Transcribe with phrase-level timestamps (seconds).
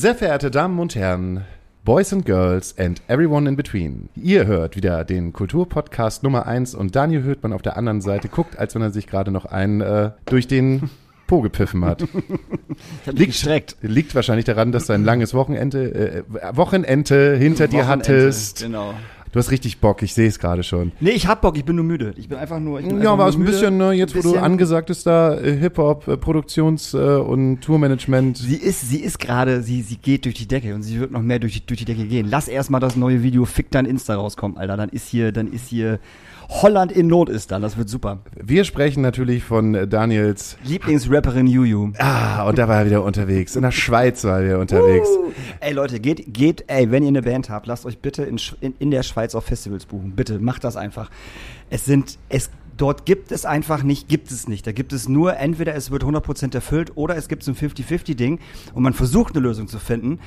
[0.00, 1.44] Sehr verehrte Damen und Herren,
[1.84, 4.08] Boys and Girls and everyone in between.
[4.16, 8.58] Ihr hört wieder den Kulturpodcast Nummer 1 und Daniel Hürtmann auf der anderen Seite guckt,
[8.58, 10.88] als wenn er sich gerade noch einen äh, durch den
[11.26, 12.08] Po gepiffen hat.
[13.12, 13.76] Mich gestreckt.
[13.82, 16.22] Liegt wahrscheinlich daran, dass du ein langes Wochenende, äh,
[16.56, 18.62] Wochenende hinter dir Wochenende, hattest.
[18.62, 18.94] Genau.
[19.32, 20.90] Du hast richtig Bock, ich sehe es gerade schon.
[20.98, 22.12] Nee, ich hab Bock, ich bin nur müde.
[22.16, 22.80] Ich bin einfach nur.
[22.80, 25.56] Ich bin Ja, aber es ein bisschen, ne, jetzt wo du angesagt bist, da äh,
[25.56, 28.38] Hip-Hop, äh, Produktions- äh, und Tourmanagement.
[28.38, 31.22] Sie ist, sie ist gerade, sie, sie geht durch die Decke und sie wird noch
[31.22, 32.26] mehr durch die, durch die Decke gehen.
[32.28, 34.76] Lass erstmal das neue Video Fick dein Insta rauskommen, Alter.
[34.76, 36.00] Dann ist hier, dann ist hier
[36.50, 37.62] Holland in Not ist dann.
[37.62, 38.18] Das wird super.
[38.34, 40.56] Wir sprechen natürlich von Daniels.
[40.64, 41.92] Lieblingsrapperin Juju.
[41.98, 43.54] Ah, und da war er wieder unterwegs.
[43.54, 45.08] In der Schweiz war er wieder unterwegs.
[45.08, 48.40] Uh, ey Leute, geht, geht, ey, wenn ihr eine Band habt, lasst euch bitte in,
[48.60, 50.16] in, in der Schweiz auf Festivals buchen.
[50.16, 51.08] Bitte, macht das einfach.
[51.70, 54.66] Es sind, es, dort gibt es einfach nicht, gibt es nicht.
[54.66, 58.40] Da gibt es nur, entweder es wird 100% erfüllt oder es gibt so ein 50-50-Ding
[58.74, 60.18] und man versucht eine Lösung zu finden,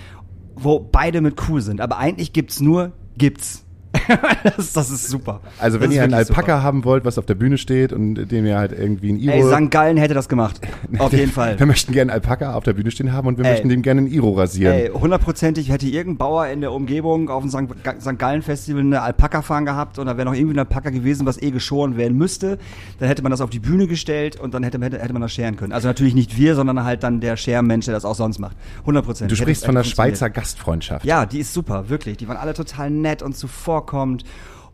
[0.55, 1.81] wo beide mit cool sind.
[1.81, 3.62] Aber eigentlich gibt's nur, gibt's.
[4.57, 5.39] das, das ist super.
[5.59, 6.63] Also wenn Das ihr einen wirklich Alpaka super.
[6.63, 9.55] haben wollt, was auf der Bühne steht und dem ihr halt irgendwie ein Ey, Iro...
[9.55, 9.71] St.
[9.71, 10.59] Gallen hätte das gemacht.
[10.99, 11.59] Auf jeden Fall.
[11.59, 13.51] Wir möchten gerne einen Alpaka auf der Bühne stehen haben und wir Ey.
[13.51, 14.73] möchten dem gerne ein Iro rasieren.
[14.75, 17.83] Ey, hundertprozentig hätte irgendein Bauer in der Umgebung auf dem St.
[17.83, 18.17] Ga- St.
[18.19, 21.51] Gallen Festival eine Alpaka-Farm gehabt und da wäre noch irgendwie ein Alpaka gewesen, was eh
[21.51, 22.57] geschoren werden müsste.
[22.99, 25.31] Dann hätte man das auf die Bühne gestellt und dann hätte, hätte, hätte man das
[25.31, 25.71] scheren können.
[25.71, 28.55] Also natürlich nicht wir, sondern halt dann der Schermensch, der das auch sonst macht.
[28.85, 29.37] Hundertprozentig.
[29.37, 29.83] Du sprichst von der.
[29.83, 31.05] Schweizer Gastfreundschaft.
[31.05, 32.17] Ja, die ist super, wirklich.
[32.17, 33.37] Die waren alle total nett und
[33.83, 34.23] zuvorkommend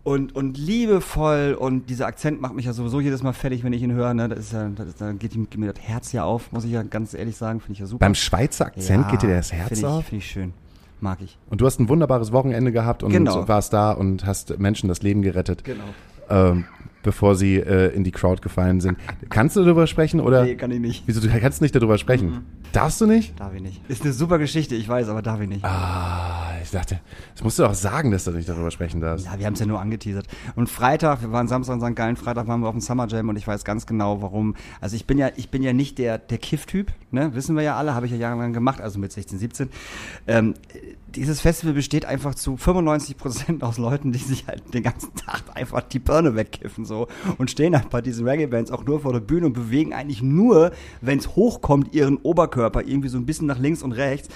[0.03, 3.81] und, und liebevoll und dieser Akzent macht mich ja sowieso jedes Mal fertig, wenn ich
[3.84, 4.14] ihn höre.
[4.14, 4.30] Ne?
[4.30, 7.14] Das ist ja, das da geht mir das Herz ja auf, muss ich ja ganz
[7.14, 8.00] ehrlich sagen, finde ich ja super.
[8.06, 10.06] Beim Schweizer Akzent Ja, geht dir das Herz find ich, auf?
[10.06, 10.53] Finde ich schön.
[11.02, 11.38] Mag ich.
[11.50, 13.48] Und du hast ein wunderbares Wochenende gehabt und Genau.
[13.48, 15.84] warst da und hast Menschen das Leben gerettet, Genau.
[16.30, 16.66] ähm,
[17.04, 18.98] bevor sie äh, in die Crowd gefallen sind.
[19.30, 20.44] Kannst du darüber sprechen oder?
[20.44, 21.04] Nee, kann ich nicht.
[21.06, 22.46] Wieso, du kannst nicht darüber sprechen.
[22.72, 23.40] Darfst du nicht?
[23.40, 23.82] Darf ich nicht.
[23.90, 25.66] Ist eine super Geschichte, ich weiß, aber darf ich nicht.
[25.66, 27.00] Ah, ich dachte,
[27.34, 29.26] das musst du auch sagen, dass du nicht darüber sprechen darfst.
[29.26, 30.28] Ja, wir haben es ja nur angeteasert.
[30.56, 31.96] Und Freitag, wir waren Samstag in St.
[31.96, 34.56] Gallen, Freitag waren wir auf dem Summer Jam und ich weiß ganz genau, warum.
[34.81, 37.34] Also ich bin ja, ich bin ja nicht der, der Kiff-Typ, ne?
[37.34, 39.70] Wissen wir ja alle, habe ich ja jahrelang gemacht, also mit 16, 17.
[40.28, 40.54] Ähm,
[41.16, 45.44] dieses Festival besteht einfach zu 95 Prozent aus Leuten, die sich halt den ganzen Tag
[45.53, 49.19] einfach die Birne wegkiffen so und stehen halt bei diesen Reggae-Bands auch nur vor der
[49.19, 50.72] Bühne und bewegen eigentlich nur,
[51.02, 54.30] wenn es hochkommt, ihren Oberkörper irgendwie so ein bisschen nach links und rechts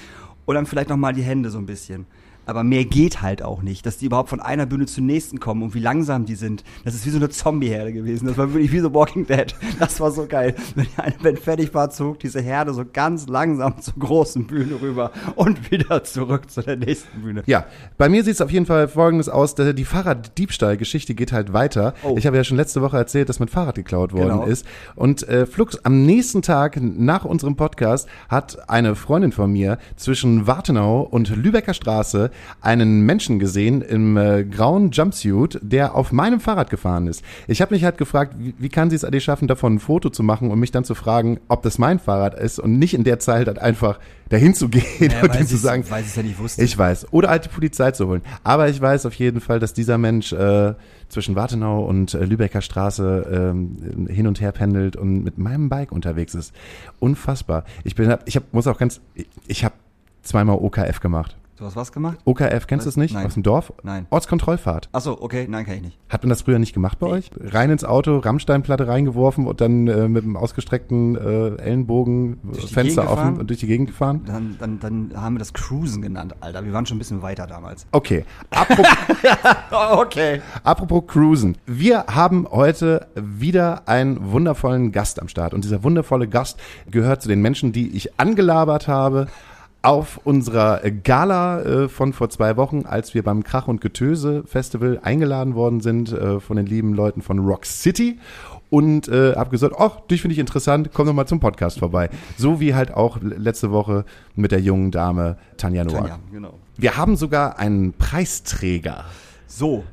[0.46, 2.06] und dann vielleicht noch mal die Hände so ein bisschen.
[2.46, 5.64] Aber mehr geht halt auch nicht, dass die überhaupt von einer Bühne zur nächsten kommen
[5.64, 6.64] und wie langsam die sind.
[6.84, 8.28] Das ist wie so eine Zombie-Herde gewesen.
[8.28, 9.56] Das war wirklich wie so Walking Dead.
[9.80, 10.56] Das war so geil.
[10.76, 14.82] Wenn die eine Band fertig war, zog diese Herde so ganz langsam zur großen Bühne
[14.82, 17.44] rüber und wieder zurück zu der nächsten Bühne.
[17.46, 17.66] Ja,
[17.98, 21.94] bei mir sieht es auf jeden Fall folgendes aus, die Fahrraddiebstahl-Geschichte geht halt weiter.
[22.04, 22.16] Oh.
[22.18, 24.46] Ich habe ja schon letzte Woche erzählt, dass mein Fahrrad geklaut worden Genau.
[24.46, 24.66] ist.
[24.96, 30.48] Und äh, Flux, am nächsten Tag nach unserem Podcast hat eine Freundin von mir zwischen
[30.48, 36.70] Wartenau und Lübecker Straße einen Menschen gesehen im äh, grauen Jumpsuit, der auf meinem Fahrrad
[36.70, 37.24] gefahren ist.
[37.48, 40.10] Ich habe mich halt gefragt, wie, wie kann sie es eigentlich schaffen, davon ein Foto
[40.10, 43.04] zu machen und mich dann zu fragen, ob das mein Fahrrad ist und nicht in
[43.04, 44.00] der Zeit halt einfach
[44.30, 46.64] dahin zu gehen und ihm zu sagen, weil es ja nicht wusste.
[46.64, 47.12] ich weiß.
[47.12, 48.22] Oder halt die Polizei zu holen.
[48.44, 50.74] Aber ich weiß auf jeden Fall, dass dieser Mensch äh,
[51.10, 55.92] zwischen Wartenau und äh, Lübecker Straße ähm, hin und her pendelt und mit meinem Bike
[55.92, 56.54] unterwegs ist.
[57.00, 57.64] Unfassbar.
[57.84, 59.76] Ich bin, ich hab, muss auch ganz, ich, ich habe
[60.24, 61.38] zweimal OKF gemacht.
[61.58, 62.18] Du hast was gemacht?
[62.26, 63.14] OKF, kennst du es nicht?
[63.14, 63.26] Nein.
[63.26, 63.74] Aus dem Dorf?
[63.84, 64.08] Nein.
[64.10, 64.90] Ortskontrollfahrt.
[64.92, 66.00] Achso, okay, nein, kann ich nicht.
[66.10, 67.32] Hat man das früher nicht gemacht bei euch?
[67.40, 73.10] Rein ins Auto, Rammsteinplatte reingeworfen und dann äh, mit einem ausgestreckten äh, Ellenbogen die Fenster
[73.10, 74.22] offen und durch die Gegend gefahren?
[74.26, 76.66] Dann, dann, dann haben wir das Cruisen genannt, Alter.
[76.66, 77.86] Wir waren schon ein bisschen weiter damals.
[77.92, 78.26] Okay.
[78.50, 78.88] Apropos,
[79.92, 80.42] okay.
[80.64, 81.58] Apropos Cruisen.
[81.66, 85.54] Wir haben heute wieder einen wundervollen Gast am Start.
[85.54, 86.60] Und dieser wundervolle Gast
[86.90, 89.28] gehört zu den Menschen, die ich angelabert habe
[89.84, 95.00] auf unserer Gala äh, von vor zwei Wochen, als wir beim Krach und Getöse Festival
[95.04, 98.18] eingeladen worden sind äh, von den lieben Leuten von Rock City
[98.70, 102.10] und äh, habe gesagt, ach, dich finde ich interessant, komm doch mal zum Podcast vorbei.
[102.38, 106.08] So wie halt auch letzte Woche mit der jungen Dame Tanja Noack.
[106.08, 106.54] Ja, genau.
[106.78, 109.04] Wir haben sogar einen Preisträger.
[109.46, 109.84] So.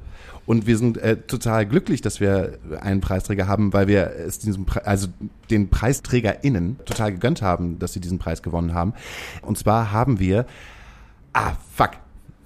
[0.46, 4.66] Und wir sind äh, total glücklich, dass wir einen Preisträger haben, weil wir es diesem
[4.66, 5.08] Pre also
[5.50, 8.94] den PreisträgerInnen total gegönnt haben, dass sie diesen Preis gewonnen haben.
[9.42, 10.46] Und zwar haben wir,
[11.32, 11.90] ah fuck,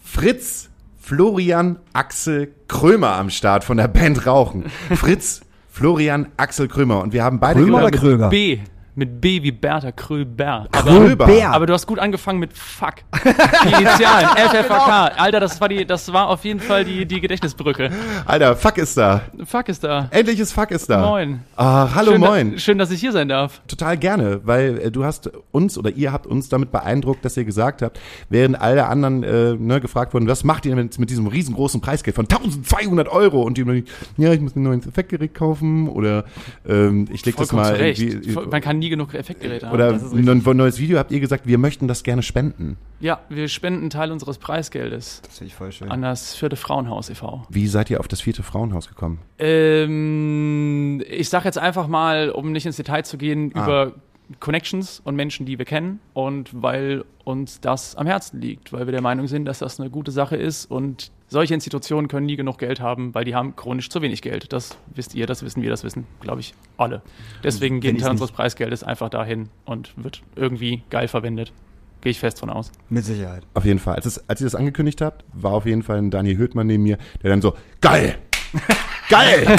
[0.03, 4.65] Fritz Florian Axel Krömer am Start von der Band Rauchen.
[4.95, 7.03] Fritz Florian Axel Krömer.
[7.03, 8.29] Und wir haben beide Krömer oder Kröger?
[8.29, 8.61] B.
[8.97, 10.69] Mit B wie Bertha Kröber.
[10.71, 11.27] Kröber.
[11.27, 11.51] Bär.
[11.51, 12.95] Aber du hast gut angefangen mit Fuck.
[13.25, 15.21] Die Initialen, FFAK.
[15.21, 17.91] Alter, das war, die, das war auf jeden Fall die, die Gedächtnisbrücke.
[18.25, 19.23] Alter, Fuck ist da.
[19.45, 20.09] Fuck ist da.
[20.11, 21.05] Endlich ist Fuck ist da.
[21.07, 21.41] Moin.
[21.57, 22.53] Ah, hallo, schön, moin.
[22.53, 23.63] Da, schön, dass ich hier sein darf.
[23.67, 27.45] Total gerne, weil äh, du hast uns oder ihr habt uns damit beeindruckt, dass ihr
[27.45, 27.99] gesagt habt,
[28.29, 32.15] während alle anderen äh, ne, gefragt wurden, was macht ihr mit, mit diesem riesengroßen Preisgeld
[32.15, 33.43] von 1200 Euro?
[33.43, 33.65] Und die
[34.17, 36.25] ja, ich muss mir ein neues Effektgerät kaufen oder
[36.69, 38.01] ähm, ich leg das Vollkommen mal zu Recht.
[38.01, 38.49] irgendwie.
[38.51, 39.75] Man kann nie genug Effektgeräte haben.
[39.75, 40.47] Oder Das ist richtig.
[40.47, 42.77] ein neues Video habt ihr gesagt, wir möchten das gerne spenden.
[43.01, 45.91] Ja, wir spenden einen Teil unseres Preisgeldes Das finde ich voll schön.
[45.91, 47.45] an das vierte Frauenhaus e.V.
[47.51, 49.19] Wie seid ihr auf das vierte Frauenhaus gekommen?
[49.39, 53.65] Ähm, ich sage jetzt einfach mal, um nicht ins Detail zu gehen, Ah.
[53.65, 53.93] über
[54.41, 58.93] Connections und Menschen, die wir kennen und weil uns das am Herzen liegt, weil wir
[58.93, 62.59] der Meinung sind, dass das eine gute Sache ist und solche Institutionen können nie genug
[62.59, 64.53] Geld haben, weil die haben chronisch zu wenig Geld.
[64.53, 67.03] Das wisst ihr, das wissen wir, das wissen, glaube ich, alle.
[67.43, 71.53] Deswegen geht ein Teil unseres Preisgeldes einfach dahin und wird irgendwie geil verwendet.
[72.01, 72.71] Gehe ich fest von aus.
[72.89, 73.43] Mit Sicherheit.
[73.53, 73.97] Auf jeden Fall.
[73.97, 76.85] Als, es, als ihr das angekündigt habt, war auf jeden Fall ein Daniel Höhtmann neben
[76.85, 78.17] mir, der dann so, geil!
[79.09, 79.59] geil!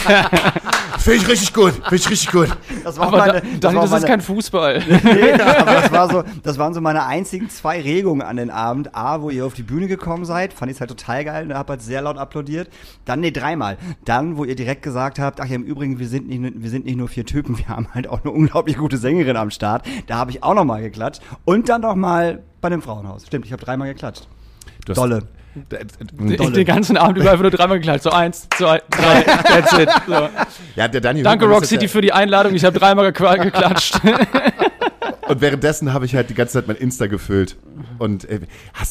[0.98, 2.50] Finde ich richtig gut, finde ich richtig gut.
[2.84, 4.84] Das war Aber meine, da, das Daniel, war das ist meine, kein Fußball.
[5.04, 8.96] Nee, aber das, war so, das waren so meine einzigen zwei Regungen an den Abend.
[8.96, 11.58] A, wo ihr auf die Bühne gekommen seid, fand ich es halt total geil und
[11.58, 12.70] hab halt sehr laut applaudiert.
[13.06, 13.78] Dann, nee, dreimal.
[14.06, 16.70] Dann, wo ihr direkt gesagt habt, ach ja, im Übrigen, wir sind nicht, nur- wir
[16.70, 19.86] sind nicht nur vier Typen, wir haben halt auch eine unglaublich gute Sängerin am Start.
[20.08, 21.22] Da habe ich auch nochmal geklatscht.
[21.46, 23.26] Und dann noch mal bei dem Frauenhaus.
[23.28, 24.28] Stimmt, ich habe dreimal geklatscht.
[24.86, 25.24] Du hast- Dolle.
[25.56, 28.04] D- Den, den ganzen Abend über einfach nur dreimal geklatscht.
[28.04, 29.90] So eins, zwei, drei, that's it.
[30.07, 30.30] So.
[30.75, 32.54] Ja, der Daniel Danke Rock City für die Einladung.
[32.56, 34.00] Ich habe dreimal geklatscht.
[34.04, 34.19] ja,
[35.28, 37.57] Und währenddessen habe ich halt die ganze Zeit mein Insta gefüllt.
[37.98, 38.42] Und äh,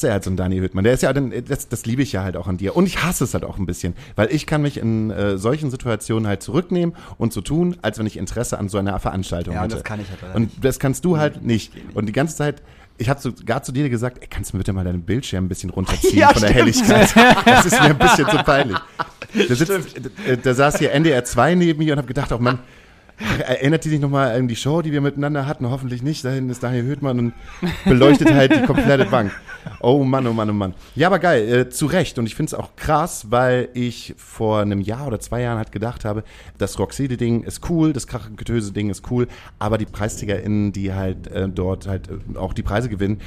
[0.03, 0.83] ja halt so einen Daniel Höhtmann.
[0.83, 2.75] Der ist ja dann, äh, das, das liebe ich ja halt auch an dir.
[2.75, 3.95] Und ich hasse es halt auch ein bisschen.
[4.17, 8.07] Weil ich kann mich in äh, solchen Situationen halt zurücknehmen und so tun, als wenn
[8.07, 9.77] ich Interesse an so einer Veranstaltung Ja, und hätte.
[9.77, 11.73] das kann ich halt leider Und das kannst du halt nicht.
[11.95, 12.63] Und die ganze Zeit,
[12.97, 15.49] ich habe sogar zu dir gesagt, ey, kannst du mir bitte mal deinen Bildschirm ein
[15.49, 16.89] bisschen runterziehen Ja, von der stimmt.
[16.89, 17.45] Helligkeit?
[17.45, 18.79] Das ist mir ein bisschen zu peinlich.
[19.49, 19.97] Da, sitzt,
[20.29, 22.61] äh, da saß hier NDR 2 neben mir und habe gedacht, oh Mann,
[23.47, 25.71] erinnert die sich nochmal an die Show, die wir miteinander hatten?
[25.71, 26.25] Hoffentlich nicht.
[26.25, 27.33] Da hinten ist Daniel Höhtmann und
[27.85, 29.33] beleuchtet halt die komplette Bank.
[29.81, 30.75] Oh Mann, oh Mann, oh Mann.
[30.95, 32.19] Ja, aber geil, äh, zu Recht.
[32.19, 35.73] Und ich finde es auch krass, weil ich vor einem Jahr oder zwei Jahren halt
[35.73, 36.25] gedacht habe,
[36.59, 39.29] das Roxy-Ding ist cool, das Krachengetöse-Ding ist cool,
[39.59, 43.21] aber die PreisträgerInnen, die halt äh, dort halt äh, auch die Preise gewinnen,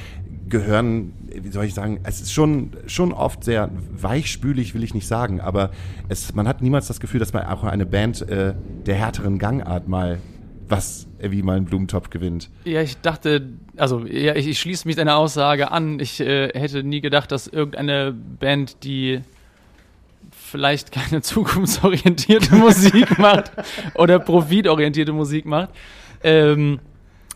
[0.48, 5.06] gehören, wie soll ich sagen, es ist schon, schon oft sehr weichspülig, will ich nicht
[5.06, 5.70] sagen, aber
[6.08, 8.54] es, man hat niemals das Gefühl, dass man auch eine Band äh,
[8.86, 10.18] der härteren Gangart mal
[10.68, 12.50] was äh, wie mal einen Blumentopf gewinnt.
[12.64, 15.98] ja, ich dachte, also ja, ich, ich schließe mich deiner Aussage an.
[16.00, 19.20] Ich äh, hätte nie gedacht, dass irgendeine Band, die
[20.30, 23.52] vielleicht keine zukunftsorientierte Musik macht
[23.94, 25.70] oder profitorientierte Musik macht,
[26.22, 26.80] ähm,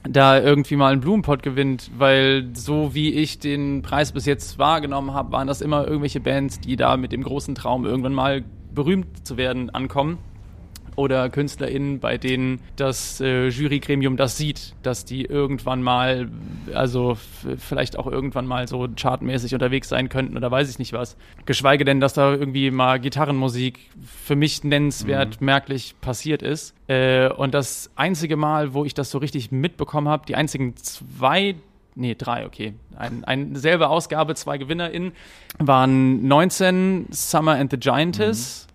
[0.09, 5.15] da irgendwie mal einen Blumenpott gewinnt, weil so wie ich den Preis bis jetzt wahrgenommen
[5.15, 8.45] habe, waren das immer irgendwelche Bands, die da mit dem großen Traum irgendwann mal
[8.75, 10.19] berühmt zu werden ankommen
[10.97, 16.29] oder KünstlerInnen, bei denen das äh, Jurygremium das sieht, dass die irgendwann mal,
[16.75, 17.17] also
[17.59, 21.17] vielleicht auch irgendwann mal so chartmäßig unterwegs sein könnten oder weiß ich nicht was.
[21.47, 23.79] Geschweige denn, dass da irgendwie mal Gitarrenmusik
[24.25, 26.75] für mich nennenswert merklich passiert ist.
[26.89, 31.57] Äh, und das einzige Mal, wo ich das so richtig mitbekommen habe, die einzigen zwei
[31.95, 32.75] Nee, drei, okay.
[32.97, 35.13] Ein, ein selbe Ausgabe, zwei GewinnerInnen,
[35.59, 38.67] waren 19 Summer and the Giantess.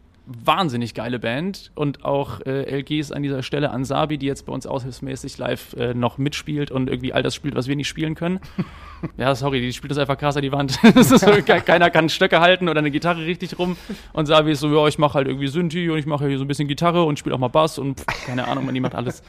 [0.43, 1.71] Wahnsinnig geile Band.
[1.73, 5.73] Und auch äh, LGs an dieser Stelle an Sabi, die jetzt bei uns aushilfsmäßig live
[5.73, 8.39] äh, noch mitspielt und irgendwie all das spielt, was wir nicht spielen können.
[9.17, 10.71] ja, sorry, die spielt das einfach krass an die Wand.
[11.01, 13.77] so, ke- keiner kann Stöcke halten oder eine Gitarre richtig rum.
[14.13, 16.43] Und Sabi ist so, ja, ich mache halt irgendwie Synthi und ich mache hier so
[16.43, 18.95] ein bisschen Gitarre und spiele auch mal Bass und pff, keine Ahnung, man, die macht
[18.95, 19.23] alles.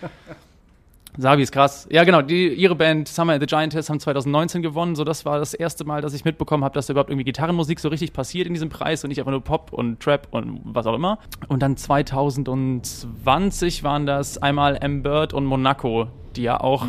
[1.21, 1.89] Sabi ist krass.
[1.91, 2.23] Ja, genau.
[2.23, 4.95] Die, ihre Band Summer and the Giantess haben 2019 gewonnen.
[4.95, 7.81] So, das war das erste Mal, dass ich mitbekommen habe, dass da überhaupt irgendwie Gitarrenmusik
[7.81, 10.87] so richtig passiert in diesem Preis und nicht einfach nur Pop und Trap und was
[10.87, 11.19] auch immer.
[11.49, 15.03] Und dann 2020 waren das einmal M.
[15.03, 16.07] Bird und Monaco,
[16.37, 16.85] die ja auch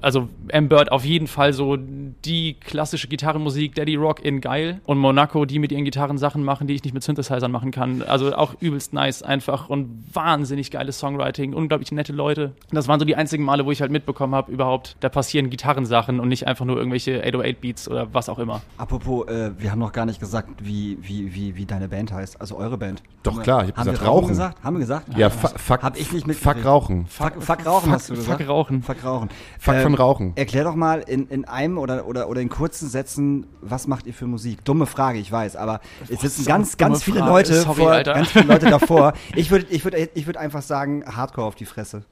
[0.00, 0.68] also M.
[0.68, 4.80] Bird auf jeden Fall so die klassische Gitarrenmusik, Daddy Rock in geil.
[4.86, 8.02] Und Monaco, die mit ihren Gitarrensachen machen, die ich nicht mit Synthesizern machen kann.
[8.02, 12.52] Also auch übelst nice einfach und wahnsinnig geiles Songwriting, unglaublich nette Leute.
[12.70, 16.20] Das waren so die einzigen Male, wo ich halt mitbekommen habe, überhaupt, da passieren Gitarrensachen
[16.20, 18.60] und nicht einfach nur irgendwelche 808-Beats oder was auch immer.
[18.76, 22.40] Apropos, äh, wir haben noch gar nicht gesagt, wie, wie, wie, wie deine Band heißt,
[22.40, 23.02] also eure Band.
[23.22, 24.62] Doch, Haben wir- klar, ich hab haben gesagt, wir Rauchen gesagt?
[24.64, 25.18] Haben wir gesagt?
[25.18, 26.66] Ja, fuck, fuck, Hab ich nicht fuck mitgekriegt.
[26.66, 27.06] Rauchen.
[27.06, 28.40] Fuck, fuck Rauchen Fuck- hast du gesagt?
[28.40, 28.82] fuck Rauchen.
[28.82, 29.28] Fuck Rauchen.
[29.58, 30.32] Fuck von Rauchen.
[30.36, 34.14] Erklär doch mal in, in einem oder, oder, oder in kurzen Sätzen, was macht ihr
[34.14, 34.64] für Musik?
[34.64, 37.32] Dumme Frage, ich weiß, aber es sitzen ganz, ganz viele Frage.
[37.32, 38.14] Leute Sorry, vor, Alter.
[38.14, 39.12] ganz viele Leute davor.
[39.34, 42.04] Ich würde ich würd, ich würd einfach sagen, Hardcore auf die Fresse.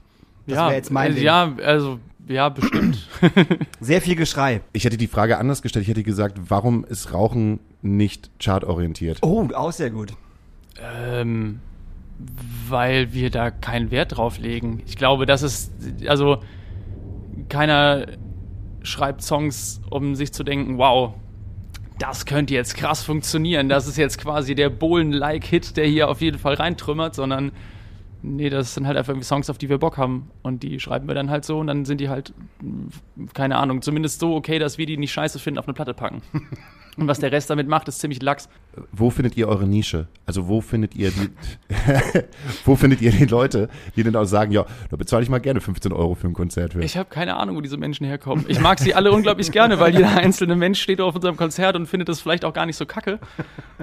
[0.46, 1.24] Das ja, wäre jetzt mein äh, Ding.
[1.24, 3.08] Ja, also, ja, bestimmt.
[3.80, 4.60] Sehr viel Geschrei.
[4.72, 5.82] Ich hätte die Frage anders gestellt.
[5.84, 9.18] Ich hätte gesagt, warum ist Rauchen nicht chartorientiert?
[9.22, 10.12] Oh, auch sehr gut.
[10.80, 11.60] ähm,
[12.68, 14.82] weil wir da keinen Wert drauf legen.
[14.86, 15.72] Ich glaube, das ist,
[16.08, 16.38] also,
[17.48, 18.06] keiner
[18.82, 21.14] schreibt Songs, um sich zu denken, wow,
[21.98, 23.68] das könnte jetzt krass funktionieren.
[23.68, 27.52] Das ist jetzt quasi der Bohlen-like-Hit, der hier auf jeden Fall reintrümmert, sondern
[28.22, 30.30] nee, das sind halt einfach irgendwie Songs, auf die wir Bock haben.
[30.42, 32.34] Und die schreiben wir dann halt so und dann sind die halt,
[33.34, 36.22] keine Ahnung, zumindest so okay, dass wir die nicht scheiße finden, auf eine Platte packen.
[36.96, 38.48] Und was der Rest damit macht, ist ziemlich lax.
[38.90, 40.08] Wo findet ihr eure Nische?
[40.24, 41.30] Also wo findet ihr die,
[42.64, 45.60] wo findet ihr die Leute, die dann auch sagen, ja, da bezahle ich mal gerne
[45.60, 46.72] 15 Euro für ein Konzert.
[46.72, 46.82] Für.
[46.82, 48.46] Ich habe keine Ahnung, wo diese Menschen herkommen.
[48.48, 51.86] Ich mag sie alle unglaublich gerne, weil jeder einzelne Mensch steht auf unserem Konzert und
[51.86, 53.18] findet das vielleicht auch gar nicht so kacke.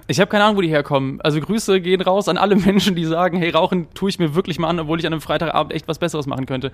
[0.08, 1.22] Ich habe keine Ahnung, wo die herkommen.
[1.22, 4.58] Also Grüße gehen raus an alle Menschen, die sagen, hey, Rauchen tue ich mir wirklich
[4.58, 6.72] mal an, obwohl ich an einem Freitagabend echt was Besseres machen könnte.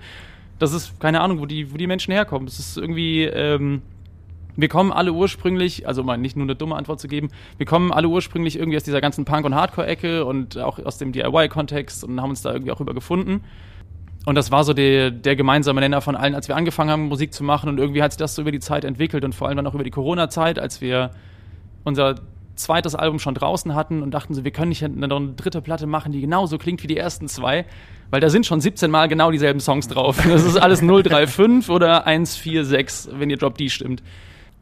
[0.58, 2.48] Das ist keine Ahnung, wo die, wo die Menschen herkommen.
[2.48, 3.82] Es ist irgendwie, ähm,
[4.60, 7.92] wir kommen alle ursprünglich, also mal nicht nur eine dumme Antwort zu geben, wir kommen
[7.92, 12.20] alle ursprünglich irgendwie aus dieser ganzen Punk- und Hardcore-Ecke und auch aus dem DIY-Kontext und
[12.20, 13.42] haben uns da irgendwie auch rüber gefunden.
[14.26, 17.32] Und das war so der, der gemeinsame Nenner von allen, als wir angefangen haben, Musik
[17.32, 17.70] zu machen.
[17.70, 19.74] Und irgendwie hat sich das so über die Zeit entwickelt und vor allem dann auch
[19.74, 21.10] über die Corona-Zeit, als wir
[21.84, 22.16] unser
[22.54, 25.86] zweites Album schon draußen hatten und dachten so, wir können nicht noch eine dritte Platte
[25.86, 27.64] machen, die genauso klingt wie die ersten zwei,
[28.10, 30.18] weil da sind schon 17 Mal genau dieselben Songs drauf.
[30.28, 34.02] Das ist alles 035 oder 146, wenn ihr Drop D stimmt.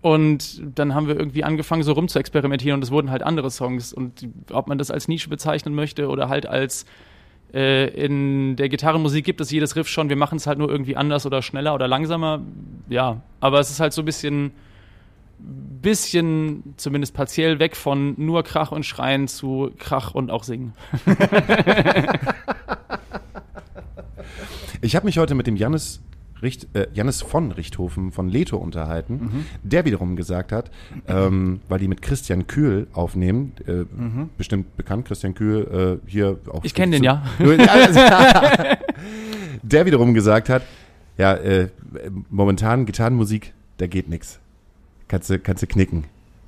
[0.00, 3.50] Und dann haben wir irgendwie angefangen, so rum zu experimentieren und es wurden halt andere
[3.50, 3.93] Songs.
[3.93, 6.87] Und ob man das als Nische bezeichnen möchte oder halt als
[7.52, 10.97] äh, in der Gitarrenmusik gibt es jedes Riff schon, wir machen es halt nur irgendwie
[10.97, 12.43] anders oder schneller oder langsamer.
[12.88, 14.52] Ja, aber es ist halt so ein bisschen,
[15.38, 20.75] bisschen zumindest partiell weg von nur Krach und Schreien zu Krach und auch Singen.
[24.81, 26.00] Ich habe mich heute mit dem Jannis
[26.42, 30.71] Richt, äh, Jannis von Richthofen von Leto unterhalten, der wiederum gesagt hat,
[31.07, 33.85] ähm, weil die mit Christian Kühl aufnehmen, äh,
[34.37, 36.64] bestimmt bekannt, Christian Kühl äh, hier auch.
[36.64, 37.23] Ich kenn den, ja.
[39.62, 40.62] der wiederum gesagt hat,
[41.16, 41.68] ja, äh,
[42.30, 44.38] momentan Gitarrenmusik, da geht nix.
[45.09, 46.04] Kannst du, kannst du knicken.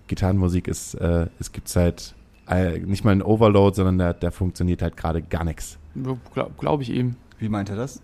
[0.07, 2.15] Gitarrenmusik ist, äh, es gibt halt
[2.49, 5.79] äh, nicht mal ein Overload, sondern da, da funktioniert halt gerade gar nichts.
[5.95, 7.17] Glaube glaub ich ihm.
[7.39, 8.03] Wie meint er das?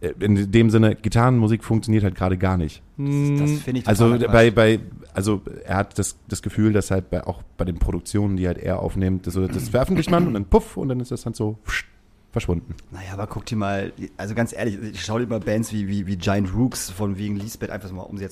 [0.00, 2.82] Äh, In dem Sinne, Gitarrenmusik funktionioniert halt gerade gar nicht.
[2.96, 4.80] Das Hm, finde ich Also bei, bei,
[5.14, 8.58] also er hat das, das Gefühl, dass halt bei, auch bei den Produktionen, die halt
[8.58, 11.58] er aufnimmt, das, das veröffentlicht man und dann puff und dann ist das dann so
[12.30, 12.74] verschwunden.
[12.90, 16.06] Naja, aber guck dir mal, also ganz ehrlich, ich schau dir mal Bands wie, wie,
[16.06, 18.26] wie Giant Rooks von wegen Lisbeth einfach mal um du,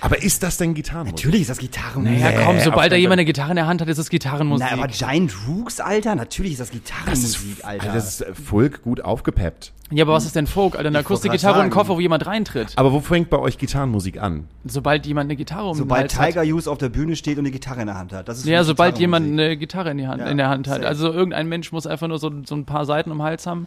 [0.00, 1.16] Aber ist das denn Gitarrenmusik?
[1.16, 2.20] natürlich ist das Gitarrenmusik.
[2.20, 4.66] naja, komm, sobald da jemand eine Gitarre in der Hand hat, ist es Gitarrenmusik.
[4.70, 7.92] Na, aber Giant Rooks, Alter, natürlich ist das Gitarrenmusik, Alter.
[7.92, 9.72] Das ist Folk gut aufgepeppt.
[9.90, 10.74] Ja, aber was ist denn Folk?
[10.76, 11.88] Alter, eine Ich wollte Akustikgitarre und ein grad sagen.
[11.88, 12.72] Koffer, wo jemand reintritt.
[12.76, 14.46] Aber wo fängt bei euch Gitarrenmusik an?
[14.64, 16.26] Sobald jemand eine Gitarre um den Sobald Hals hat.
[16.28, 18.28] Tiger Hughes auf der Bühne steht und eine Gitarre in der Hand hat.
[18.28, 19.46] Das ist für Ja, mich sobald jemand Gitarrenmusik.
[19.50, 20.76] eine Gitarre in, die Hand, Ja, in der Hand hat.
[20.76, 20.88] safe.
[20.88, 23.66] Also irgendein Mensch muss einfach nur so, so ein paar Seiten um den Hals haben.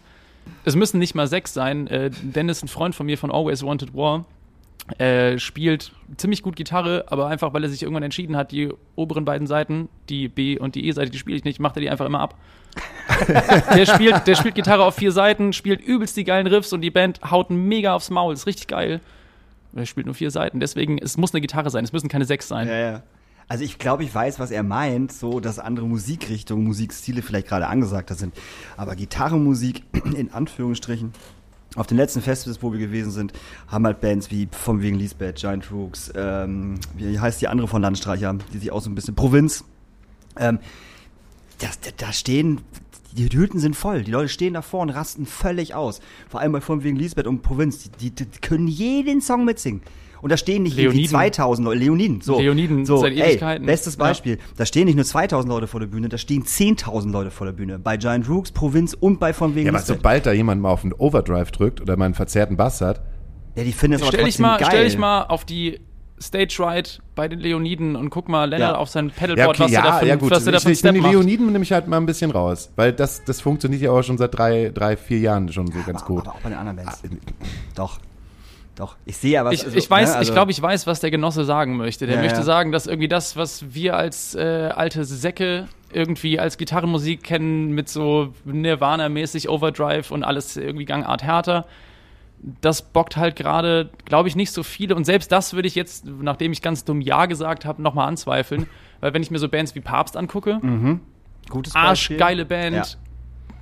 [0.66, 1.88] Es müssen nicht mal sechs sein.
[1.88, 4.26] Äh, Dennis, ein Freund von mir von Always Wanted War,
[4.98, 9.24] äh, spielt ziemlich gut Gitarre, aber einfach, weil er sich irgendwann entschieden hat, die oberen
[9.24, 12.06] beiden Seiten, die B- und die E-Seite, die spiele ich nicht, macht er die einfach
[12.06, 12.36] immer ab.
[13.76, 16.92] der, spielt, der spielt Gitarre auf vier Seiten, spielt übelst die geilen Riffs und die
[16.92, 19.00] Band haut mega aufs Maul, ist richtig geil.
[19.76, 22.48] Er spielt nur vier Seiten, deswegen, es muss eine Gitarre sein, es müssen keine sechs
[22.48, 22.68] sein.
[22.68, 23.04] Ja, ja.
[23.48, 27.68] Also ich glaube, ich weiß, was er meint, so dass andere Musikrichtungen, Musikstile vielleicht gerade
[27.68, 28.34] angesagter sind.
[28.78, 29.84] Aber Gitarrenmusik,
[30.16, 31.14] in Anführungsstrichen,
[31.76, 33.34] auf den letzten Festivals, wo wir gewesen sind,
[33.68, 37.82] haben halt Bands wie von wegen Lisbeth, Giant Rooks, ähm, wie heißt die andere von
[37.82, 39.64] Landstreicher, die sich auch so ein bisschen Provinz.
[40.38, 40.60] Ähm,
[41.60, 42.62] da, da stehen,
[43.14, 46.00] die Hütten sind voll, die Leute stehen davor und rasten völlig aus.
[46.30, 49.82] Vor allem bei von wegen Lisbeth und Provinz, die, die, die können jeden Song mitsingen.
[50.24, 51.12] Und da stehen nicht irgendwie Leoniden.
[51.18, 52.40] 2000 Leute, Leoniden, so.
[52.40, 53.66] Leoniden so, seit ey, Ewigkeiten.
[53.66, 54.00] bestes Ja.
[54.06, 54.38] Beispiel.
[54.56, 57.52] Da stehen nicht nur 2000 Leute vor der Bühne, da stehen 10.000 Leute vor der
[57.52, 57.78] Bühne.
[57.78, 60.82] Bei Giant Rooks, Provinz und bei von wegen Ja, aber sobald da jemand mal auf
[60.82, 63.02] den Overdrive drückt oder mal einen verzerrten Bass hat,
[63.56, 64.68] Ja, die finden das aber Stell dich, mal, geil.
[64.72, 65.82] stell dich mal auf die
[66.22, 68.78] Stage Ride bei den Leoniden und guck mal Lennart Ja.
[68.78, 70.66] auf sein ja, Pedalboard, okay, was er da ja, ja gut, was er da ich,
[70.68, 71.00] einen Step die.
[71.02, 74.18] Leoniden nehme ich halt mal ein bisschen raus, weil das, das funktioniert ja auch schon
[74.18, 76.22] seit drei, drei vier Jahren schon so ganz aber, gut.
[76.28, 77.02] aber auch bei den anderen Bands.
[77.04, 77.10] Ah,
[77.76, 78.00] Doch.
[78.76, 78.96] Doch.
[79.06, 79.52] Ich sehe aber.
[79.54, 82.08] Ich, also, ich weiß, ne, also, ich glaube, ich weiß, was der Genosse sagen möchte.
[82.08, 82.44] Der Ja, möchte ja.
[82.44, 87.88] sagen, dass irgendwie das, was wir als äh, alte Säcke irgendwie als Gitarrenmusik kennen, mit
[87.88, 91.68] so Nirvana-mäßig Overdrive und alles irgendwie Gangart härter,
[92.62, 94.96] das bockt halt gerade, glaube ich, nicht so viele.
[94.96, 98.66] Und selbst das würde ich jetzt, nachdem ich ganz dumm Ja gesagt habe, nochmal anzweifeln.
[99.02, 100.60] Weil wenn ich mir so Bands wie Papst angucke,
[101.50, 101.90] Gutes Beispiel.
[102.18, 102.84] arschgeile Band, Ja.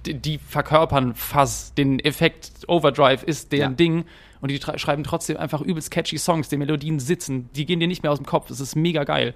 [0.05, 3.75] die, die verkörpern Fuzz, den Effekt Overdrive ist deren.
[3.75, 4.05] Ding
[4.41, 8.03] und die schreiben trotzdem einfach übelst catchy Songs, die Melodien sitzen, die gehen dir nicht
[8.03, 9.33] mehr aus dem Kopf, das ist mega geil.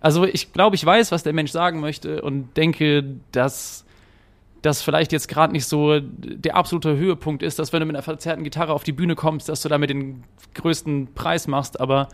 [0.00, 3.84] Also ich glaube, ich weiß, was der Mensch sagen möchte und denke, dass
[4.60, 8.02] das vielleicht jetzt gerade nicht so der absolute Höhepunkt ist, dass wenn du mit einer
[8.02, 10.24] verzerrten Gitarre auf die Bühne kommst, dass du damit den
[10.54, 12.08] größten Preis machst, aber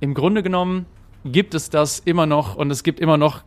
[0.00, 0.86] im Grunde genommen
[1.24, 3.42] gibt es das immer noch und es gibt immer noch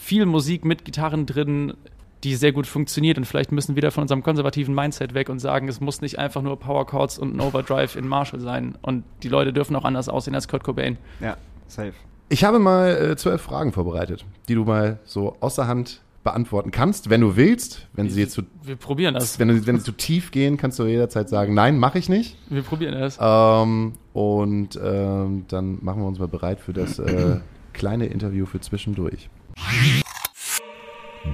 [0.00, 1.74] viel Musik mit Gitarren drin,
[2.24, 5.38] die sehr gut funktioniert und vielleicht müssen wir wieder von unserem konservativen Mindset weg und
[5.38, 9.04] sagen, es muss nicht einfach nur Power Chords und ein Overdrive in Marshall sein und
[9.22, 10.98] die Leute dürfen auch anders aussehen als Kurt Cobain.
[11.20, 11.36] Ja,
[11.66, 11.92] safe.
[12.28, 17.08] Ich habe mal äh, zwölf Fragen vorbereitet, die du mal so außer Hand beantworten kannst,
[17.08, 17.88] wenn du willst.
[17.94, 19.38] Wenn sie jetzt zu, Wir probieren das.
[19.38, 22.36] wenn, du, wenn sie zu tief gehen, kannst du jederzeit sagen, nein, mache ich nicht.
[22.50, 23.18] Wir probieren das.
[23.20, 27.40] Ähm, und ähm, dann machen wir uns mal bereit für das äh,
[27.72, 29.30] kleine Interview für zwischendurch.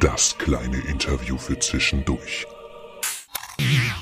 [0.01, 2.45] Das kleine Interview für zwischendurch.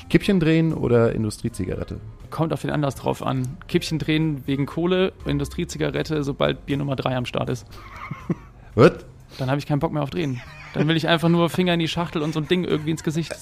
[0.09, 1.99] Kippchen drehen oder Industriezigarette?
[2.31, 3.57] Kommt auf den Anlass drauf an.
[3.67, 7.67] Kippchen drehen wegen Kohle, Industriezigarette, sobald Bier Nummer 3 am Start ist.
[8.75, 8.93] Was?
[9.37, 10.41] Dann habe ich keinen Bock mehr auf drehen.
[10.73, 13.03] Dann will ich einfach nur Finger in die Schachtel und so ein Ding irgendwie ins
[13.03, 13.35] Gesicht.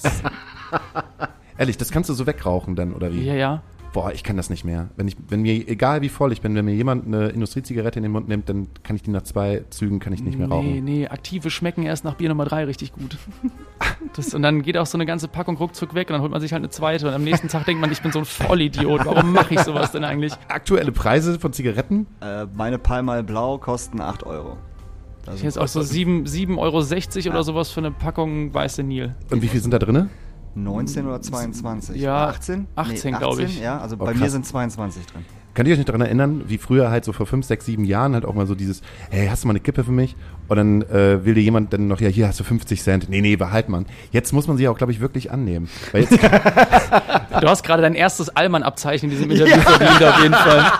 [1.58, 3.24] Ehrlich, das kannst du so wegrauchen dann, oder wie?
[3.24, 3.62] Ja, ja.
[3.94, 4.88] Boah, ich kann das nicht mehr.
[4.96, 8.02] Wenn, ich, wenn mir, egal wie voll ich bin, wenn mir jemand eine Industriezigarette in
[8.02, 10.52] den Mund nimmt, dann kann ich die nach zwei Zügen kann ich nicht mehr Nee,
[10.52, 10.84] rauchen.
[10.84, 13.16] nee, aktive schmecken erst nach Bier Nummer 3 richtig gut.
[14.16, 16.40] Das, und dann geht auch so eine ganze Packung ruckzuck weg und dann holt man
[16.40, 19.06] sich halt eine zweite und am nächsten Tag denkt man, ich bin so ein Vollidiot.
[19.06, 20.32] Warum mache ich sowas denn eigentlich?
[20.48, 22.06] Aktuelle Preise von Zigaretten?
[22.20, 24.56] Äh, meine Palmal Blau kosten 8 Euro.
[25.26, 29.14] Also, Ich jetzt auch so 7,60 7,60 Euro oder sowas für eine Packung weiße Nil.
[29.30, 30.08] Und wie viel sind da drinne?
[30.54, 32.00] 19 oder 22?
[32.00, 32.66] Ja, 18?
[32.76, 33.60] 18, glaub ich.
[33.60, 34.20] Ja, also Oh, bei krass.
[34.20, 35.24] mir sind 22 drin.
[35.54, 38.14] Könnt ihr euch nicht daran erinnern, wie früher halt so vor fünf, sechs, sieben Jahren
[38.14, 40.16] halt auch mal so dieses, hey, hast du mal eine Kippe für mich?
[40.48, 43.08] Und dann äh, will dir jemand dann noch, ja, hier hast du 50 Cent.
[43.08, 43.86] Nee, nee, behalt man.
[44.10, 45.68] Jetzt muss man sie auch, glaube ich, wirklich annehmen.
[45.92, 46.12] Weil jetzt,
[47.40, 50.72] Du hast gerade dein erstes Allmann-Abzeichen in diesem Interview verdient, auf jeden Fall.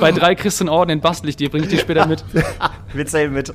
[0.00, 2.24] Bei drei kriegst du einen Orden, den bastel ich dir, bring ich dir später mit.
[2.92, 3.52] Wir zählen mit.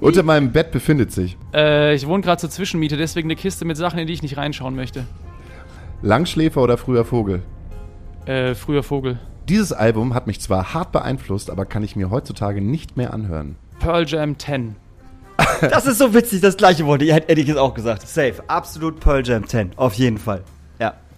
[0.00, 3.76] Unter meinem Bett befindet sich Äh, ich wohne gerade zur Zwischenmiete, deswegen eine Kiste mit
[3.76, 5.04] Sachen, in die ich nicht reinschauen möchte.
[6.02, 7.42] Langschläfer oder früher Vogel.
[8.26, 9.18] Äh, früher Vogel.
[9.48, 13.56] Dieses Album hat mich zwar hart beeinflusst, aber kann ich mir heutzutage nicht mehr anhören.
[13.80, 14.76] Pearl Jam 10.
[15.60, 17.02] Das ist so witzig, das gleiche Wort.
[17.02, 18.06] Hätte ich jetzt auch gesagt.
[18.06, 18.34] Safe.
[18.46, 19.72] Absolut Pearl Jam 10.
[19.76, 20.42] Auf jeden Fall.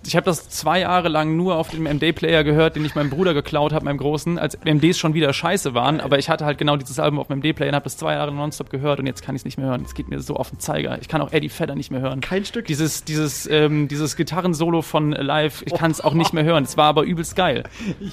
[0.07, 3.33] Ich habe das zwei Jahre lang nur auf dem MD-Player gehört, den ich meinem Bruder
[3.33, 6.01] geklaut habe, meinem Großen, als MDs schon wieder scheiße waren.
[6.01, 8.33] Aber ich hatte halt genau dieses Album auf dem MD-Player und habe das zwei Jahre
[8.33, 9.83] nonstop gehört und jetzt kann ich es nicht mehr hören.
[9.85, 10.99] Es geht mir so auf den Zeiger.
[11.01, 12.21] Ich kann auch Eddie Vedder nicht mehr hören.
[12.21, 12.67] Kein Stück.
[12.67, 16.64] Dieses, dieses, ähm, dieses Gitarrensolo von Live, ich kann es auch nicht mehr hören.
[16.64, 17.64] Es war aber übelst geil.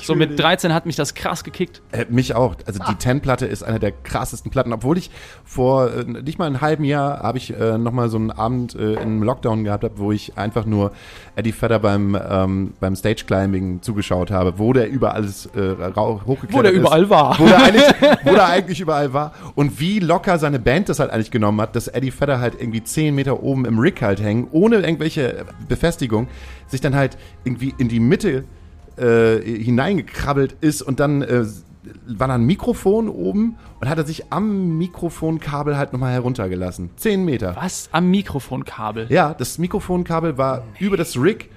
[0.03, 1.81] so mit 13 hat mich das krass gekickt.
[1.91, 2.55] Äh, mich auch.
[2.65, 4.71] Also die Ten-Platte ist eine der krassesten Platten.
[4.71, 5.11] Obwohl ich
[5.43, 8.93] vor äh, nicht mal einem halben Jahr habe ich äh, nochmal so einen Abend äh,
[8.93, 10.93] im Lockdown gehabt, hab, wo ich einfach nur
[11.35, 16.61] Eddie Vedder beim, ähm, beim Stage-Climbing zugeschaut habe, wo der überall alles äh, hochgeklettert Wo
[16.61, 16.77] der ist.
[16.77, 17.37] überall war.
[17.39, 17.83] Wo der, eigentlich,
[18.23, 19.33] wo der eigentlich überall war.
[19.55, 22.83] Und wie locker seine Band das halt eigentlich genommen hat, dass Eddie Vedder halt irgendwie
[22.83, 26.27] 10 Meter oben im Rig halt hängen, ohne irgendwelche Befestigung,
[26.67, 28.45] sich dann halt irgendwie in die Mitte
[28.97, 31.45] äh, hineingekrabbelt ist und dann äh,
[32.07, 36.91] war da ein Mikrofon oben und hat er sich am Mikrofonkabel halt nochmal heruntergelassen.
[36.95, 37.55] 10 Meter.
[37.55, 37.89] Was?
[37.91, 39.07] Am Mikrofonkabel.
[39.09, 41.49] Ja, das Mikrofonkabel war über das Rig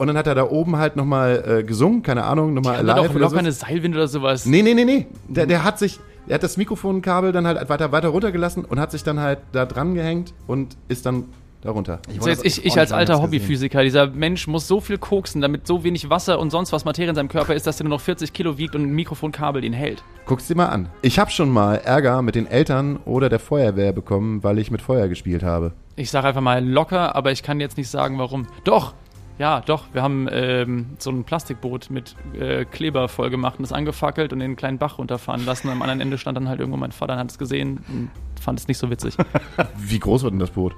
[0.00, 3.10] und dann hat er da oben halt nochmal äh, gesungen, keine Ahnung, nochmal live doch
[3.10, 3.36] oder locker so.
[3.36, 4.46] eine Seilwinde oder sowas.
[4.46, 5.06] Nee, nee, nee, nee.
[5.28, 8.92] Der, der hat sich, er hat das Mikrofonkabel dann halt weiter, weiter runtergelassen und hat
[8.92, 11.24] sich dann halt da dran gehängt und ist dann
[11.60, 11.98] darunter.
[12.18, 15.84] So jetzt ich, ich als alter Hobbyphysiker, dieser Mensch muss so viel koksen, damit so
[15.84, 18.32] wenig Wasser und sonst was Materie in seinem Körper ist, dass er nur noch 40
[18.32, 20.02] Kilo wiegt und ein Mikrofonkabel ihn hält.
[20.24, 20.88] Guck's dir mal an.
[21.02, 24.80] Ich habe schon mal Ärger mit den Eltern oder der Feuerwehr bekommen, weil ich mit
[24.80, 25.72] Feuer gespielt habe.
[25.96, 28.46] Ich sage einfach mal locker, aber ich kann jetzt nicht sagen, warum.
[28.64, 28.94] Doch,
[29.40, 29.84] ja, doch.
[29.94, 34.38] Wir haben ähm, so ein Plastikboot mit äh, Kleber voll gemacht und es angefackelt und
[34.40, 35.70] den kleinen Bach runterfahren lassen.
[35.70, 38.60] Am anderen Ende stand dann halt irgendwo mein Vater und hat es gesehen und fand
[38.60, 39.16] es nicht so witzig.
[39.78, 40.74] Wie groß wird denn das Boot?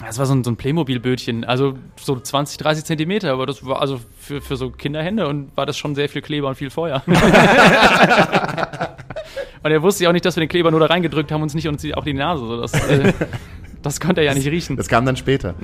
[0.00, 3.80] Das war so ein, so ein Playmobil-Bötchen, also so 20, 30 Zentimeter, aber das war
[3.80, 7.02] also für, für so Kinderhände und war das schon sehr viel Kleber und viel Feuer.
[9.62, 11.44] und er wusste ja auch nicht, dass wir den Kleber nur da reingedrückt haben und
[11.48, 12.44] uns nicht uns die- auch die Nase.
[12.46, 13.12] So, das, äh,
[13.82, 14.76] das konnte er ja nicht riechen.
[14.76, 15.54] Das kam dann später.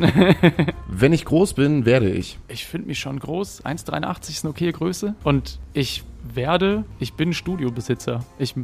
[0.89, 2.39] Wenn ich groß bin, werde ich.
[2.49, 3.65] Ich finde mich schon groß.
[3.65, 5.15] 1,83 ist eine okay Größe.
[5.25, 8.25] Und ich werde, ich bin Studiobesitzer.
[8.39, 8.55] Ich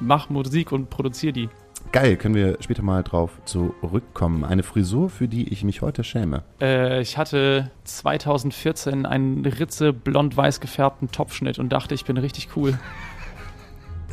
[0.00, 1.48] mache Musik und produziere die.
[1.92, 4.44] Geil, können wir später mal drauf zurückkommen.
[4.44, 6.42] Eine Frisur, für die ich mich heute schäme.
[6.60, 12.78] Äh, ich hatte 2014 einen ritze blond-weiß gefärbten Topfschnitt und dachte, ich bin richtig cool.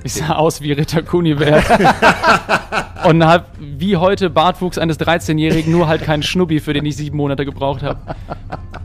[0.04, 1.64] Ich sah aus wie Ritter Kunibert.
[3.06, 7.18] und hab wie heute Bartwuchs eines 13-Jährigen, nur halt keinen Schnubbi, für den ich sieben
[7.18, 8.00] Monate gebraucht habe.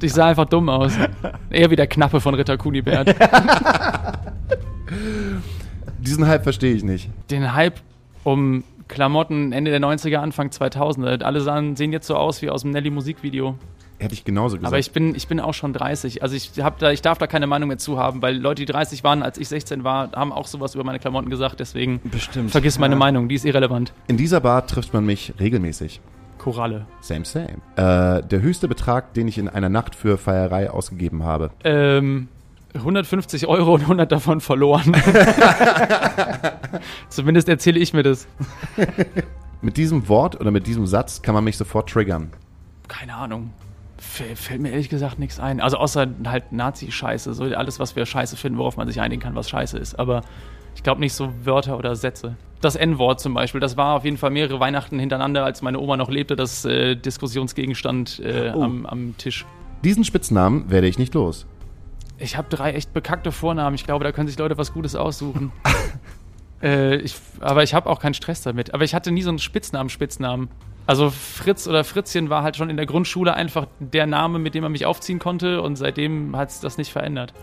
[0.02, 0.92] Ich sah einfach dumm aus.
[1.50, 3.14] Eher wie der Knappe von Ritter Kunibert.
[5.98, 7.08] Diesen Hype verstehe ich nicht.
[7.30, 7.80] Den Hype
[8.24, 11.22] um Klamotten Ende der 90er, Anfang 2000er.
[11.22, 13.56] Alle sahen, sehen jetzt so aus wie aus dem Nelly-Musikvideo.
[13.98, 14.66] Hätte ich genauso gesagt.
[14.66, 16.22] Aber ich bin, ich bin auch schon 30.
[16.22, 18.66] Also ich, hab da, ich darf da keine Meinung mehr zu haben, weil Leute, die
[18.70, 21.60] 30 waren, als ich 16 war, haben auch sowas über meine Klamotten gesagt.
[21.60, 22.50] Deswegen Bestimmt.
[22.50, 22.98] vergiss meine Ja.
[22.98, 23.92] Meinung, die ist irrelevant.
[24.08, 26.00] In dieser Bar trifft man mich regelmäßig.
[26.38, 26.84] Koralle.
[27.00, 27.48] Same, same.
[27.76, 31.50] Äh, der höchste Betrag, den ich in einer Nacht für Feierei ausgegeben habe.
[31.64, 32.28] Ähm,
[32.74, 34.94] 150 Euro und 100 davon verloren.
[37.08, 38.26] Zumindest erzähle ich mir das.
[39.62, 42.30] Mit diesem Wort oder mit diesem Satz kann man mich sofort triggern.
[42.88, 43.50] Keine Ahnung.
[44.06, 45.60] Fällt mir ehrlich gesagt nichts ein.
[45.60, 47.34] Also außer halt Nazi-Scheiße.
[47.34, 49.98] So alles, was wir scheiße finden, worauf man sich einigen kann, was scheiße ist.
[49.98, 50.22] Aber
[50.74, 52.36] ich glaube nicht so Wörter oder Sätze.
[52.60, 55.96] Das N-Wort zum Beispiel, das war auf jeden Fall mehrere Weihnachten hintereinander, als meine Oma
[55.96, 58.62] noch lebte, das äh, Diskussionsgegenstand äh, Oh.
[58.62, 59.44] am, am Tisch.
[59.84, 61.46] Diesen Spitznamen werde ich nicht los.
[62.18, 63.74] Ich habe drei echt bekackte Vornamen.
[63.74, 65.52] Ich glaube, da können sich Leute was Gutes aussuchen.
[66.62, 68.72] äh, ich, aber ich habe auch keinen Stress damit.
[68.72, 70.48] Aber ich hatte nie so einen Spitznamen, Spitznamen.
[70.86, 74.62] Also Fritz oder Fritzchen war halt schon in der Grundschule einfach der Name, mit dem
[74.62, 77.34] man mich aufziehen konnte und seitdem hat es das nicht verändert.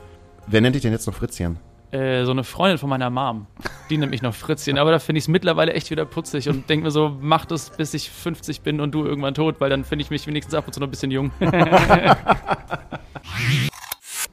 [0.47, 1.59] Wer nennt dich denn jetzt noch Fritzchen?
[1.91, 3.45] Äh, so eine Freundin von meiner Mom,
[3.89, 6.69] die nennt mich noch Fritzchen, aber da finde ich es mittlerweile echt wieder putzig und
[6.69, 9.83] denke mir so, mach das, bis ich 50 bin und du irgendwann tot, weil dann
[9.83, 11.31] finde ich mich wenigstens ab und zu noch ein bisschen jung.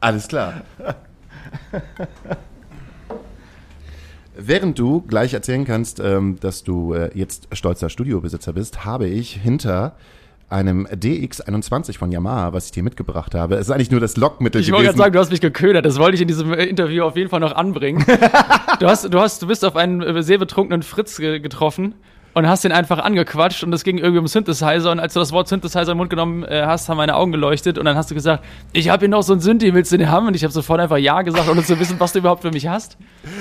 [0.00, 0.62] Alles klar.
[4.42, 9.34] Während du gleich erzählen kannst, ähm, dass du äh, jetzt stolzer Studiobesitzer bist, habe ich
[9.34, 9.96] hinter
[10.48, 13.56] einem DX21 von Yamaha, was ich dir mitgebracht habe.
[13.56, 15.84] Es ist eigentlich nur das Lockmittel Ich wollte gerade sagen, du hast mich geködert.
[15.84, 18.04] Das wollte ich in diesem äh, Interview auf jeden Fall noch anbringen.
[18.80, 21.94] du, hast, du, hast, du bist auf einen äh, sehr betrunkenen Fritz ge getroffen
[22.34, 25.32] und hast den einfach angequatscht und es ging irgendwie um Synthesizer und als du das
[25.32, 28.14] Wort Synthesizer den Mund genommen äh, hast, haben meine Augen geleuchtet und dann hast du
[28.14, 30.26] gesagt, ich habe hier noch so ein Synthi, willst du den haben?
[30.26, 32.68] Und ich habe sofort einfach Ja gesagt, ohne zu wissen, was du überhaupt für mich
[32.68, 32.96] hast.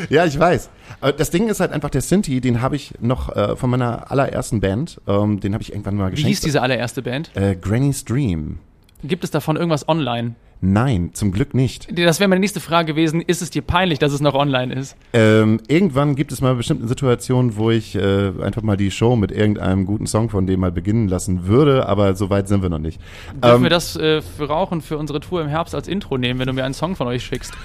[0.10, 0.69] Ja, ich weiß.
[1.17, 4.60] Das Ding ist halt einfach der Synthi, den habe ich noch äh, von meiner allerersten
[4.60, 4.99] Band.
[5.08, 6.30] Ähm, den habe ich irgendwann mal Wie geschenkt.
[6.30, 7.32] hieß diese allererste Band?
[7.36, 8.60] Äh, Granny's Dream.
[9.04, 10.36] Gibt es davon irgendwas online?
[10.62, 11.88] Nein, zum Glück nicht.
[11.98, 13.22] Das wäre meine nächste Frage gewesen.
[13.22, 14.98] Ist es dir peinlich, dass es noch online ist?
[15.13, 19.32] Ähm, irgendwann gibt es mal bestimmte Situationen, wo ich äh, einfach mal die Show mit
[19.32, 22.80] irgendeinem guten Song von dem mal beginnen lassen würde, aber so weit sind wir noch
[22.80, 23.00] nicht.
[23.41, 26.41] Dürfen Ähm, wir das äh, für Rauchen für unsere Tour im Herbst als Intro nehmen,
[26.41, 27.54] wenn du mir einen Song von euch schickst?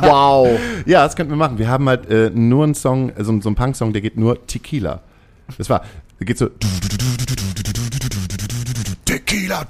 [0.00, 0.58] Wow.
[0.86, 1.58] Ja, das könnten wir machen.
[1.58, 4.46] Wir haben halt äh, nur einen Song, äh, so, so einen Punk-Song, der geht nur
[4.46, 5.02] Tequila.
[5.58, 5.82] Das war,
[6.18, 6.48] der geht so.
[9.04, 9.66] Tequila.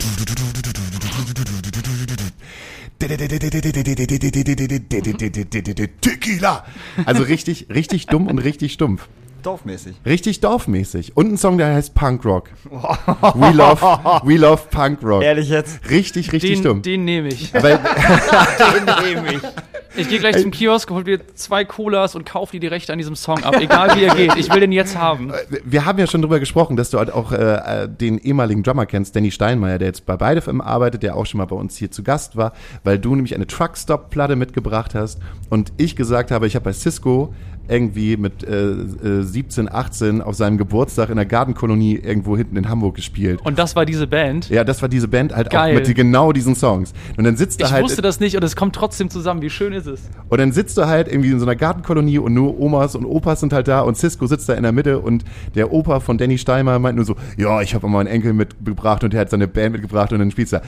[6.00, 6.64] Tequila.
[7.04, 9.08] Also richtig, richtig dumm und richtig stumpf.
[9.42, 9.94] Dorfmäßig.
[10.04, 11.16] Richtig dorfmäßig.
[11.16, 12.50] Und ein Song, der heißt Punk Rock.
[12.68, 13.80] We love,
[14.24, 15.22] we love Punk Rock.
[15.22, 15.88] Ehrlich jetzt?
[15.88, 16.82] Richtig, richtig dumm.
[16.82, 17.52] Den, den nehme ich.
[17.52, 17.62] Den
[19.04, 19.42] nehme ich.
[19.96, 22.98] Ich gehe gleich zum Kiosk, hol mir zwei Colas und kauf dir die Rechte an
[22.98, 23.56] diesem Song ab.
[23.60, 24.36] Egal wie er geht.
[24.36, 25.32] Ich will den jetzt haben.
[25.64, 28.86] wir haben ja schon drüber gesprochen, dass du halt auch äh, äh, den ehemaligen Drummer
[28.86, 31.76] kennst, Danny Steinmeier, der jetzt bei beide FM arbeitet, der auch schon mal bei uns
[31.76, 32.52] hier zu Gast war,
[32.84, 37.34] weil du nämlich eine Truckstop-Platte mitgebracht hast und ich gesagt habe, ich habe bei Cisco
[37.68, 42.68] irgendwie mit äh, äh, 17, 18 auf seinem Geburtstag in der Gartenkolonie irgendwo hinten in
[42.68, 43.40] Hamburg gespielt.
[43.44, 44.48] Und das war diese Band.
[44.48, 45.70] Ja, das war diese Band halt Geil.
[45.72, 46.92] auch mit die, genau diesen Songs.
[47.16, 49.42] Und dann sitzt Ich du halt wusste das nicht und es kommt trotzdem zusammen.
[49.42, 50.02] Wie schön ist es?
[50.28, 53.40] und dann sitzt du halt irgendwie in so einer Gartenkolonie und nur Omas und Opas
[53.40, 55.24] sind halt da und Cisco sitzt da in der Mitte und
[55.54, 59.04] der Opa von Danny Steimer meint nur so, ja, ich habe mal meinen Enkel mitgebracht
[59.04, 60.62] und der hat seine Band mitgebracht und dann spielst du da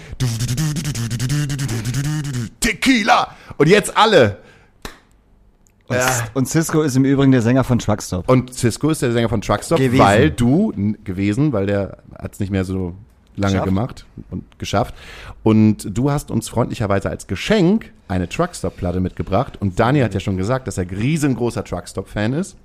[2.61, 4.39] Tequila und jetzt alle.
[5.89, 5.99] Und,
[6.35, 8.29] und Cisco ist im Übrigen der Sänger von Truckstop.
[8.29, 9.99] Und Cisco ist der Sänger von Truckstop, Gewesen.
[10.05, 10.73] weil du
[11.05, 12.95] gewesen, weil der hat es nicht mehr so
[13.37, 13.65] lange Geschafft.
[13.67, 14.95] gemacht und geschafft.
[15.43, 19.57] Und du hast uns freundlicherweise als Geschenk eine Truckstop-Platte mitgebracht.
[19.61, 22.57] Und Daniel hat ja schon gesagt, dass er riesengroßer Truckstop-Fan ist.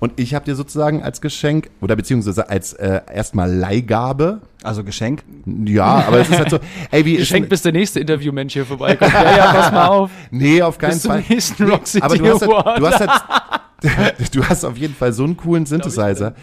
[0.00, 5.22] Und ich habe dir sozusagen als Geschenk oder beziehungsweise als äh, erstmal Leihgabe, Also Geschenk.
[5.66, 6.58] ja, aber es ist halt so,
[6.90, 9.12] ey, wie Geschenk, ist bis der nächste Interviewmensch hier vorbeikommt.
[9.12, 10.10] Ja, ja, pass mal auf.
[10.30, 11.24] Nee, auf keinen Bis zum Fall.
[11.28, 15.12] nächsten Rock City aber du hast, halt, du hast halt, du hast auf jeden Fall
[15.12, 16.34] so einen coolen Synthesizer.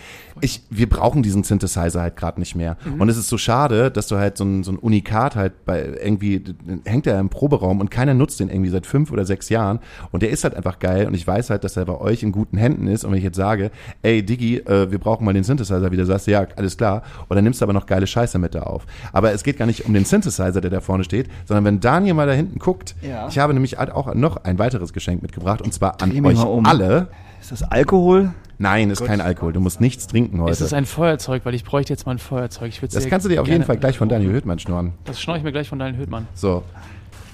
[0.41, 2.78] Ich, wir brauchen diesen Synthesizer halt gerade nicht mehr.
[3.00, 5.84] Und es ist so schade, dass du halt so ein, so ein Unikat halt bei
[6.04, 6.43] irgendwie,
[6.86, 9.80] hängt er im Proberaum und keiner nutzt den irgendwie seit fünf oder sechs Jahren.
[10.12, 12.32] Und der ist halt einfach geil und ich weiß halt, dass er bei euch in
[12.32, 13.04] guten Händen ist.
[13.04, 13.71] Und wenn ich jetzt sage,
[14.02, 17.04] ey Digi, äh, wir brauchen mal den Synthesizer wieder, sagst du, ja, alles klar.
[17.28, 18.86] Und dann nimmst du aber noch geile Scheiße mit da auf.
[19.13, 22.13] Aber es geht gar nicht um den Synthesizer, der da vorne steht, sondern wenn Daniel
[22.13, 23.28] mal da hinten guckt, Ja.
[23.28, 26.65] ich habe nämlich halt auch noch ein weiteres Geschenk mitgebracht und zwar an euch um.
[26.65, 27.08] alle.
[27.41, 28.32] Ist das Alkohol?
[28.60, 29.54] Nein, ist kein Alkohol.
[29.54, 30.52] Du musst nichts trinken heute.
[30.52, 32.70] Es ist ein Feuerzeug, weil ich bräuchte jetzt mal ein Feuerzeug.
[32.70, 34.93] Ich Das kannst du dir auf jeden Fall gleich von Daniel Höhtmann schnurren.
[35.06, 36.28] Das schneide ich mir gleich von Daniel Höhtmann.
[36.34, 36.63] So.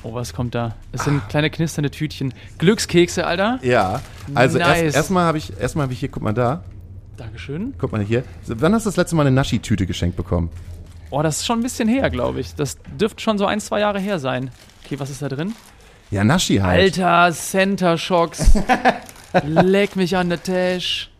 [0.03, 0.75] Oh, was kommt da?
[0.91, 2.33] Es sind kleine knisternde Tütchen.
[2.57, 3.59] Glückskekse, Alter.
[3.61, 4.01] Ja.
[4.35, 4.81] Also Nice.
[4.81, 6.63] erst erstmal habe ich, erstmal habe ich hier, guck mal da,
[7.15, 7.73] Dankeschön.
[7.77, 8.23] guck mal hier.
[8.47, 10.49] Wann hast du das letzte Mal eine Naschi-Tüte geschenkt bekommen?
[11.09, 12.53] Oh, das ist schon ein bisschen her, glaube ich.
[12.55, 14.51] Das dürfte schon so ein, zwei Jahre her sein.
[14.83, 15.53] Okay, was ist da drin?
[16.11, 16.99] Ja, Naschi halt.
[16.99, 18.57] Alter, Center Shocks.
[19.45, 21.11] Leck mich an der Tash.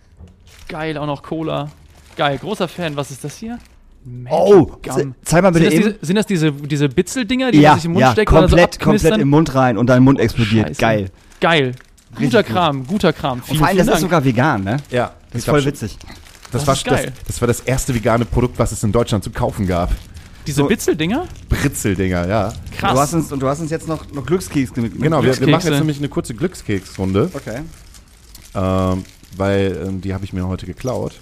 [0.68, 1.70] Geil, auch noch Cola.
[2.16, 2.96] Geil, großer Fan.
[2.96, 3.58] Was ist das hier?
[4.06, 5.16] Magic Oh, Gum.
[5.24, 5.84] zeig mal Sind bitte das, eben.
[5.94, 8.38] diese, sind das diese, diese Bitzeldinger, die ja, man sich im Mund ja, steckt und
[8.40, 10.68] komplett, so komplett im Mund rein und dein Mund explodiert.
[10.70, 10.80] Scheiße.
[10.82, 11.10] Geil.
[11.40, 11.72] Geil.
[12.12, 12.52] Richtig Guter gut.
[12.54, 13.42] Kram, guter Kram.
[13.48, 14.78] Und vor allem, das ist sogar vegan, ne?
[14.92, 15.98] Ja, Das ist voll schon- witzig.
[16.52, 17.14] Das, Das war, ist das, geil.
[17.26, 19.92] das war das erste vegane Produkt, was es in Deutschland zu kaufen gab.
[20.46, 21.26] Diese so- Bitzeldinger?
[21.50, 22.54] Britzeldinger, ja.
[22.78, 22.94] Krass.
[22.94, 24.74] Du hast uns, und du hast uns jetzt noch, noch Glückskeks.
[24.74, 27.62] Genau, wir, wir machen jetzt nämlich eine kurze Glückskeksrunde, Okay.
[28.54, 29.04] ähm,
[29.38, 31.20] weil ähm, die habe ich mir heute geklaut.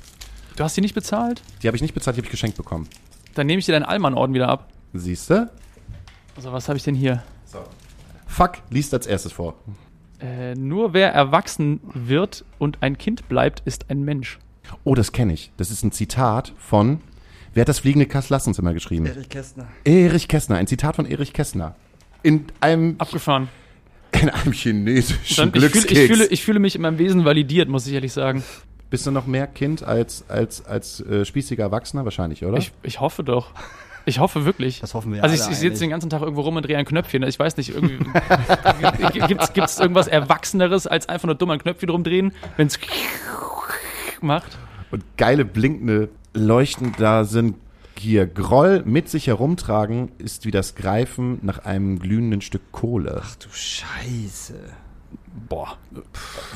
[0.56, 1.42] du hast die nicht bezahlt?
[1.62, 2.88] Die habe ich nicht bezahlt, die habe ich geschenkt bekommen.
[3.36, 4.70] Dann nehme ich dir deinen Allmann-Orden wieder ab.
[4.94, 5.50] Siehst du?
[6.36, 7.24] Also, was habe ich denn hier?
[8.28, 9.56] Fuck, liest als erstes vor.
[10.22, 14.40] Äh, nur wer erwachsen wird und ein Kind bleibt, ist ein Mensch.
[14.84, 15.52] Oh, das kenne ich.
[15.58, 17.02] Das ist ein Zitat von,
[17.54, 19.06] wer hat das fliegende Kassenlassenzimmer geschrieben?
[19.06, 19.68] Erich Kästner.
[19.84, 21.76] Erich Kästner, ein Zitat von Erich Kästner.
[22.24, 23.50] In einem, Abgefahren.
[24.22, 26.00] in einem chinesischen Dann, ich, fühle, Glückskeks.
[26.00, 28.44] ich, fühle, ich fühle mich in meinem Wesen validiert, muss ich ehrlich sagen.
[28.90, 32.04] Bist du noch mehr Kind als, als, als äh, spießiger Erwachsener?
[32.04, 32.58] Wahrscheinlich, oder?
[32.58, 33.52] Ich, ich hoffe doch.
[34.06, 34.80] Ich hoffe wirklich.
[34.80, 36.78] Das hoffen wir Also ich, alle ich sitze den ganzen Tag irgendwo rum und drehe
[36.78, 37.24] ein Knöpfchen.
[37.24, 38.00] Ich weiß nicht, irgendwie
[39.28, 42.80] gibt's gibt's irgendwas Erwachseneres als einfach nur dumm ein Knöpfchen rumdrehen, wenn es
[44.22, 44.58] macht.
[44.90, 47.56] Und geile blinkende Leuchten da sind
[48.02, 48.28] hier.
[48.28, 53.22] Groll mit sich herumtragen ist wie das Greifen nach einem glühenden Stück Kohle.
[53.40, 54.56] Du Scheiße.
[55.48, 55.78] Boah.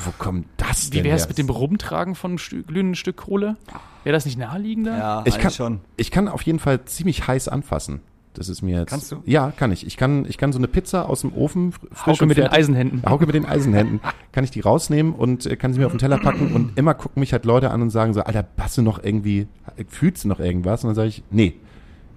[0.04, 3.16] Wo kommt das Wie denn wäre es mit dem Rumtragen von einem Stü glühenden Stück
[3.16, 3.56] Kohle?
[4.04, 4.96] Wäre das nicht naheliegender?
[4.98, 5.80] Ja, Ich kann, schon.
[5.96, 8.00] ich kann auf jeden Fall ziemlich heiß anfassen.
[8.38, 8.90] Das ist mir jetzt.
[8.90, 9.16] Kannst du?
[9.24, 9.86] Ja, kann ich.
[9.86, 12.46] Ich kann, ich kann so eine Pizza aus dem Ofen fr- frisch Hauke mit den
[12.48, 13.02] Eisenhänden.
[13.08, 14.00] Hauke mit den Eisenhänden.
[14.32, 16.92] Kann ich die rausnehmen und äh, kann sie mir auf den Teller packen und immer
[16.92, 19.46] gucken mich halt Leute an und sagen so, Alter, hast du noch irgendwie,
[19.88, 20.84] fühlst du noch irgendwas?
[20.84, 21.54] Und dann sage ich, nee,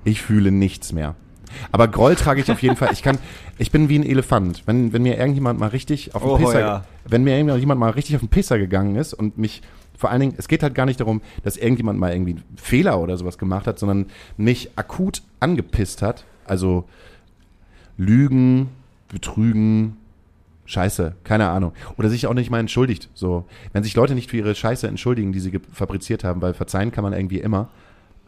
[0.04, 1.16] ich fühle nichts mehr.
[1.72, 2.90] Aber Groll trage ich auf jeden Fall.
[2.92, 3.18] Ich kann,
[3.58, 4.64] ich bin wie ein Elefant.
[4.66, 6.84] Wenn, wenn mir irgendjemand mal richtig auf den Oh, Pisser, ja.
[7.08, 9.62] wenn mir irgendjemand mal richtig auf den Pisser gegangen ist und mich
[10.00, 13.02] vor allen Dingen, es geht halt gar nicht darum, dass irgendjemand mal irgendwie einen Fehler
[13.02, 14.06] oder sowas gemacht hat, sondern
[14.38, 16.24] mich akut angepisst hat.
[16.46, 16.86] Also
[17.98, 18.70] Lügen,
[19.10, 19.98] Betrügen,
[20.64, 21.74] Scheiße, keine Ahnung.
[21.98, 23.10] Oder sich auch nicht mal entschuldigt.
[23.14, 26.94] So, wenn sich Leute nicht für ihre Scheiße entschuldigen, die sie fabriziert haben, weil verzeihen
[26.94, 27.68] kann man irgendwie immer,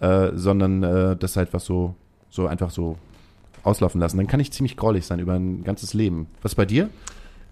[0.01, 1.95] äh, sondern äh, das halt was so,
[2.29, 2.97] so einfach so
[3.63, 6.27] auslaufen lassen, dann kann ich ziemlich grollig sein über ein ganzes Leben.
[6.41, 6.89] Was bei dir?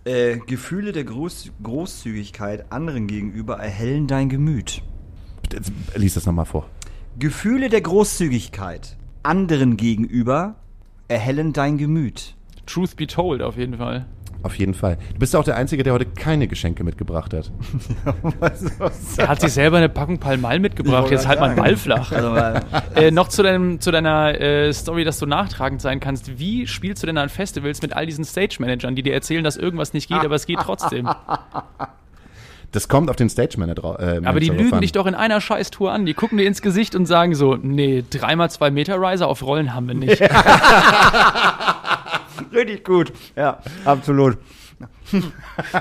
[0.10, 4.82] Äh, Gefühle der Groß Großzügigkeit anderen gegenüber erhellen dein Gemüt.
[5.54, 6.68] Jetzt Lies das nochmal vor.
[7.20, 10.56] Gefühle der Großzügigkeit anderen gegenüber
[11.10, 12.36] erhellen dein Gemüt.
[12.66, 14.08] Truth be told, auf jeden Fall.
[14.42, 14.98] Auf jeden Fall.
[15.14, 17.52] Du bist auch der Einzige, der heute keine Geschenke mitgebracht hat.
[19.18, 21.12] Er hat sich selber eine Packung Palmal mitgebracht.
[21.12, 22.12] Jetzt halt mal einen Ball flach.
[22.14, 22.64] Also, mal-
[22.96, 26.40] Äh, noch zu, deinem, zu deiner äh, Story, dass du nachtragend sein kannst.
[26.40, 29.92] Wie spielst du denn an Festivals mit all diesen Stage-Managern, die dir erzählen, dass irgendwas
[29.94, 31.10] nicht geht, aber es geht trotzdem?
[32.72, 34.82] Das kommt auf den Stage Manager äh, Aber die drauf lügen an.
[34.82, 36.06] dich doch in einer Scheißtour an.
[36.06, 39.74] Die gucken dir ins Gesicht und sagen so, nee, dreimal zwei Meter Riser auf Rollen
[39.74, 40.22] haben wir nicht.
[42.54, 43.12] Richtig gut.
[43.36, 44.38] Ja, absolut.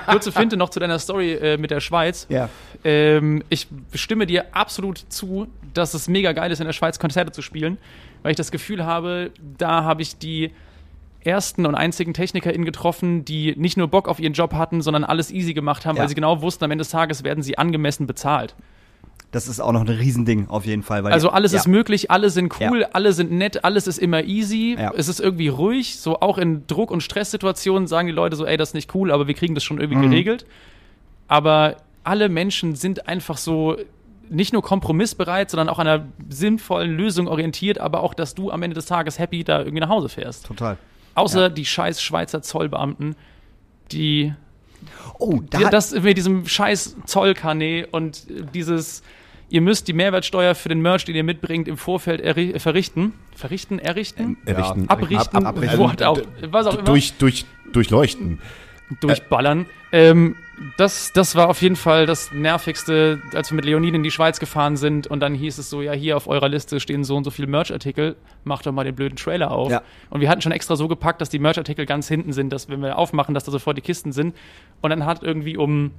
[0.07, 2.27] Kurze Finte noch zu deiner Story äh, mit der Schweiz.
[2.29, 2.49] Ja.
[2.85, 7.33] Ähm, ich stimme dir absolut zu, dass es mega geil ist, in der Schweiz Konzerte
[7.33, 7.79] zu spielen,
[8.23, 10.51] weil ich das Gefühl habe, da habe ich die
[11.21, 15.31] ersten und einzigen TechnikerInnen getroffen, die nicht nur Bock auf ihren Job hatten, sondern alles
[15.31, 16.03] easy gemacht haben, Ja.
[16.03, 18.55] weil sie genau wussten, am Ende des Tages werden sie angemessen bezahlt.
[19.31, 21.07] Das ist auch noch ein Riesending auf jeden Fall.
[21.07, 21.59] Also alles ja.
[21.59, 22.89] ist möglich, alle sind cool, Ja.
[22.93, 24.93] alle sind nett, alles ist immer easy, Ja.
[24.97, 28.57] es ist irgendwie ruhig, so auch in Druck- und Stresssituationen sagen die Leute so, ey,
[28.57, 30.11] das ist nicht cool, aber wir kriegen das schon irgendwie Mhm.
[30.11, 30.47] geregelt.
[31.27, 33.77] Aber alle Menschen sind einfach so
[34.31, 38.63] nicht nur kompromissbereit, sondern auch an einer sinnvollen Lösung orientiert, aber auch, dass du am
[38.63, 40.47] Ende des Tages happy da irgendwie nach Hause fährst.
[40.47, 40.79] Total.
[41.15, 43.15] Außer die scheiß Schweizer Zollbeamten,
[43.93, 44.33] die
[45.19, 48.23] Oh, da die, das mit diesem scheiß Zollkarnet und
[48.55, 49.03] dieses
[49.51, 53.13] ihr müsst die Mehrwertsteuer für den Merch, den ihr mitbringt, im Vorfeld erri- äh, verrichten.
[53.35, 54.37] Verrichten, errichten?
[54.45, 54.89] Errichten.
[54.89, 56.85] Abrichten, Ab- ab- Wort auch, was auch immer.
[56.85, 58.41] Durch, durch, durchleuchten.
[59.01, 59.67] durchballern.
[59.93, 60.37] Ähm,
[60.77, 64.41] das, das war auf jeden Fall das Nervigste, als wir mit Leonin in die Schweiz
[64.41, 67.23] gefahren sind und dann hieß es so, ja, hier auf eurer Liste stehen so und
[67.25, 69.71] so viele Merch-Artikel, macht doch mal den blöden Trailer auf.
[69.71, 69.83] Ja.
[70.11, 72.83] Und wir hatten schon extra so gepackt, dass die Merch-Artikel ganz hinten sind, dass wenn
[72.83, 74.35] wir aufmachen, dass da sofort die Kisten sind.
[74.81, 75.93] Und dann hat irgendwie um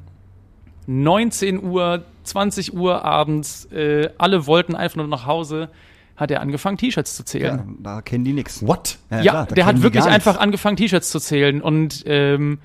[0.87, 5.69] 19 Uhr, 20 Uhr abends, äh, alle wollten einfach nur nach Hause,
[6.15, 7.57] hat er angefangen, T-Shirts zu zählen.
[7.57, 8.65] Ja, da kennen die nix.
[8.65, 8.97] What?
[9.09, 10.13] Ja, klar, da der hat wirklich nichts.
[10.13, 11.61] einfach angefangen, T-Shirts zu zählen.
[11.61, 12.59] Und ähm,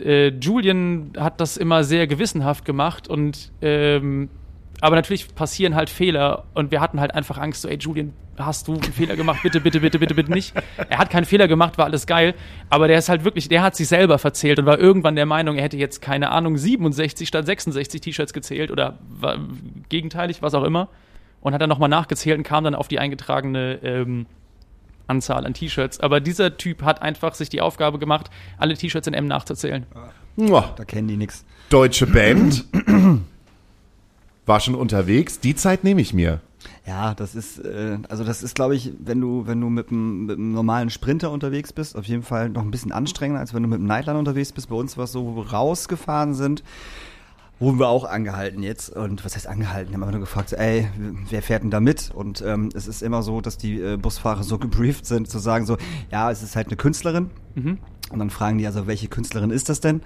[0.00, 3.08] äh, Julian hat das immer sehr gewissenhaft gemacht.
[3.08, 4.30] Und ähm,
[4.80, 6.44] aber natürlich passieren halt Fehler.
[6.54, 8.12] Und wir hatten halt einfach Angst, so, ey Julian,
[8.44, 9.40] hast du einen Fehler gemacht?
[9.42, 10.54] Bitte, bitte, bitte, bitte, bitte nicht.
[10.88, 12.34] Er hat keinen Fehler gemacht, war alles geil.
[12.68, 15.56] Aber der ist halt wirklich, der hat sich selber verzählt und war irgendwann der Meinung,
[15.56, 19.38] er hätte jetzt, keine Ahnung, 67 statt 66 T-Shirts gezählt oder war,
[19.88, 20.88] gegenteilig, was auch immer.
[21.40, 24.26] Und hat dann nochmal nachgezählt und kam dann auf die eingetragene ähm,
[25.06, 26.00] Anzahl an T-Shirts.
[26.00, 29.86] Aber dieser Typ hat einfach sich die Aufgabe gemacht, alle T-Shirts in M nachzuzählen.
[30.76, 31.44] Da kennen die nix.
[31.68, 32.64] Deutsche Band.
[34.46, 35.40] War schon unterwegs.
[35.40, 36.40] Die Zeit nehme ich mir.
[36.90, 40.26] Ja, das ist, äh, also das ist, glaube ich, wenn du, wenn du mit einem,
[40.26, 43.62] mit einem normalen Sprinter unterwegs bist, auf jeden Fall noch ein bisschen anstrengender, als wenn
[43.62, 44.70] du mit einem Nightliner unterwegs bist.
[44.70, 46.64] Bei uns war es so, wo wir rausgefahren sind,
[47.60, 48.90] wurden wir auch angehalten jetzt.
[48.90, 49.92] Und was heißt angehalten?
[49.92, 50.88] Wir haben einfach nur gefragt, so, ey,
[51.28, 52.10] wer fährt denn da mit?
[52.12, 55.66] Und ähm, es ist immer so, dass die äh, Busfahrer so gebrieft sind, zu sagen
[55.66, 55.76] so,
[56.10, 57.30] ja, es ist halt eine Künstlerin.
[58.10, 60.00] Und dann fragen die also, welche Künstlerin ist das denn?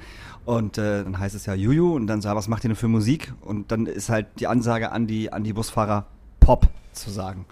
[0.44, 2.88] Und äh, dann heißt es ja Juju und dann sagt, was macht ihr denn für
[2.88, 3.32] Musik?
[3.40, 6.08] Und dann ist halt die Ansage an die, an die Busfahrer,
[6.44, 7.46] Pop zu sagen.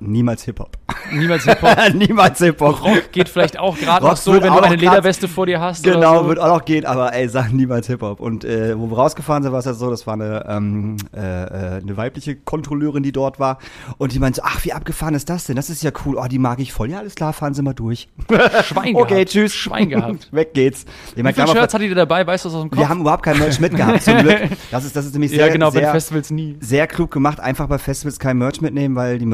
[0.00, 0.76] Und niemals Hip-Hop.
[1.12, 1.76] Niemals Hip-Hop.
[1.94, 2.82] niemals Hip-Hop.
[2.84, 5.84] Rock geht vielleicht auch gerade noch so, wenn du eine Lederweste vor dir hast.
[5.84, 6.44] Genau, oder wird so.
[6.44, 8.20] auch noch gehen, aber ey, sag niemals Hip-Hop.
[8.20, 11.20] Und äh, wo wir rausgefahren sind, war es ja so, das war eine, ähm, äh,
[11.20, 13.58] äh, eine weibliche Kontrolleurin, die dort war.
[13.98, 15.56] Und die meinte so, ach, wie abgefahren ist das denn?
[15.56, 16.16] Das ist ja cool.
[16.18, 16.90] Oh, die mag ich voll.
[16.90, 18.08] Ja, alles klar, fahren Sie mal durch.
[18.64, 19.30] Schwein Okay, gehabt.
[19.30, 19.54] tschüss.
[19.54, 20.28] Schwein gehabt.
[20.32, 20.84] Weg geht's.
[21.10, 22.26] Ich Wie mein, viele klar, Shirts hattet ihr dabei?
[22.26, 22.80] Weißt du das aus dem Kopf?
[22.80, 24.40] wir haben überhaupt kein Merch mitgehabt, zum Glück.
[24.70, 26.56] Das ist, das ist nämlich sehr, ja, genau, bei sehr, Festivals nie.
[26.60, 29.26] sehr klug gemacht, einfach bei Festivals kein Merch mitnehmen, weil die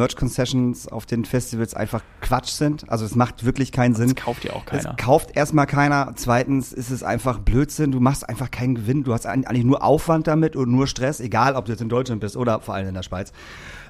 [0.48, 2.90] Merch-Concessions auf den Festivals einfach Quatsch sind.
[2.90, 4.14] Also es macht wirklich keinen Sinn.
[4.14, 4.90] Das kauft ja auch keiner.
[4.90, 6.12] Es kauft erstmal keiner.
[6.16, 7.92] Zweitens ist es einfach Blödsinn.
[7.92, 9.04] Du machst einfach keinen Gewinn.
[9.04, 12.20] Du hast eigentlich nur Aufwand damit und nur Stress, egal ob du jetzt in Deutschland
[12.20, 13.32] bist oder vor allem in der Schweiz.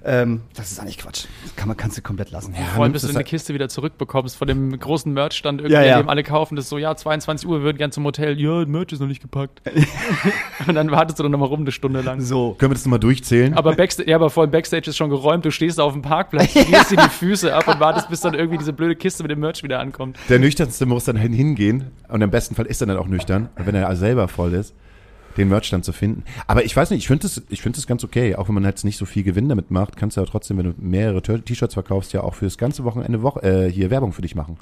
[0.04, 1.24] Ähm, das ist eigentlich Quatsch.
[1.44, 2.54] Das kann man, kannst du komplett lassen.
[2.74, 5.74] Vor allem, bis das du eine hat- Kiste wieder zurückbekommst von dem großen Merchstand irgendwie,
[5.74, 5.96] Ja, ja.
[6.02, 6.56] dem alle kaufen.
[6.56, 8.38] Das ist so, ja, 22 Uhr, wir würden gern zum Hotel.
[8.40, 9.60] Ja, Merch ist noch nicht gepackt.
[10.66, 12.20] und dann wartest du dann nochmal rum eine Stunde lang.
[12.20, 12.54] So.
[12.58, 13.54] Können wir das nochmal durchzählen?
[13.54, 15.44] Aber Backstage, ja, aber vor allem Backstage ist schon geräumt.
[15.44, 18.58] Du stehst auf dem Parkplatz, schließt dir die Füße ab und wartest, bis dann irgendwie
[18.58, 20.16] diese blöde Kiste mit dem Merch wieder ankommt.
[20.28, 23.48] Der nüchternste muss dann hin- hingehen und im besten Fall ist er dann auch nüchtern,
[23.56, 24.74] wenn er selber voll ist,
[25.38, 26.24] den Merch dann zu finden.
[26.46, 28.64] Aber ich weiß nicht, ich finde das, ich finde das ganz okay, auch wenn man
[28.64, 31.74] jetzt nicht so viel Gewinn damit macht, kannst du ja trotzdem, wenn du mehrere T-Shirts
[31.74, 34.58] verkaufst, ja auch fürs ganze Wochenende Woche, äh, hier Werbung für dich machen.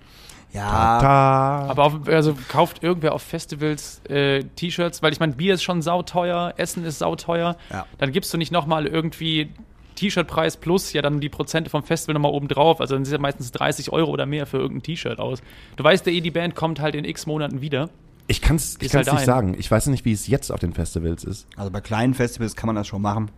[0.52, 1.00] Ja.
[1.00, 1.66] Ta.
[1.68, 5.82] Aber auf, also kauft irgendwer auf Festivals äh, T-Shirts, weil ich meine, Bier ist schon
[5.82, 7.56] sauteuer, Essen ist sauteuer.
[7.70, 7.86] Ja.
[7.98, 9.50] Dann gibst du nicht nochmal irgendwie
[9.96, 12.80] T-Shirt-Preis plus ja dann die Prozente vom Festival nochmal oben drauf.
[12.80, 15.42] Also dann sind ja meistens 30 Euro oder mehr für irgendein T-Shirt aus.
[15.76, 17.90] Du weißt, der eh, die Band kommt halt in x Monaten wieder.
[18.28, 19.54] Ich kann es ich Ist kann's halt nicht sagen.
[19.58, 21.46] Ich weiß nicht, wie es jetzt auf den Festivals ist.
[21.56, 23.30] Also bei kleinen Festivals kann man das schon machen.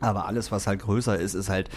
[0.00, 1.68] Aber alles, was halt größer ist, ist halt,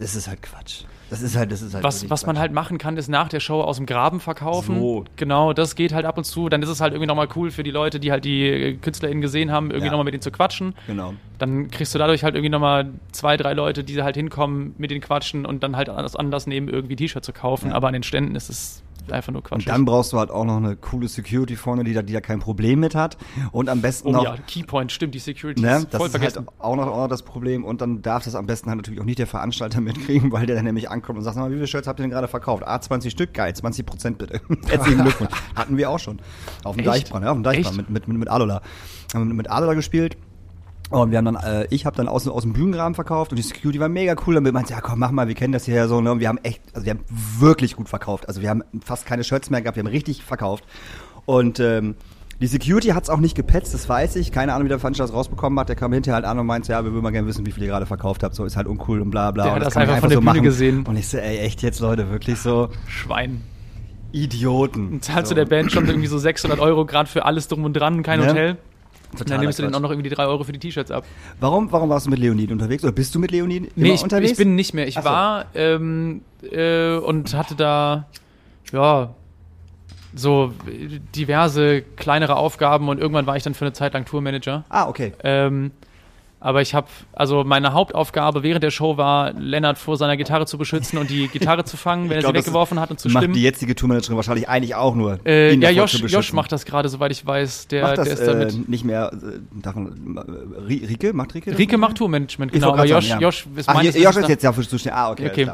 [0.00, 0.82] das ist halt Quatsch.
[1.10, 1.84] Das ist halt, das ist halt.
[1.84, 4.78] Was, was man halt machen kann, ist nach der Show aus dem Graben verkaufen.
[4.78, 5.04] So.
[5.16, 6.48] Genau, das geht halt ab und zu.
[6.50, 9.50] Dann ist es halt irgendwie nochmal cool für die Leute, die halt die KünstlerInnen gesehen
[9.50, 9.92] haben, irgendwie Ja.
[9.92, 10.74] nochmal mit denen zu quatschen.
[10.86, 11.14] Genau.
[11.38, 15.00] Dann kriegst du dadurch halt irgendwie nochmal zwei, drei Leute, die halt hinkommen, mit denen
[15.00, 17.70] quatschen und dann halt anders Anlass nehmen, irgendwie T-Shirt zu kaufen.
[17.70, 17.76] Ja.
[17.76, 19.58] Aber an den Ständen ist es einfach nur Quatsch.
[19.60, 22.20] Und dann brauchst du halt auch noch eine coole Security vorne, die da, die da
[22.20, 23.16] kein Problem mit hat.
[23.52, 24.24] Und am besten oh noch.
[24.24, 26.46] ja, Keypoint, stimmt, die Security Ne, ist das voll ist vergessen.
[26.46, 27.64] halt auch noch, auch noch das Problem.
[27.64, 30.56] Und dann darf das am besten halt natürlich auch nicht der Veranstalter mitkriegen, weil der
[30.56, 32.62] dann nämlich ankommt und sagt, sag mal, wie viele Shirts habt ihr denn gerade verkauft?
[32.66, 34.40] Ah, 20 Stück, geil, 20 Prozent bitte.
[34.66, 35.32] Herzlichen Glückwunsch.
[35.54, 36.20] Hatten wir auch schon.
[36.64, 36.88] Auf dem Echt?
[36.88, 38.62] Deichbrand, ja, auf dem Deichbrand mit, mit, mit, mit Alola.
[39.14, 40.16] Haben mit Alola gespielt.
[40.90, 43.42] Und wir haben dann, äh, ich habe dann aus, aus dem Bühnenrahmen verkauft und die
[43.42, 44.34] Security war mega cool.
[44.34, 46.00] Damit meinte, ja komm, mach mal, wir kennen das hier ja so.
[46.00, 46.12] Ne?
[46.12, 47.04] Und wir haben echt, also wir haben
[47.38, 48.26] wirklich gut verkauft.
[48.28, 50.64] Also wir haben fast keine Shirts mehr gehabt, wir haben richtig verkauft.
[51.26, 51.94] Und ähm,
[52.40, 54.32] die Security hat's auch nicht gepetzt, das weiß ich.
[54.32, 55.68] Keine Ahnung, wie der Veranstalter das rausbekommen hat.
[55.68, 57.64] Der kam hinterher halt an und meinte, ja, wir würden mal gerne wissen, wie viel
[57.64, 58.34] ihr gerade verkauft habt.
[58.34, 59.44] So ist halt uncool und bla bla.
[59.44, 60.86] Der und hat das man einfach von der Bühne gesehen.
[60.86, 63.42] Und ich so, ey, echt jetzt, Leute, wirklich so Schwein.
[64.12, 64.88] Idioten.
[64.88, 65.34] Und zahlst so.
[65.34, 68.20] du der Band schon irgendwie so 600 Euro gerade für alles drum und dran, kein
[68.20, 68.28] Ne?
[68.28, 68.56] Hotel.
[69.12, 71.04] Totaler dann nimmst du denen auch noch irgendwie die 3 Euro für die T-Shirts ab.
[71.40, 72.84] Warum, warum warst du mit Leonid unterwegs?
[72.84, 74.32] Oder bist du mit Leonid Nee, ich, unterwegs?
[74.32, 74.86] ich bin nicht mehr.
[74.86, 75.04] Ich so.
[75.04, 78.06] war ähm, äh, und hatte da,
[78.72, 79.14] ja,
[80.14, 80.52] so
[81.14, 84.64] diverse kleinere Aufgaben und irgendwann war ich dann für eine Zeit lang Tourmanager.
[84.68, 85.12] Ah, okay.
[85.22, 85.70] Ähm,
[86.40, 90.56] Aber ich habe, also meine Hauptaufgabe während der Show war, Lennart vor seiner Gitarre zu
[90.56, 93.08] beschützen und die Gitarre zu fangen, wenn er glaub, sie das weggeworfen hat und zu
[93.08, 93.34] macht stimmen.
[93.34, 95.18] die jetzige Tourmanagerin wahrscheinlich eigentlich auch nur.
[95.26, 97.66] Äh, ja, Josh, Josh macht das gerade, soweit ich weiß.
[97.68, 98.52] Der, Macht das der ist damit.
[98.54, 99.10] äh, nicht mehr.
[99.12, 99.70] Äh, äh,
[100.68, 101.12] Ri- Rike?
[101.12, 101.58] Macht Rike?
[101.58, 101.88] Rieke mehr?
[101.88, 102.72] macht Tourmanagement, genau.
[102.72, 103.18] Aber Josh, ja.
[103.18, 104.96] Josh ist Ach, meines Josh ist jetzt ja für zuständig.
[104.96, 105.26] Ah, okay.
[105.26, 105.50] Okay,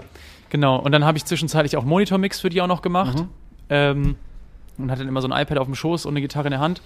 [0.51, 0.79] genau.
[0.81, 3.19] Und dann habe ich zwischenzeitlich auch Monitormix für die auch noch gemacht.
[3.19, 3.29] Mhm.
[3.71, 4.17] Ähm,
[4.79, 6.61] und hatte dann immer so ein iPad auf dem Schoß und eine Gitarre in der
[6.61, 6.83] Hand.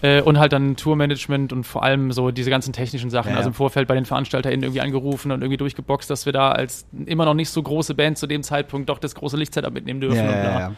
[0.00, 3.32] Äh, und halt dann Tourmanagement und vor allem so diese ganzen technischen Sachen.
[3.32, 6.52] Ja, Also im Vorfeld bei den VeranstalterInnen irgendwie angerufen und irgendwie durchgeboxt, dass wir da
[6.52, 10.00] als immer noch nicht so große Band zu dem Zeitpunkt doch das große Lichtsetup mitnehmen
[10.00, 10.16] dürfen.
[10.24, 10.72] Ja.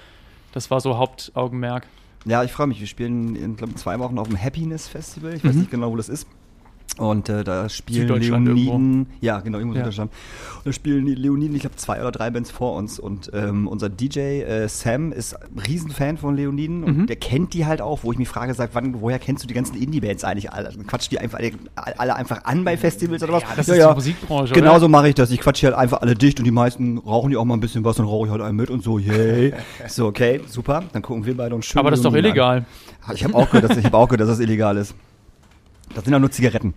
[0.53, 1.86] Das war so Hauptaugenmerk.
[2.24, 2.80] Ja, ich freue mich.
[2.80, 5.34] Wir spielen in glaub, zwei Wochen auf dem Happiness Festival.
[5.34, 6.26] Ich weiß nicht genau, wo das ist.
[6.99, 9.07] Und äh, da spielen Leoniden.
[9.20, 9.84] Ja, genau, irgendwo Ja.
[9.84, 10.11] Süddeutschland.
[10.59, 12.99] Und da spielen Leoniden, ich glaube, zwei oder drei Bands vor uns.
[12.99, 17.07] Und ähm, unser DJ äh, Sam ist ein Riesenfan von Leoniden und Mhm.
[17.07, 19.55] der kennt die halt auch, wo ich mich frage, seit wann, woher kennst du die
[19.55, 20.70] ganzen Indie-Bands eigentlich alle?
[20.86, 21.38] Quatsch die einfach
[21.76, 23.42] alle, einfach an bei Festivals oder was?
[23.42, 25.30] Ja, das ist die Musikbranche, Genau so mache ich das.
[25.30, 27.84] Ich quatsche halt einfach alle dicht und die meisten rauchen die auch mal ein bisschen
[27.84, 29.53] was, dann rauche ich halt einen mit und so, yay.
[29.88, 30.82] so, okay, super.
[30.92, 32.57] Dann gucken wir beide uns schön Aber das ist doch Leoniden an.
[32.59, 32.66] illegal.
[33.07, 34.94] Ah, Ich habe auch gehört, dass, ich hab auch gehört, dass das illegal ist.
[35.94, 36.74] Das sind ja nur Zigaretten.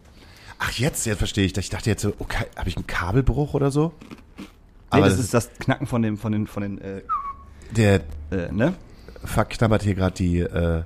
[0.64, 1.58] Ach, jetzt, jetzt verstehe ich.
[1.58, 3.94] Ich dachte jetzt so, okay, habe ich einen Kabelbruch oder so?
[4.38, 4.46] Nee,
[4.92, 7.02] Aber das das ist das Knacken von dem, von den, von den, äh,
[7.72, 8.76] Der äh, ne?
[9.24, 10.84] verknabbert hier gerade die, äh,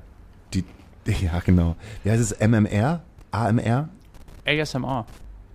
[0.54, 0.64] die,
[1.22, 1.76] ja genau.
[2.04, 2.40] Wie heißt es?
[2.40, 3.02] MMR?
[3.32, 3.90] AMR?
[4.46, 5.06] ASMR.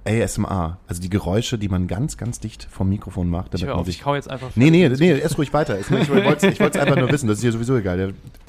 [0.05, 0.79] ASMR.
[0.87, 3.81] Also die Geräusche, die man ganz, ganz dicht vom Mikrofon macht, Ich damit hör man
[3.83, 4.03] auf, ich sich.
[4.03, 4.51] kau jetzt einfach.
[4.55, 5.79] Nee, nee, nee, erst ruhig weiter.
[5.79, 7.97] Ich wollte es ich einfach nur wissen, das ist hier sowieso egal.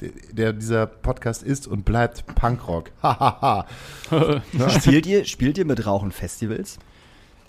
[0.00, 2.90] Der, der, dieser Podcast ist und bleibt Punkrock.
[3.02, 3.66] Hahaha.
[4.80, 6.78] Spielt ihr, spielt ihr mit Rauchen Festivals?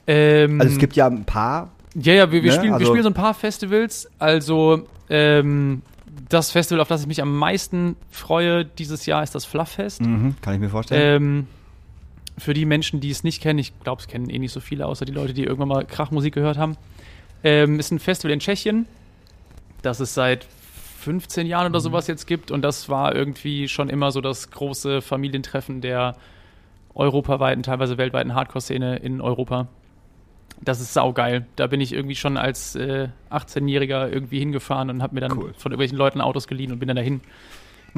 [0.08, 1.70] Ähm, Also es gibt ja ein paar.
[1.96, 2.58] Ja, ja, wir, wir, Ne?
[2.58, 4.10] spielen, wir Also- spielen so ein paar Festivals.
[4.20, 5.82] Also, ähm,
[6.30, 10.02] das Festival, auf das ich mich am meisten freue dieses Jahr, ist das Flufffest.
[10.02, 11.24] Mhm, kann ich mir vorstellen.
[11.24, 11.48] Ähm,
[12.38, 14.88] für die Menschen, die es nicht kennen, ich glaube, es kennen eh nicht so viele,
[14.88, 16.78] außer die Leute, die irgendwann mal Krachmusik gehört haben,
[17.44, 18.86] ähm, ist ein Festival in Tschechien,
[19.82, 20.48] das es seit
[21.04, 22.50] 15 Jahren oder sowas jetzt gibt.
[22.52, 26.16] Und das war irgendwie schon immer so das große Familientreffen der
[26.96, 29.68] europaweiten, teilweise weltweiten Hardcore-Szene in Europa.
[30.62, 31.46] Das ist saugeil.
[31.58, 35.54] Da bin ich irgendwie schon als äh, 18-Jähriger irgendwie hingefahren und habe mir dann Cool.
[35.58, 37.22] von irgendwelchen Leuten Autos geliehen und bin dann dahin.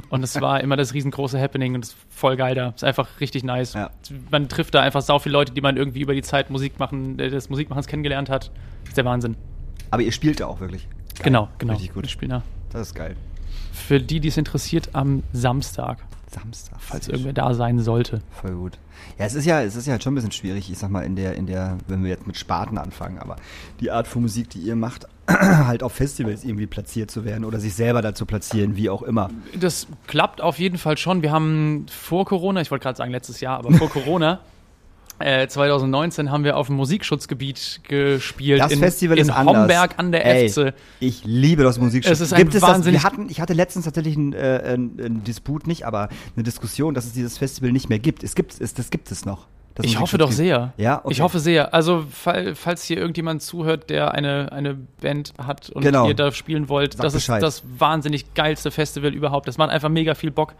[0.10, 2.70] Und es war immer das riesengroße Happening und es ist voll geil da.
[2.70, 3.74] Ist einfach richtig nice.
[3.74, 3.91] Ja.
[4.30, 7.18] Man trifft da einfach sau viele Leute, die man irgendwie über die Zeit Musik machen,
[7.20, 8.52] äh, des Musikmachens kennengelernt hat.
[8.86, 9.36] ist der Wahnsinn.
[9.91, 10.88] Aber ihr spielt ja auch wirklich.
[11.16, 11.24] Geil.
[11.24, 11.74] Genau, genau.
[11.74, 12.04] Richtig gut.
[12.04, 12.43] Wir spielen da.
[12.72, 13.16] Das ist geil.
[13.72, 16.00] Für die, die es interessiert, am Samstag,
[16.32, 16.78] Samstag.
[16.80, 18.22] falls irgendwer da sein sollte.
[18.32, 18.78] Voll gut.
[19.18, 21.02] Ja, es ist ja, es ist ja halt schon ein bisschen schwierig, ich sag mal,
[21.02, 23.36] in der, in der, wenn wir jetzt mit Sparten anfangen, aber
[23.80, 27.60] die Art von Musik, die ihr macht, halt auf Festivals irgendwie platziert zu werden oder
[27.60, 29.30] sich selber dazu platzieren, wie auch immer.
[29.60, 31.22] Das klappt auf jeden Fall schon.
[31.22, 34.40] Wir haben vor Corona, ich wollte gerade sagen letztes Jahr, aber vor Corona,
[35.20, 38.59] äh, 2019 haben wir auf dem Musikschutzgebiet gespielt.
[38.59, 39.55] Das in, Festival in ist anders.
[39.57, 40.74] Homberg an der Ey, Efze.
[40.99, 42.11] Ich liebe das Musikstück.
[42.13, 42.61] Es ist ein das?
[42.61, 46.93] wahnsinnig- Wir hatten, ich hatte letztens tatsächlich einen, äh, einen, Disput, nicht, aber eine Diskussion,
[46.93, 48.24] dass es dieses Festival nicht mehr gibt.
[48.24, 49.47] Es gibt es, das gibt es noch.
[49.76, 50.74] Das Ich hoffe doch Musikschutzgebiet.
[50.78, 50.86] sehr.
[50.86, 51.11] Ja, okay.
[51.11, 51.74] Ich hoffe sehr.
[51.74, 56.07] Also, fall, falls hier irgendjemand zuhört, der eine, eine Band hat und Genau.
[56.07, 57.43] ihr da spielen wollt, Sag das Bescheid.
[57.43, 59.47] ist das wahnsinnig geilste Festival überhaupt.
[59.49, 60.53] Das macht einfach mega viel Bock.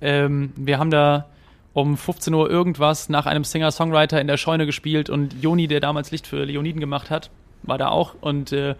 [0.00, 1.26] Ähm, wir haben da
[1.72, 6.10] um 15 Uhr irgendwas nach einem Singer-Songwriter in der Scheune gespielt und Joni, der damals
[6.10, 7.30] Licht für Leoniden gemacht hat,
[7.62, 8.74] war da auch und äh,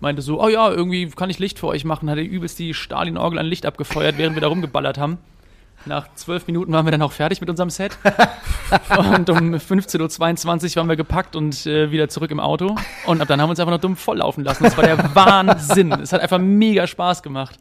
[0.00, 2.74] meinte so, oh ja, irgendwie kann ich Licht für euch machen, hat er übelst die
[2.74, 5.18] Stalin-Orgel an Licht abgefeuert, während wir da rumgeballert haben.
[5.86, 7.96] Nach zwölf Minuten waren wir dann auch fertig mit unserem Set.
[8.98, 12.74] Und um 15.22 Uhr waren wir gepackt und äh, wieder zurück im Auto.
[13.06, 14.64] Und ab dann haben wir uns einfach noch dumm volllaufen lassen.
[14.64, 15.92] Das war der Wahnsinn.
[15.92, 17.58] Es hat einfach mega Spaß gemacht.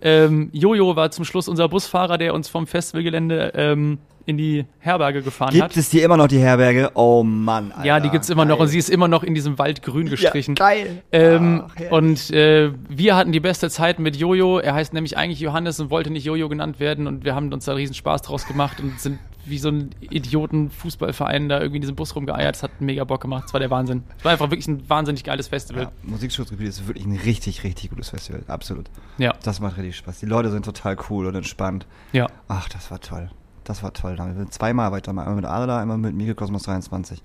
[0.00, 3.98] Ähm, Jojo war zum Schluss unser Busfahrer, der uns vom Festivalgelände ähm,
[4.28, 5.76] in die Herberge gefahren Gibt hat.
[5.76, 6.90] es hier immer noch die Herberge?
[6.94, 7.86] Oh Mann, Alter.
[7.86, 10.54] ja, die gibt's immer noch und sie ist immer noch in diesem Wald grün gestrichen.
[10.58, 11.02] Ja, geil.
[11.12, 14.58] Ähm, Ach, und äh, wir hatten die beste Zeit mit Jojo.
[14.58, 17.06] Er heißt nämlich eigentlich Johannes und wollte nicht Jojo genannt werden.
[17.06, 21.48] Und wir haben uns da riesen Spaß draus gemacht und sind wie so ein Idioten-Fußballverein
[21.48, 22.56] da irgendwie in diesem Bus rumgeeiert.
[22.56, 23.44] Es hat mega Bock gemacht.
[23.46, 24.02] Es war der Wahnsinn.
[24.18, 25.84] Es war einfach wirklich ein wahnsinnig geiles Festival.
[25.84, 28.42] Ja, Musikschutzgebiet ist wirklich ein richtig, richtig gutes Festival.
[28.46, 28.86] Absolut.
[29.16, 30.20] Ja, Das macht richtig Spaß.
[30.20, 31.86] Die Leute sind total cool und entspannt.
[32.12, 32.26] ja.
[32.48, 33.30] Ach, das war toll.
[33.68, 34.16] Das war toll.
[34.16, 35.10] Da wir zweimal weiter.
[35.10, 37.22] Einmal mit Adola, einmal mit Mikrokosmos 23.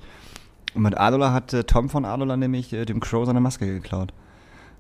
[0.76, 4.14] Und mit Adola hat äh, Tom von Adola nämlich äh, dem Crow seine Maske geklaut.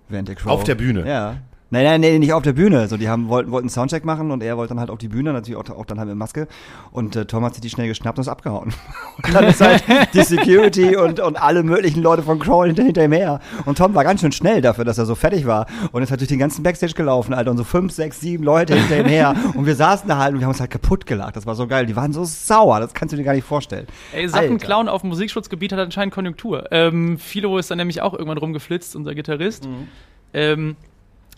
[0.10, 0.52] Während der Crow.
[0.52, 1.08] Auf der Bühne?
[1.08, 1.38] Ja.
[1.74, 2.88] Nein, nein, nein, nicht auf der Bühne.
[2.88, 5.08] So, die haben, wollten, wollten einen Soundcheck machen und er wollte dann halt auf die
[5.08, 6.48] Bühne, natürlich auch, auch dann halt mit Maske.
[6.92, 8.72] Und äh, Tom hat sich die schnell geschnappt und ist abgehauen.
[9.24, 13.06] Und dann ist halt die Security und, und alle möglichen Leute von Crawl hinter, hinter
[13.06, 13.40] ihm her.
[13.66, 15.68] Und Tom war ganz schön schnell dafür, dass er so fertig war.
[15.92, 17.52] Und ist halt durch den ganzen Backstage gelaufen, Alter.
[17.52, 19.36] Und so fünf, sechs, sieben Leute hinter ihm her.
[19.56, 21.36] Und wir saßen da halt und wir haben uns halt kaputt gelacht.
[21.36, 21.86] Das war so geil.
[21.86, 22.80] Die waren so sauer.
[22.80, 23.88] Das kannst du dir gar nicht vorstellen.
[24.14, 26.72] Ey, Sachen klauen auf dem Musikschutzgebiet hat anscheinend Konjunktur.
[26.72, 29.68] Ähm, Philo ist dann nämlich auch irgendwann rumgeflitzt, unser Gitarrist.
[29.68, 29.88] Mhm.
[30.34, 30.76] Ähm,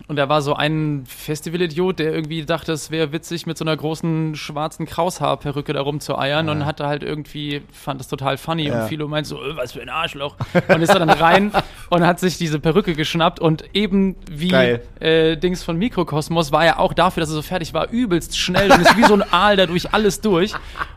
[0.07, 3.75] und da war so ein Festivalidiot, der irgendwie dachte, es wäre witzig, mit so einer
[3.75, 8.83] großen schwarzen Kraushaarperücke da rumzueiern und hatte halt irgendwie, fand das total funny Ja.
[8.83, 10.35] und Philo meint so, äh, was für ein Arschloch.
[10.67, 11.51] Und ist da dann rein
[11.89, 14.51] und hat sich diese Perücke geschnappt und eben wie
[14.99, 18.71] äh, Dings von Mikrokosmos war er auch dafür, dass er so fertig war, übelst schnell
[18.71, 20.53] und ist wie so ein Aal da durch alles durch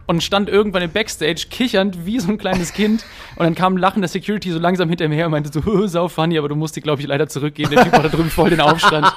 [0.07, 3.05] und stand irgendwann im Backstage kichernd wie so ein kleines Kind
[3.37, 6.09] und dann kam ein lachender Security so langsam hinter ihm her und meinte so, sau
[6.09, 7.71] funny, aber du musst die, glaube ich, leider zurückgehen.
[7.71, 8.61] Der Typ hat da drüben voll den
[8.93, 9.13] Aufstand.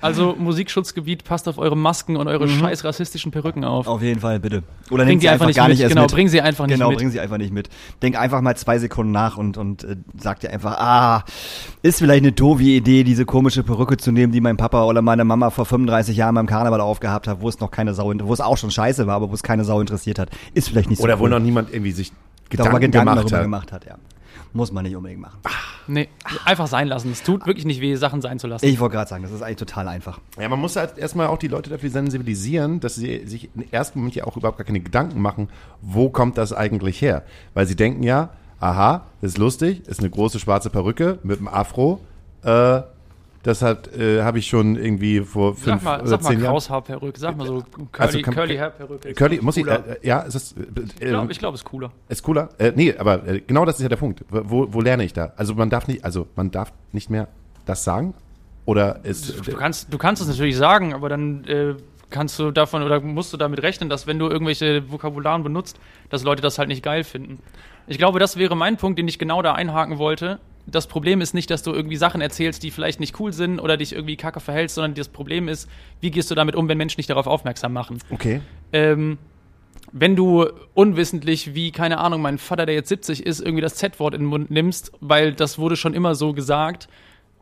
[0.00, 3.88] Also Musikschutzgebiet, passt auf eure Masken und eure scheiß rassistischen Perücken auf.
[3.88, 4.62] Auf jeden Fall, bitte.
[4.90, 5.72] Oder Bring nehmt sie einfach einfach nicht gar mit.
[5.72, 6.12] nicht erst Genau, mit.
[6.12, 6.98] bring sie einfach nicht genau, mit.
[6.98, 7.68] bring sie einfach nicht mit.
[8.00, 11.24] Denk einfach mal zwei Sekunden nach und, und äh, sag dir einfach, ah,
[11.82, 15.24] ist vielleicht eine doofe Idee, diese komische Perücke zu nehmen, die mein Papa oder meine
[15.24, 18.40] Mama vor 35 Jahren beim Karneval aufgehabt hat, wo es noch keine Sau, wo es
[18.40, 20.30] auch schon scheiße war, aber wo es keine Sau interessiert hat.
[20.54, 21.30] Ist vielleicht nicht so Oder wo cool.
[21.30, 22.12] noch niemand irgendwie sich
[22.50, 23.42] Gedanken, Gedanken gemacht hat.
[23.42, 23.96] gemacht hat, ja.
[24.52, 25.38] Muss man nicht unbedingt machen.
[25.86, 26.08] Nee,
[26.44, 27.10] einfach sein lassen.
[27.12, 28.66] Es tut wirklich nicht weh, Sachen sein zu lassen.
[28.66, 30.20] Ich wollte gerade sagen, das ist eigentlich total einfach.
[30.38, 33.98] Ja, man muss halt erstmal auch die Leute dafür sensibilisieren, dass sie sich im ersten
[33.98, 35.48] Moment ja auch überhaupt gar keine Gedanken machen,
[35.80, 37.24] wo kommt das eigentlich her?
[37.54, 38.30] Weil sie denken ja,
[38.60, 42.00] aha, das ist lustig, ist eine große schwarze Perücke mit einem Afro.
[42.42, 42.82] Äh,
[43.42, 46.40] das hat, äh, habe ich schon irgendwie vor sag fünf mal, oder sag mal zehn
[46.40, 46.52] Jahren.
[46.52, 49.12] Kraushaarperücke, sag mal so Curly, Also kann- Curly Hairperücke.
[49.14, 49.86] Curly, muss ich, cooler.
[50.02, 50.64] äh, ja, ist das, äh,
[51.00, 51.92] Ich glaube, ich glaub, es ist cooler.
[52.08, 52.48] Ist cooler?
[52.58, 54.24] Äh, nee, aber äh, genau das ist ja der Punkt.
[54.28, 55.32] Wo, wo lerne ich da?
[55.36, 57.28] Also man darf nicht, also man darf nicht mehr
[57.64, 58.14] das sagen?
[58.64, 61.74] Oder ist Du kannst, du kannst es natürlich sagen, aber dann äh,
[62.10, 65.78] kannst du davon oder musst du damit rechnen, dass wenn du irgendwelche Vokabularen benutzt,
[66.10, 67.38] dass Leute das halt nicht geil finden.
[67.86, 70.38] Ich glaube, das wäre mein Punkt, den ich genau da einhaken wollte.
[70.70, 73.76] Das Problem ist nicht, dass du irgendwie Sachen erzählst, die vielleicht nicht cool sind oder
[73.76, 75.68] dich irgendwie kacke verhältst, sondern das Problem ist,
[76.00, 77.98] wie gehst du damit um, wenn Menschen dich darauf aufmerksam machen.
[78.10, 78.40] okay?
[78.72, 79.18] ähm,
[79.92, 84.14] wenn du unwissentlich, wie, keine Ahnung, mein Vater, der jetzt 70 ist, irgendwie das Z-Wort
[84.14, 86.88] in den Mund nimmst, weil das wurde schon immer so gesagt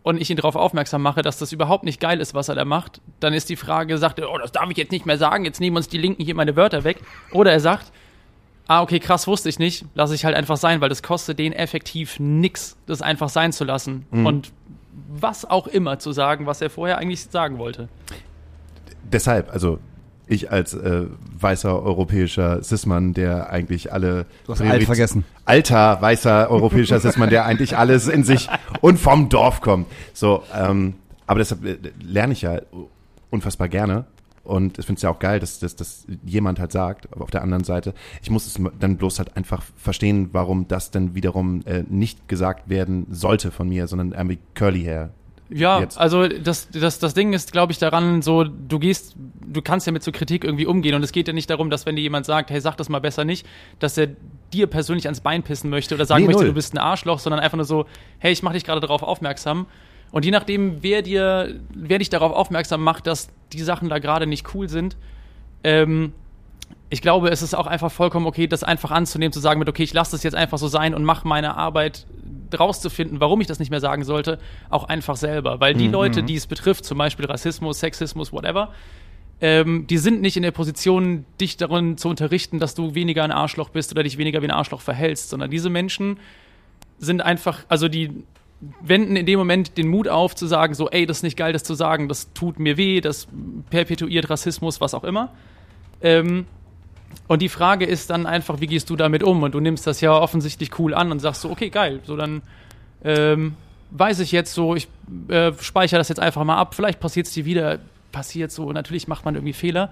[0.03, 2.65] und ich ihn darauf aufmerksam mache, dass das überhaupt nicht geil ist, was er da
[2.65, 5.45] macht, dann ist die Frage, sagt er, oh, das darf ich jetzt nicht mehr sagen,
[5.45, 7.01] jetzt nehmen uns die Linken hier meine Wörter weg.
[7.33, 7.91] Oder er sagt,
[8.69, 11.53] ah, okay, krass, wusste ich nicht, lasse ich halt einfach sein, weil das kostet den
[11.53, 14.07] effektiv nix, das einfach sein zu lassen.
[14.11, 14.53] Und
[15.09, 17.89] was auch immer zu sagen, was er vorher eigentlich sagen wollte.
[19.05, 19.79] Deshalb, also
[20.27, 21.05] ich als äh,
[21.39, 25.25] weißer europäischer Cis-Mann, der eigentlich alle Du hast alt vergessen.
[25.45, 28.49] Alter weißer europäischer Cis-Mann, der eigentlich alles in sich
[28.81, 29.87] und vom Dorf kommt.
[30.13, 30.95] So, ähm,
[31.27, 32.61] aber deshalb äh, lerne ich ja
[33.31, 34.07] unfassbar gerne.
[34.47, 37.31] Und ich finde es ja auch geil, dass, dass, dass jemand halt sagt, aber auf
[37.31, 41.63] der anderen Seite, ich muss es dann bloß halt einfach verstehen, warum das dann wiederum
[41.67, 45.11] äh, nicht gesagt werden sollte von mir, sondern irgendwie Curly Hair.
[45.49, 45.97] Ja, Jetzt.
[45.97, 49.15] also das, das, das Ding ist, glaube ich, daran, so, du gehst,
[49.47, 51.87] du kannst ja mit so Kritik irgendwie umgehen und es geht ja nicht darum, dass
[51.87, 53.47] wenn dir jemand sagt, hey, sag das mal besser nicht,
[53.79, 54.09] dass er
[54.53, 56.49] dir persönlich ans Bein pissen möchte oder sagen Nee, möchte, null.
[56.49, 57.87] du bist ein Arschloch, sondern einfach nur so,
[58.19, 59.67] hey, ich mache dich gerade darauf aufmerksam.
[60.13, 64.27] Und je nachdem, wer dir, wer dich darauf aufmerksam macht, dass die Sachen da gerade
[64.27, 64.97] nicht cool sind,
[65.65, 66.13] ähm,
[66.89, 69.83] ich glaube, es ist auch einfach vollkommen okay, das einfach anzunehmen, zu sagen mit, okay,
[69.83, 72.07] ich lasse das jetzt einfach so sein und mache meine Arbeit
[72.57, 74.39] rauszufinden, warum ich das nicht mehr sagen sollte,
[74.71, 75.59] auch einfach selber.
[75.59, 78.73] Weil die Leute, die es betrifft, zum Beispiel Rassismus, Sexismus, whatever,
[79.41, 83.33] ähm, die sind nicht in der Position, dich darin zu unterrichten, dass du weniger ein
[83.33, 86.19] Arschloch bist oder dich weniger wie ein Arschloch verhältst, sondern diese Menschen
[86.99, 88.25] sind einfach, also die
[88.81, 91.53] wenden in dem Moment den Mut auf, zu sagen, so, ey, das ist nicht geil,
[91.53, 93.29] das zu sagen, das tut mir weh, das
[93.71, 95.33] perpetuiert Rassismus, was auch immer.
[96.01, 96.47] Ähm,
[97.29, 99.43] und die Frage ist dann einfach, wie gehst du damit um?
[99.43, 102.43] Und du nimmst das ja offensichtlich cool an und sagst so, okay, geil, so dann
[103.05, 103.55] ähm,
[103.91, 104.89] weiß ich jetzt so, ich
[105.29, 107.79] äh, speichere das jetzt einfach mal ab, vielleicht passiert es dir wieder,
[108.13, 109.91] passiert so, natürlich macht man irgendwie Fehler.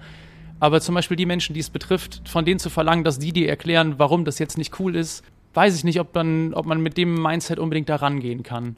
[0.59, 3.49] Aber zum Beispiel die Menschen, die es betrifft, von denen zu verlangen, dass die dir
[3.49, 5.23] erklären, warum das jetzt nicht cool ist,
[5.55, 8.75] weiß ich nicht, ob man, ob man mit dem Mindset unbedingt da rangehen kann.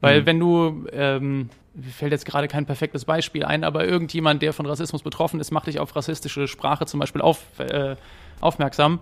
[0.00, 4.52] Weil wenn du, ähm, mir fällt jetzt gerade kein perfektes Beispiel ein, aber irgendjemand, der
[4.52, 7.96] von Rassismus betroffen ist, macht dich auf rassistische Sprache zum Beispiel auf, äh,
[8.40, 9.00] aufmerksam.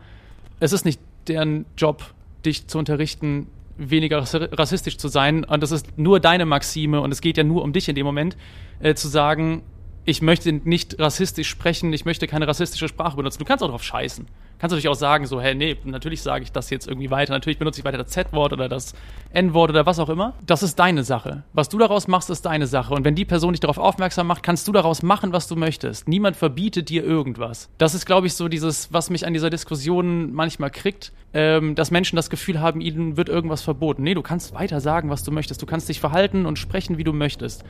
[0.59, 2.15] Es ist nicht deren Job,
[2.47, 5.45] dich zu unterrichten, weniger rassi- rassistisch zu sein.
[5.45, 8.07] Und das ist nur deine Maxime und es geht ja nur um dich in dem
[8.07, 8.37] Moment,
[8.81, 9.63] äh, zu sagen,
[10.07, 13.41] ich möchte nicht rassistisch sprechen, ich möchte keine rassistische Sprache benutzen.
[13.41, 14.25] Du kannst auch drauf scheißen.
[14.59, 17.59] Kannst natürlich auch sagen, so, hey, nee, natürlich sage ich das jetzt irgendwie weiter, natürlich
[17.59, 18.95] benutze ich weiter das Z-Wort oder das
[19.33, 20.33] N-Wort oder was auch immer.
[20.47, 21.43] Das ist deine Sache.
[21.53, 22.95] Was du daraus machst, ist deine Sache.
[22.95, 26.09] Und wenn die Person dich darauf aufmerksam macht, kannst du daraus machen, was du möchtest.
[26.09, 27.69] Niemand verbietet dir irgendwas.
[27.77, 31.91] Das ist, glaube ich, so dieses, was mich an dieser Diskussion manchmal kriegt, ähm, dass
[31.91, 34.05] Menschen das Gefühl haben, ihnen wird irgendwas verboten.
[34.05, 35.61] Nee, du kannst weiter sagen, was du möchtest.
[35.61, 37.65] Du kannst dich verhalten und sprechen, wie du möchtest.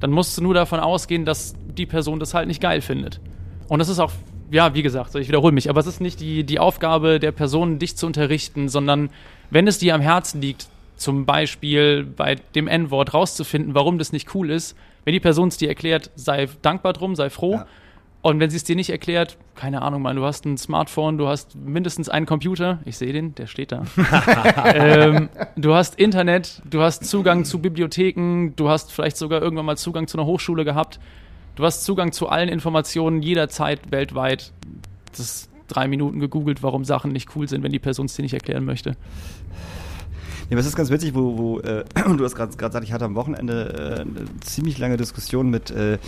[0.00, 3.20] Dann musst du nur davon ausgehen, dass die Person das halt nicht geil findet.
[3.68, 4.12] Und das ist auch
[4.50, 7.78] ja, wie gesagt, ich wiederhole mich, aber es ist nicht die, die Aufgabe der Person,
[7.78, 9.10] dich zu unterrichten, sondern
[9.50, 14.34] wenn es dir am Herzen liegt, zum Beispiel bei dem N-Wort rauszufinden, warum das nicht
[14.34, 17.54] cool ist, wenn die Person es dir erklärt, sei dankbar drum, sei froh.
[17.54, 17.66] Ja.
[18.24, 21.28] Und wenn sie es dir nicht erklärt, keine Ahnung, mal, du hast ein Smartphone, du
[21.28, 23.82] hast mindestens einen Computer, ich sehe den, der steht da.
[24.74, 29.76] ähm, du hast Internet, du hast Zugang zu Bibliotheken, du hast vielleicht sogar irgendwann mal
[29.76, 31.00] Zugang zu einer Hochschule gehabt.
[31.54, 34.52] Du hast Zugang zu allen Informationen jederzeit weltweit.
[35.10, 38.22] Das ist drei Minuten gegoogelt, warum Sachen nicht cool sind, wenn die Person es dir
[38.22, 38.96] nicht erklären möchte.
[40.48, 41.84] Ja, das ist ganz witzig, wo, wo äh,
[42.16, 45.98] du hast gerade gesagt, ich hatte am Wochenende äh, eine ziemlich lange Diskussion mit äh,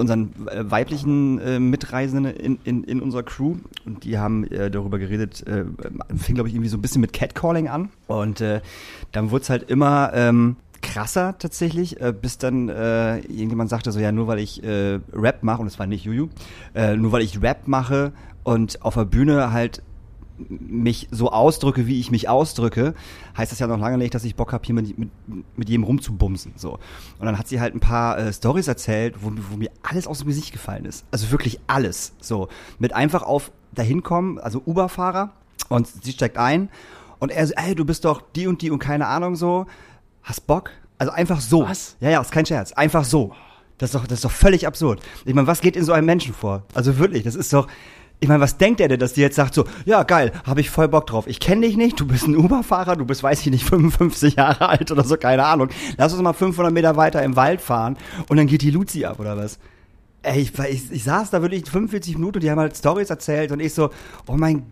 [0.00, 3.56] unseren äh, weiblichen äh, Mitreisenden in, in, in unserer Crew.
[3.84, 5.64] Und die haben äh, darüber geredet, äh,
[6.16, 7.90] fing glaube ich irgendwie so ein bisschen mit Catcalling an.
[8.08, 8.60] Und äh,
[9.12, 14.00] dann wurde es halt immer ähm, krasser tatsächlich, äh, bis dann äh, irgendjemand sagte so,
[14.00, 16.28] ja, nur weil ich äh, Rap mache, und es war nicht Juju,
[16.74, 19.82] äh, nur weil ich Rap mache und auf der Bühne halt
[20.48, 22.94] mich so ausdrücke, wie ich mich ausdrücke,
[23.36, 25.10] heißt das ja noch lange nicht, dass ich Bock habe, hier mit, mit,
[25.56, 26.52] mit jedem rumzubumsen.
[26.56, 26.74] So.
[27.18, 30.18] Und dann hat sie halt ein paar äh, Stories erzählt, wo, wo mir alles aus
[30.18, 31.04] dem Gesicht gefallen ist.
[31.10, 32.14] Also wirklich alles.
[32.20, 32.48] So.
[32.78, 35.32] Mit einfach auf dahin kommen, also Uber-Fahrer,
[35.68, 36.68] und sie steigt ein
[37.18, 39.66] und er so, ey, du bist doch die und die und keine Ahnung so
[40.22, 40.70] hast Bock?
[40.98, 41.66] Also einfach so.
[41.68, 41.96] Was?
[42.00, 42.72] Ja, ja, ist kein Scherz.
[42.72, 43.32] Einfach so.
[43.78, 45.00] Das ist doch, das ist doch völlig absurd.
[45.24, 46.64] Ich meine, was geht in so einem Menschen vor?
[46.74, 47.68] Also wirklich, das ist doch.
[48.20, 50.68] Ich meine, was denkt er denn, dass die jetzt sagt so, ja geil, habe ich
[50.68, 51.26] voll Bock drauf.
[51.26, 54.68] Ich kenne dich nicht, du bist ein Uber-Fahrer, du bist, weiß ich nicht, 55 Jahre
[54.68, 55.70] alt oder so, keine Ahnung.
[55.96, 57.96] Lass uns mal 500 Meter weiter im Wald fahren
[58.28, 59.58] und dann geht die Luzi ab oder was?
[60.22, 63.52] Ey, ich, ich, ich saß da wirklich 45 Minuten und die haben halt Stories erzählt
[63.52, 63.88] und ich so,
[64.26, 64.66] oh mein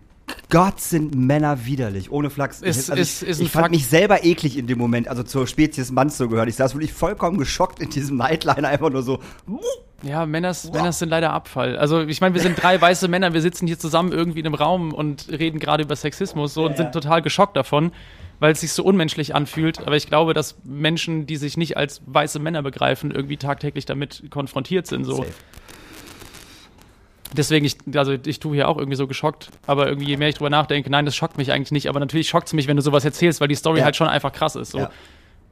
[0.49, 2.61] Gott, sind Männer widerlich, ohne Flachs.
[2.61, 5.47] Ist, also ist, ich, ist ich fand mich selber eklig in dem Moment, also zur
[5.47, 6.47] Spezies Mann zu gehören.
[6.47, 9.19] Ich saß wirklich vollkommen geschockt in diesem Nightliner, einfach nur so.
[10.03, 11.77] Ja, Männers, Männers sind leider Abfall.
[11.77, 14.55] Also ich meine, wir sind drei weiße Männer, wir sitzen hier zusammen irgendwie in einem
[14.55, 17.91] Raum und reden gerade über Sexismus so, und sind total geschockt davon,
[18.39, 19.79] weil es sich so unmenschlich anfühlt.
[19.85, 24.23] Aber ich glaube, dass Menschen, die sich nicht als weiße Männer begreifen, irgendwie tagtäglich damit
[24.29, 25.03] konfrontiert sind.
[25.03, 25.17] So.
[25.17, 25.33] Safe
[27.33, 30.35] deswegen, ich, also ich tue hier auch irgendwie so geschockt, aber irgendwie je mehr ich
[30.35, 32.81] drüber nachdenke, nein, das schockt mich eigentlich nicht, aber natürlich schockt es mich, wenn du
[32.81, 33.85] sowas erzählst, weil die Story ja.
[33.85, 34.71] halt schon einfach krass ist.
[34.71, 34.87] So.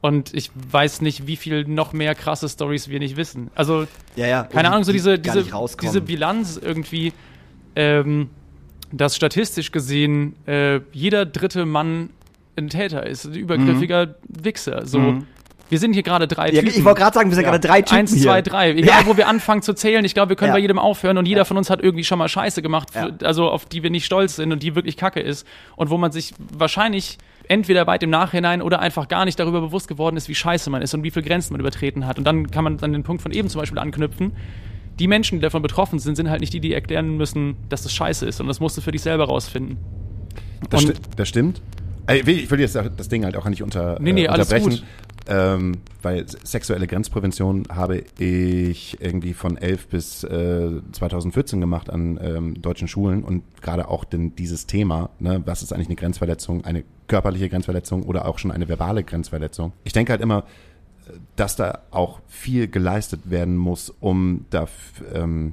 [0.02, 0.08] Ja.
[0.08, 3.50] Und ich weiß nicht, wie viel noch mehr krasse Stories wir nicht wissen.
[3.54, 3.86] Also,
[4.16, 4.42] ja, ja.
[4.44, 5.44] keine Ahnung, so diese, diese,
[5.82, 7.12] diese Bilanz irgendwie,
[7.74, 8.30] ähm,
[8.92, 12.10] dass statistisch gesehen äh, jeder dritte Mann
[12.56, 14.44] ein Täter ist, ein übergriffiger mhm.
[14.44, 14.86] Wichser.
[14.86, 14.98] So.
[14.98, 15.26] Mhm.
[15.68, 16.78] Wir sind hier gerade drei ja, Typen.
[16.78, 17.50] Ich wollte gerade sagen, wir sind ja.
[17.50, 18.22] gerade drei Typen Eins, hier.
[18.22, 18.70] zwei, drei.
[18.70, 19.06] Egal, ja.
[19.06, 21.56] wo wir anfangen zu zählen, ich glaube, wir können bei jedem aufhören und jeder von
[21.56, 22.88] uns hat irgendwie schon mal Scheiße gemacht,
[23.22, 25.46] also auf die wir nicht stolz sind und die wirklich kacke ist
[25.76, 27.18] und wo man sich wahrscheinlich
[27.48, 30.82] entweder weit im Nachhinein oder einfach gar nicht darüber bewusst geworden ist, wie scheiße man
[30.82, 32.18] ist und wie viele Grenzen man übertreten hat.
[32.18, 34.32] Und dann kann man an den Punkt von eben zum Beispiel anknüpfen.
[34.98, 37.92] Die Menschen, die davon betroffen sind, sind halt nicht die, die erklären müssen, dass das
[37.92, 38.40] scheiße ist.
[38.40, 39.78] Und das musst du für dich selber rausfinden.
[40.70, 41.62] Das, sti das stimmt.
[42.10, 44.82] Ich will jetzt das Ding halt auch nicht unter, nee, nee, äh, unterbrechen.
[45.30, 52.62] Ähm, weil sexuelle Grenzprävention habe ich irgendwie von 11 bis äh, 2014 gemacht an ähm,
[52.62, 56.82] deutschen Schulen und gerade auch denn dieses Thema, ne, was ist eigentlich eine Grenzverletzung, eine
[57.08, 59.72] körperliche Grenzverletzung oder auch schon eine verbale Grenzverletzung.
[59.84, 60.44] Ich denke halt immer,
[61.36, 64.66] dass da auch viel geleistet werden muss, um da
[65.12, 65.52] ähm,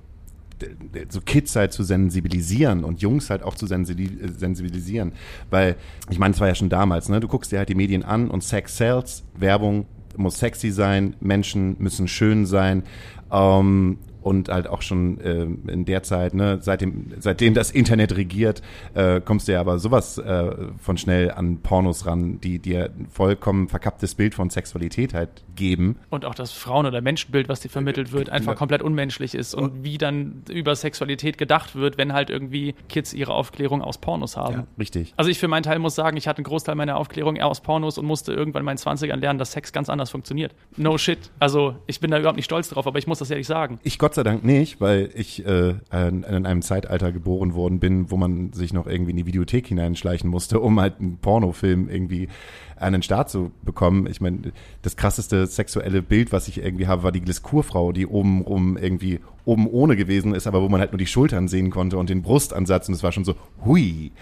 [1.10, 5.12] so Kids halt zu sensibilisieren und Jungs halt auch zu sensibilisieren.
[5.50, 5.76] Weil,
[6.10, 7.20] ich meine, es war ja schon damals, ne?
[7.20, 9.86] Du guckst dir halt die Medien an und Sex sells, Werbung
[10.18, 12.84] muss sexy sein, Menschen müssen schön sein.
[13.32, 18.64] Ähm, und halt auch schon äh, in der Zeit, ne, seitdem, seitdem das Internet regiert,
[18.96, 23.06] äh, kommst du ja aber sowas äh, von schnell an Pornos ran, die dir ein
[23.08, 25.98] vollkommen verkapptes Bild von Sexualität halt geben.
[26.10, 28.58] Und auch das Frauen- oder Menschenbild, was dir vermittelt wird, einfach ja.
[28.58, 33.32] komplett unmenschlich ist und wie dann über Sexualität gedacht wird, wenn halt irgendwie Kids ihre
[33.32, 34.56] Aufklärung aus Pornos haben.
[34.56, 35.14] Ja, richtig.
[35.18, 37.62] Also ich für meinen Teil muss sagen, ich hatte einen Großteil meiner Aufklärung eher aus
[37.62, 40.56] Pornos und musste irgendwann in meinen 20ern lernen, dass Sex ganz anders funktioniert.
[40.78, 41.20] No shit.
[41.38, 43.80] Also ich bin da überhaupt nicht stolz drauf, aber ich muss das ehrlich sagen.
[43.84, 47.82] Ich Gott Gott sei Dank nicht, weil ich äh, in, in einem Zeitalter geboren worden
[47.82, 51.90] bin, wo man sich noch irgendwie in die Videothek hineinschleichen musste, um halt einen Pornofilm
[51.90, 52.30] irgendwie
[52.78, 54.08] an den Start zu bekommen.
[54.08, 54.54] Ich meine,
[54.84, 59.20] das krasseste sexuelle Bild, was ich irgendwie habe, war die Gliskurfrau, die oben rum irgendwie
[59.44, 62.22] oben ohne gewesen ist, aber wo man halt nur die Schultern sehen konnte und den
[62.22, 63.36] Brustansatz und es war schon so,
[63.66, 64.14] hui.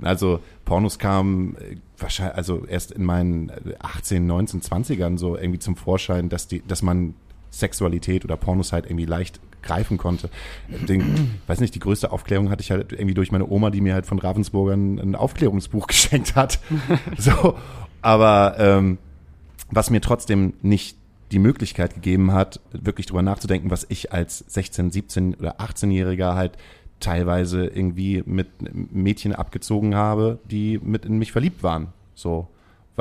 [0.00, 5.76] Also Pornos kamen äh, wahrscheinlich, also erst in meinen 18, 19, 20ern so irgendwie zum
[5.76, 7.14] Vorschein, dass die, dass man
[7.52, 10.28] Sexualität oder Pornos halt irgendwie leicht greifen konnte.
[10.88, 13.94] Den, weiß nicht, die größte Aufklärung hatte ich halt irgendwie durch meine Oma, die mir
[13.94, 16.58] halt von Ravensburgern ein Aufklärungsbuch geschenkt hat.
[17.16, 17.56] so,
[18.00, 18.98] aber ähm,
[19.70, 20.96] was mir trotzdem nicht
[21.30, 26.58] die Möglichkeit gegeben hat, wirklich drüber nachzudenken, was ich als 16, 17 oder 18-Jähriger halt
[27.00, 28.48] teilweise irgendwie mit
[28.92, 31.88] Mädchen abgezogen habe, die mit in mich verliebt waren.
[32.14, 32.48] So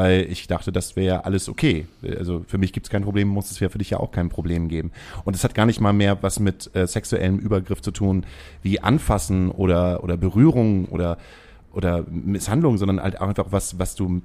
[0.01, 1.85] weil ich dachte, das wäre alles okay.
[2.17, 4.29] Also für mich gibt es kein Problem, muss es ja für dich ja auch kein
[4.29, 4.91] Problem geben.
[5.25, 8.25] Und es hat gar nicht mal mehr was mit äh, sexuellem Übergriff zu tun,
[8.63, 11.19] wie Anfassen oder, oder Berührung oder
[11.71, 14.21] oder Misshandlung, sondern halt einfach was, was du,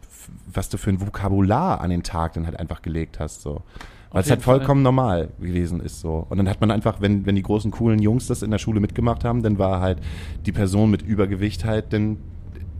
[0.52, 3.62] was du für ein Vokabular an den Tag dann halt einfach gelegt hast, so.
[4.10, 4.92] Weil es halt vollkommen Fall.
[4.92, 6.26] normal gewesen ist, so.
[6.28, 8.80] Und dann hat man einfach, wenn, wenn die großen coolen Jungs das in der Schule
[8.80, 9.98] mitgemacht haben, dann war halt
[10.46, 12.16] die Person mit Übergewicht halt dann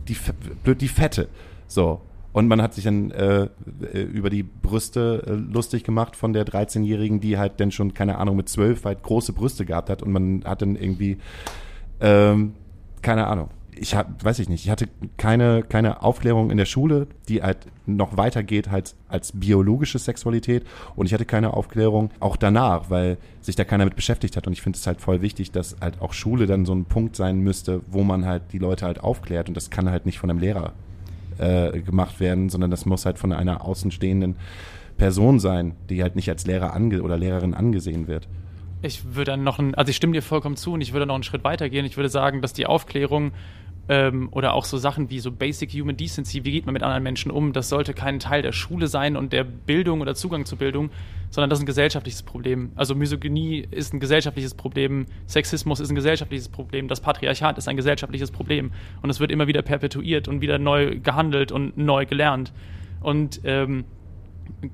[0.07, 0.17] die,
[0.63, 1.29] blöd die Fette,
[1.67, 2.01] so.
[2.37, 3.47] Und man hat sich dann äh,
[3.93, 8.19] äh, über die Brüste äh, lustig gemacht von der 13-Jährigen, die halt dann schon, keine
[8.19, 10.03] Ahnung, mit 12 halt große Brüste gehabt hat.
[10.03, 11.17] Und man hat dann irgendwie,
[11.99, 12.53] ähm,
[13.01, 17.07] keine Ahnung, ich hab, weiß ich nicht, ich hatte keine, keine Aufklärung in der Schule,
[17.27, 17.57] die halt
[17.87, 20.63] noch weitergeht halt als biologische Sexualität.
[20.95, 24.45] Und ich hatte keine Aufklärung auch danach, weil sich da keiner mit beschäftigt hat.
[24.45, 27.15] Und ich finde es halt voll wichtig, dass halt auch Schule dann so ein Punkt
[27.15, 29.47] sein müsste, wo man halt die Leute halt aufklärt.
[29.47, 30.73] Und das kann halt nicht von einem Lehrer
[31.37, 34.35] äh, gemacht werden, sondern das muss halt von einer außenstehenden
[34.97, 38.27] Person sein, die halt nicht als Lehrer ange oder Lehrerin angesehen wird.
[38.81, 41.15] Ich würde dann noch ein, also ich stimme dir vollkommen zu und ich würde noch
[41.15, 41.85] einen Schritt weiter gehen.
[41.85, 43.31] Ich würde sagen, dass die Aufklärung
[43.89, 47.03] ähm, oder auch so Sachen wie so Basic Human Decency, wie geht man mit anderen
[47.03, 50.57] Menschen um, das sollte kein Teil der Schule sein und der Bildung oder Zugang zur
[50.57, 50.89] Bildung,
[51.29, 52.71] sondern das ist ein gesellschaftliches Problem.
[52.75, 57.77] Also Misogynie ist ein gesellschaftliches Problem, Sexismus ist ein gesellschaftliches Problem, das Patriarchat ist ein
[57.77, 58.71] gesellschaftliches Problem
[59.01, 62.53] und es wird immer wieder perpetuiert und wieder neu gehandelt und neu gelernt.
[63.01, 63.85] Und ähm,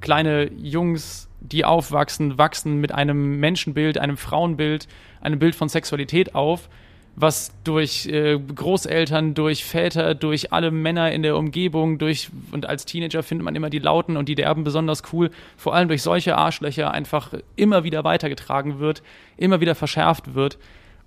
[0.02, 4.88] kleine Jungs, die aufwachsen, wachsen mit einem Menschenbild, einem Frauenbild,
[5.22, 6.70] einem Bild von Sexualität auf,
[7.16, 12.86] was durch äh, Großeltern, durch Väter, durch alle Männer in der Umgebung, durch und als
[12.86, 16.38] Teenager findet man immer die Lauten und die Derben besonders cool, vor allem durch solche
[16.38, 19.04] Arschlöcher einfach immer wieder weitergetragen wird,
[19.38, 20.58] immer wieder verschärft wird.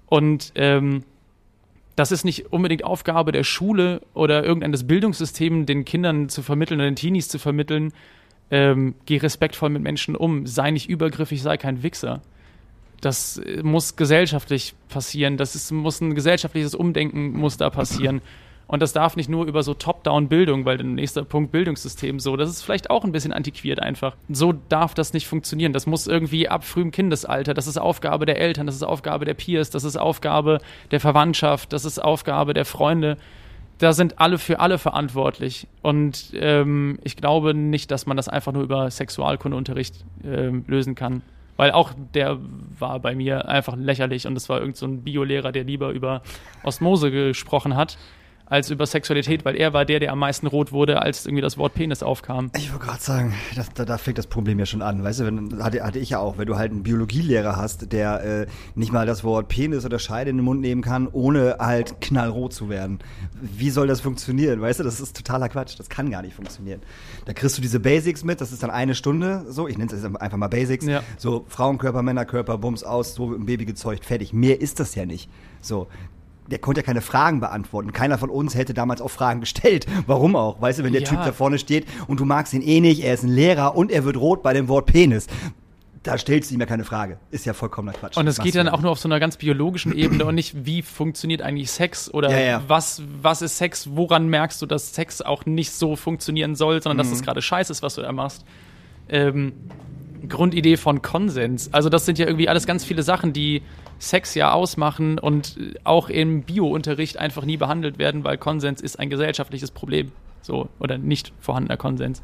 [0.06, 1.02] Und ähm,
[1.96, 6.90] das ist nicht unbedingt Aufgabe der Schule oder irgendeines Bildungssystems, den Kindern zu vermitteln oder
[6.90, 7.92] den Teenies zu vermitteln,
[8.50, 12.22] ähm, geh respektvoll mit Menschen um, sei nicht übergriffig, sei kein Wichser.
[13.00, 15.36] Das äh, muss gesellschaftlich passieren.
[15.36, 18.20] Das ist, muss ein gesellschaftliches Umdenken muss da passieren.
[18.68, 22.50] Und das darf nicht nur über so Top-Down-Bildung, weil der nächste Punkt Bildungssystem so, das
[22.50, 24.16] ist vielleicht auch ein bisschen antiquiert einfach.
[24.28, 25.72] So darf das nicht funktionieren.
[25.72, 29.34] Das muss irgendwie ab frühem Kindesalter, das ist Aufgabe der Eltern, das ist Aufgabe der
[29.34, 30.58] Peers, das ist Aufgabe
[30.90, 33.18] der Verwandtschaft, das ist Aufgabe der Freunde.
[33.78, 35.68] Da sind alle für alle verantwortlich.
[35.82, 41.22] Und ähm, ich glaube nicht, dass man das einfach nur über Sexualkundeunterricht äh, lösen kann.
[41.56, 42.38] Weil auch der
[42.78, 46.22] war bei mir einfach lächerlich und es war irgend so ein Biolehrer, der lieber über
[46.62, 47.96] Osmose gesprochen hat
[48.46, 51.58] als über Sexualität, weil er war der, der am meisten rot wurde, als irgendwie das
[51.58, 52.50] Wort Penis aufkam.
[52.56, 55.02] Ich wollte gerade sagen, das, da, da fängt das Problem ja schon an.
[55.02, 58.24] Weißt du, wenn, hatte, hatte ich ja auch, wenn du halt einen Biologielehrer hast, der
[58.24, 62.00] äh, nicht mal das Wort Penis oder Scheide in den Mund nehmen kann, ohne halt
[62.00, 63.00] knallrot zu werden.
[63.40, 64.60] Wie soll das funktionieren?
[64.60, 65.78] Weißt du, das ist totaler Quatsch.
[65.78, 66.80] Das kann gar nicht funktionieren.
[67.24, 70.04] Da kriegst du diese Basics mit, das ist dann eine Stunde, so, ich nenne es
[70.04, 70.86] einfach mal Basics.
[70.86, 71.02] Ja.
[71.18, 74.32] So Frauenkörper, Männerkörper, Bums aus, so ein Baby gezeugt, fertig.
[74.32, 75.28] Mehr ist das ja nicht.
[75.60, 75.88] So,
[76.50, 77.92] der konnte ja keine Fragen beantworten.
[77.92, 79.86] Keiner von uns hätte damals auch Fragen gestellt.
[80.06, 80.60] Warum auch?
[80.60, 81.08] Weißt du, wenn der ja.
[81.08, 83.90] Typ da vorne steht und du magst ihn eh nicht, er ist ein Lehrer und
[83.90, 85.26] er wird rot bei dem Wort Penis.
[86.02, 87.18] Da stellst du ihm ja keine Frage.
[87.32, 88.16] Ist ja vollkommener Quatsch.
[88.16, 90.82] Und es geht dann auch nur auf so einer ganz biologischen Ebene und nicht, wie
[90.82, 92.62] funktioniert eigentlich Sex oder ja, ja.
[92.68, 93.88] Was, was ist Sex?
[93.92, 97.10] Woran merkst du, dass Sex auch nicht so funktionieren soll, sondern mhm.
[97.10, 98.44] dass es gerade scheiße ist, was du da machst?
[99.08, 99.54] Ähm,
[100.28, 101.72] Grundidee von Konsens.
[101.72, 103.62] Also das sind ja irgendwie alles ganz viele Sachen, die
[103.98, 109.10] Sex ja ausmachen und auch im Bio-Unterricht einfach nie behandelt werden, weil Konsens ist ein
[109.10, 110.12] gesellschaftliches Problem.
[110.42, 112.22] So, oder nicht vorhandener Konsens.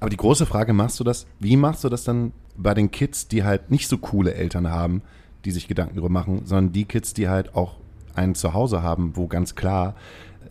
[0.00, 3.28] Aber die große Frage, machst du das, wie machst du das dann bei den Kids,
[3.28, 5.02] die halt nicht so coole Eltern haben,
[5.44, 7.74] die sich Gedanken darüber machen, sondern die Kids, die halt auch
[8.14, 9.94] ein Zuhause haben, wo ganz klar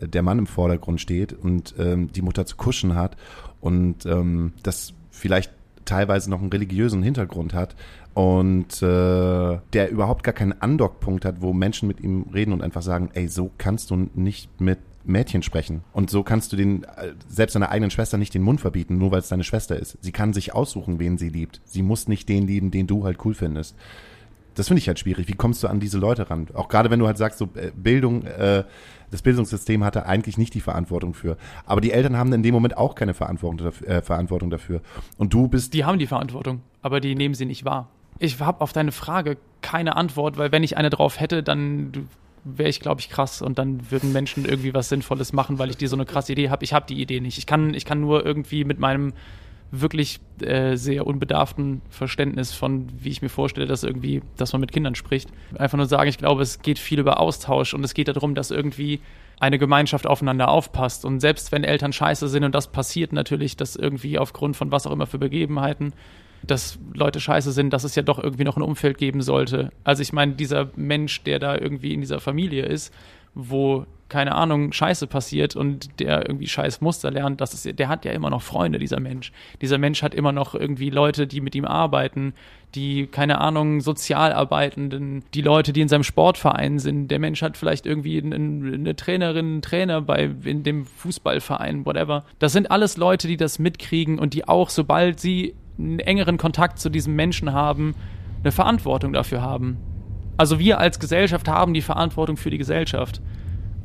[0.00, 3.16] äh, der Mann im Vordergrund steht und ähm, die Mutter zu kuschen hat
[3.60, 5.52] und ähm, das vielleicht
[5.90, 7.74] teilweise noch einen religiösen Hintergrund hat
[8.14, 12.82] und äh, der überhaupt gar keinen Andockpunkt hat, wo Menschen mit ihm reden und einfach
[12.82, 15.82] sagen, ey, so kannst du nicht mit Mädchen sprechen.
[15.92, 19.10] Und so kannst du den, äh, selbst deiner eigenen Schwester nicht den Mund verbieten, nur
[19.10, 19.98] weil es deine Schwester ist.
[20.00, 21.60] Sie kann sich aussuchen, wen sie liebt.
[21.64, 23.74] Sie muss nicht den lieben, den du halt cool findest.
[24.54, 25.28] Das finde ich halt schwierig.
[25.28, 26.48] Wie kommst du an diese Leute ran?
[26.54, 28.64] Auch gerade wenn du halt sagst, so äh, Bildung, äh,
[29.10, 31.36] das Bildungssystem hatte eigentlich nicht die Verantwortung für.
[31.66, 33.88] Aber die Eltern haben in dem Moment auch keine Verantwortung dafür.
[33.88, 34.80] Äh, Verantwortung dafür.
[35.18, 35.74] Und du bist.
[35.74, 37.88] Die haben die Verantwortung, aber die nehmen sie nicht wahr.
[38.18, 42.08] Ich habe auf deine Frage keine Antwort, weil wenn ich eine drauf hätte, dann
[42.44, 45.76] wäre ich, glaube ich, krass und dann würden Menschen irgendwie was Sinnvolles machen, weil ich
[45.76, 46.64] die so eine krasse Idee habe.
[46.64, 47.38] Ich habe die Idee nicht.
[47.38, 49.12] Ich kann, ich kann nur irgendwie mit meinem
[49.70, 54.72] wirklich äh, sehr unbedarften Verständnis von, wie ich mir vorstelle, dass irgendwie, dass man mit
[54.72, 55.30] Kindern spricht.
[55.56, 58.50] Einfach nur sagen, ich glaube, es geht viel über Austausch und es geht darum, dass
[58.50, 59.00] irgendwie
[59.38, 61.04] eine Gemeinschaft aufeinander aufpasst.
[61.04, 64.86] Und selbst wenn Eltern scheiße sind und das passiert natürlich, dass irgendwie aufgrund von was
[64.86, 65.92] auch immer für Begebenheiten,
[66.42, 69.70] dass Leute scheiße sind, dass es ja doch irgendwie noch ein Umfeld geben sollte.
[69.84, 72.92] Also ich meine, dieser Mensch, der da irgendwie in dieser Familie ist,
[73.34, 78.04] wo keine Ahnung, Scheiße passiert und der irgendwie scheiß Muster lernt, das ist, der hat
[78.04, 79.32] ja immer noch Freunde, dieser Mensch.
[79.62, 82.34] Dieser Mensch hat immer noch irgendwie Leute, die mit ihm arbeiten,
[82.74, 87.08] die, keine Ahnung, Sozialarbeitenden, die Leute, die in seinem Sportverein sind.
[87.08, 92.24] Der Mensch hat vielleicht irgendwie eine, Trainerin, einen Trainer bei, in dem Fußballverein, whatever.
[92.38, 96.78] Das sind alles Leute, die das mitkriegen und die auch, sobald sie einen engeren Kontakt
[96.78, 97.94] zu diesem Menschen haben,
[98.42, 99.78] eine Verantwortung dafür haben.
[100.36, 103.20] Also wir als Gesellschaft haben die Verantwortung für die Gesellschaft.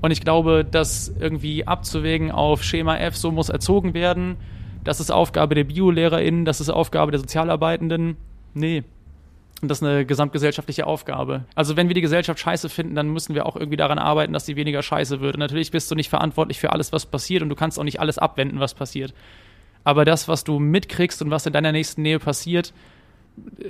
[0.01, 4.37] Und ich glaube, das irgendwie abzuwägen auf Schema F, so muss erzogen werden,
[4.83, 8.17] das ist Aufgabe der BiolehrerInnen, das ist Aufgabe der Sozialarbeitenden.
[8.53, 8.83] Nee.
[9.61, 11.45] Und das ist eine gesamtgesellschaftliche Aufgabe.
[11.55, 14.45] Also wenn wir die Gesellschaft scheiße finden, dann müssen wir auch irgendwie daran arbeiten, dass
[14.45, 15.35] sie weniger scheiße wird.
[15.35, 17.99] Und natürlich bist du nicht verantwortlich für alles, was passiert und du kannst auch nicht
[17.99, 19.13] alles abwenden, was passiert.
[19.83, 22.73] Aber das, was du mitkriegst und was in deiner nächsten Nähe passiert,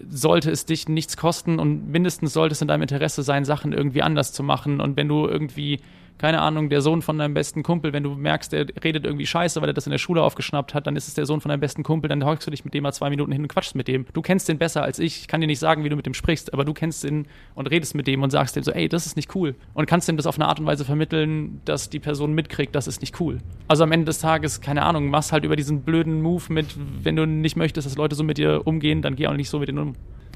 [0.10, 4.02] sollte es dich nichts kosten und mindestens sollte es in deinem Interesse sein, Sachen irgendwie
[4.02, 4.82] anders zu machen.
[4.82, 5.80] Und wenn du irgendwie
[6.18, 9.62] keine Ahnung, der Sohn von deinem besten Kumpel, wenn du merkst, der redet irgendwie scheiße,
[9.62, 11.60] weil er das in der Schule aufgeschnappt hat, dann ist es der Sohn von deinem
[11.60, 13.88] besten Kumpel, dann hockst du dich mit dem mal zwei Minuten hin und quatschst mit
[13.88, 14.06] dem.
[14.14, 15.20] Du kennst den besser als ich.
[15.22, 17.68] Ich kann dir nicht sagen, wie du mit dem sprichst, aber du kennst ihn und
[17.68, 19.56] redest mit dem und sagst dem so, ey, das ist nicht cool.
[19.74, 22.88] Und kannst ihm das auf eine Art und Weise vermitteln, dass die Person mitkriegt, das
[22.88, 23.40] ist nicht cool.
[23.68, 27.16] Also am Ende des Tages, keine Ahnung, machst halt über diesen blöden Move mit, wenn
[27.16, 29.68] du nicht möchtest, dass Leute so mit dir umgehen, dann geh auch nicht so mit
[29.68, 29.94] denen um.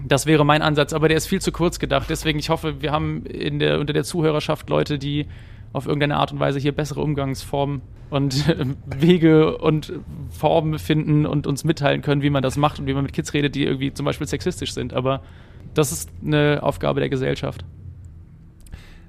[0.07, 2.09] Das wäre mein Ansatz, aber der ist viel zu kurz gedacht.
[2.09, 5.25] Deswegen, ich hoffe, wir haben in der, unter der Zuhörerschaft Leute, die
[5.73, 8.45] auf irgendeine Art und Weise hier bessere Umgangsformen und
[8.85, 9.93] Wege und
[10.29, 13.33] Formen finden und uns mitteilen können, wie man das macht und wie man mit Kids
[13.33, 14.93] redet, die irgendwie zum Beispiel sexistisch sind.
[14.93, 15.21] Aber
[15.73, 17.63] das ist eine Aufgabe der Gesellschaft.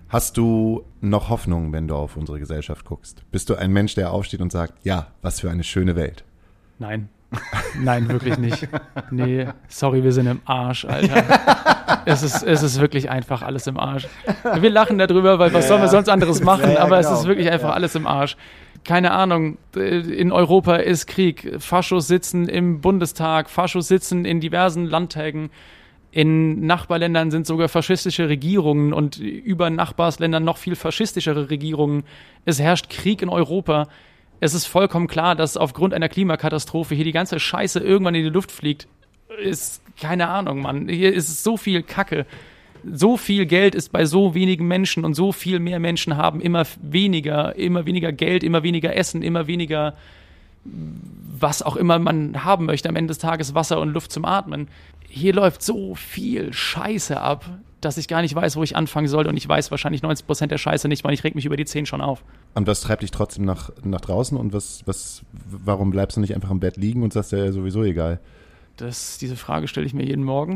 [0.08, 3.22] Hast du noch Hoffnung, wenn du auf unsere Gesellschaft guckst?
[3.30, 6.24] Bist du ein Mensch, der aufsteht und sagt, ja, was für eine schöne Welt?
[6.80, 7.08] Nein.
[7.80, 8.68] Nein, wirklich nicht.
[9.10, 11.24] Nee, sorry, wir sind im Arsch, Alter.
[12.04, 14.08] es, ist, es ist wirklich einfach alles im Arsch.
[14.60, 17.12] Wir lachen darüber, weil was ja, sollen wir sonst anderes machen, ja, aber genau.
[17.12, 18.36] es ist wirklich einfach alles im Arsch.
[18.84, 21.56] Keine Ahnung, in Europa ist Krieg.
[21.58, 25.50] Faschos sitzen im Bundestag, Faschos sitzen in diversen Landtagen.
[26.12, 32.02] In Nachbarländern sind sogar faschistische Regierungen und über Nachbarsländern noch viel faschistischere Regierungen.
[32.44, 33.86] Es herrscht Krieg in Europa
[34.40, 38.30] es ist vollkommen klar, dass aufgrund einer Klimakatastrophe hier die ganze Scheiße irgendwann in die
[38.30, 38.88] Luft fliegt.
[39.42, 40.88] Ist keine Ahnung, Mann.
[40.88, 42.26] Hier ist so viel Kacke.
[42.90, 46.64] So viel Geld ist bei so wenigen Menschen und so viel mehr Menschen haben immer
[46.80, 49.94] weniger, immer weniger Geld, immer weniger Essen, immer weniger
[50.64, 54.68] was auch immer man haben möchte am Ende des Tages Wasser und Luft zum Atmen.
[55.08, 57.46] Hier läuft so viel Scheiße ab,
[57.80, 60.52] dass ich gar nicht weiß, wo ich anfangen soll und ich weiß wahrscheinlich 90 Prozent
[60.52, 62.24] der Scheiße nicht, weil ich reg mich über die 10 schon auf.
[62.54, 66.34] Und was treibt dich trotzdem nach, nach draußen und was, was, warum bleibst du nicht
[66.34, 68.20] einfach im Bett liegen und sagst ja sowieso egal?
[68.80, 70.54] Das, diese Frage stelle ich mir jeden Morgen.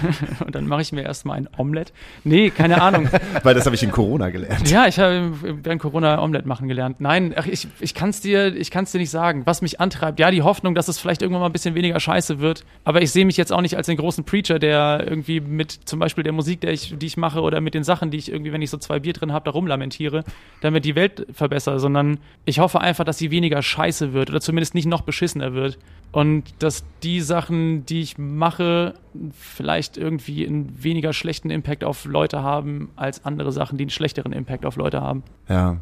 [0.44, 1.92] und dann mache ich mir erstmal ein Omelett.
[2.24, 3.08] Nee, keine Ahnung.
[3.42, 4.70] Weil das habe ich in Corona gelernt.
[4.70, 7.00] Ja, ich habe während Corona Omelett machen gelernt.
[7.00, 10.18] Nein, ach, ich, ich kann es dir, dir nicht sagen, was mich antreibt.
[10.18, 12.64] Ja, die Hoffnung, dass es vielleicht irgendwann mal ein bisschen weniger scheiße wird.
[12.84, 15.98] Aber ich sehe mich jetzt auch nicht als den großen Preacher, der irgendwie mit zum
[15.98, 18.52] Beispiel der Musik, der ich, die ich mache, oder mit den Sachen, die ich irgendwie,
[18.52, 20.24] wenn ich so zwei Bier drin habe, da rumlamentiere,
[20.62, 24.74] damit die Welt verbessere, sondern ich hoffe einfach, dass sie weniger scheiße wird oder zumindest
[24.74, 25.78] nicht noch beschissener wird.
[26.12, 28.94] Und dass die Sachen, die ich mache,
[29.32, 34.32] vielleicht irgendwie einen weniger schlechten Impact auf Leute haben, als andere Sachen, die einen schlechteren
[34.32, 35.22] Impact auf Leute haben.
[35.48, 35.78] Ja.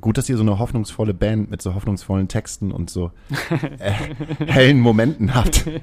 [0.00, 3.10] Gut, dass ihr so eine hoffnungsvolle Band mit so hoffnungsvollen Texten und so
[3.78, 3.92] äh,
[4.46, 5.64] hellen Momenten habt.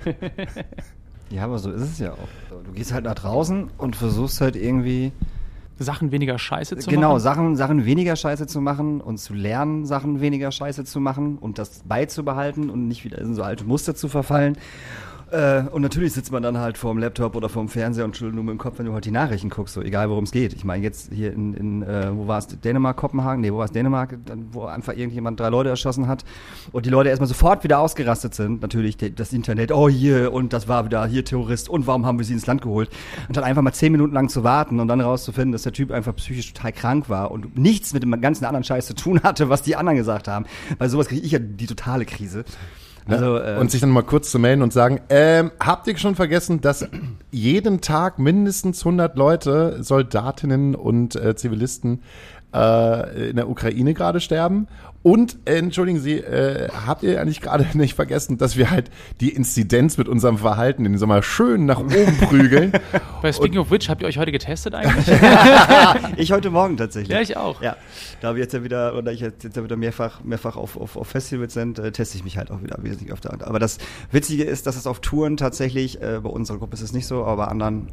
[1.32, 2.18] Ja, aber so ist es ja auch.
[2.66, 5.14] Du gehst halt nach draußen und versuchst halt irgendwie
[5.80, 7.10] Sachen weniger scheiße zu genau, machen?
[7.10, 11.38] Genau, Sachen, Sachen weniger scheiße zu machen und zu lernen, Sachen weniger scheiße zu machen
[11.38, 14.58] und das beizubehalten und nicht wieder in so alte Muster zu verfallen.
[15.32, 18.44] Äh, und natürlich sitzt man dann halt vorm Laptop oder vorm Fernseher und schüttelt nur
[18.44, 20.52] mit dem Kopf, wenn du halt die Nachrichten guckst, so egal worum es geht.
[20.54, 23.40] Ich meine, jetzt hier in, in äh, wo war es, Dänemark, Kopenhagen?
[23.40, 26.26] Nee, wo war es Dänemark, dann, wo einfach irgendjemand drei Leute erschossen hat
[26.74, 28.62] und die Leute erstmal sofort wieder ausgerastet sind.
[28.62, 32.26] Natürlich das Internet, oh hier und das war wieder hier Terrorist und warum haben wir
[32.26, 32.90] sie ins Land geholt?
[33.30, 35.92] Und dann einfach mal zehn Minuten lang zu warten und dann rauszufinden, dass der Typ
[35.92, 39.48] einfach psychisch total krank war und nichts mit dem ganzen anderen Scheiß zu tun hatte,
[39.48, 40.46] was die anderen gesagt haben.
[40.78, 42.44] Bei sowas kriege ich ja die totale Krise.
[43.14, 46.16] Also, äh, und sich dann mal kurz zu melden und sagen, ähm, habt ihr schon
[46.16, 46.88] vergessen, dass
[47.32, 52.01] jeden Tag mindestens 100 Leute, Soldatinnen und äh, Zivilisten
[52.54, 54.68] äh, in der Ukraine gerade sterben?
[55.04, 59.30] Und äh, entschuldigen Sie, äh, habt ihr eigentlich gerade nicht vergessen, dass wir halt die
[59.30, 62.74] Inzidenz mit unserem Verhalten in den Sommer schön nach oben prügeln?
[63.22, 65.08] Bei Speaking of which, habt ihr euch heute getestet eigentlich?
[66.18, 67.12] ich heute Morgen tatsächlich.
[67.12, 67.62] ja, ich auch.
[67.64, 67.78] Ja,
[68.22, 70.95] da wir jetzt ja wieder, oder ich jetzt, jetzt ja wieder mehrfach, mehrfach auf, auf,
[70.95, 73.36] auf Festivals sind, äh, teste ich mich halt auch wieder wesentlich öfter.
[73.41, 73.80] Aber das
[74.12, 77.24] Witzige ist, dass es auf Touren tatsächlich, äh, bei unserer Gruppe ist es nicht so,
[77.24, 77.88] aber bei anderen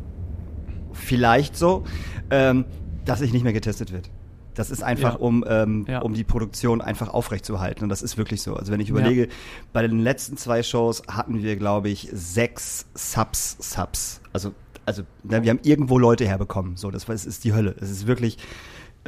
[0.93, 1.85] vielleicht so,
[2.31, 2.67] ähm,
[3.07, 4.11] dass ich nicht mehr getestet wird.
[4.59, 5.21] Das ist einfach, Ja.
[5.21, 6.01] um, ähm, Ja.
[6.01, 7.85] um die Produktion einfach aufrechtzuerhalten.
[7.85, 8.55] Und das ist wirklich so.
[8.57, 9.29] Also wenn ich überlege,
[9.73, 14.21] bei den letzten zwei Shows hatten wir, glaube ich, sechs Subs, Subs.
[14.33, 14.53] Also,
[14.85, 16.77] also ne, wir haben irgendwo Leute herbekommen.
[16.77, 17.77] So, das, ist die Hölle.
[17.81, 18.39] Es ist wirklich,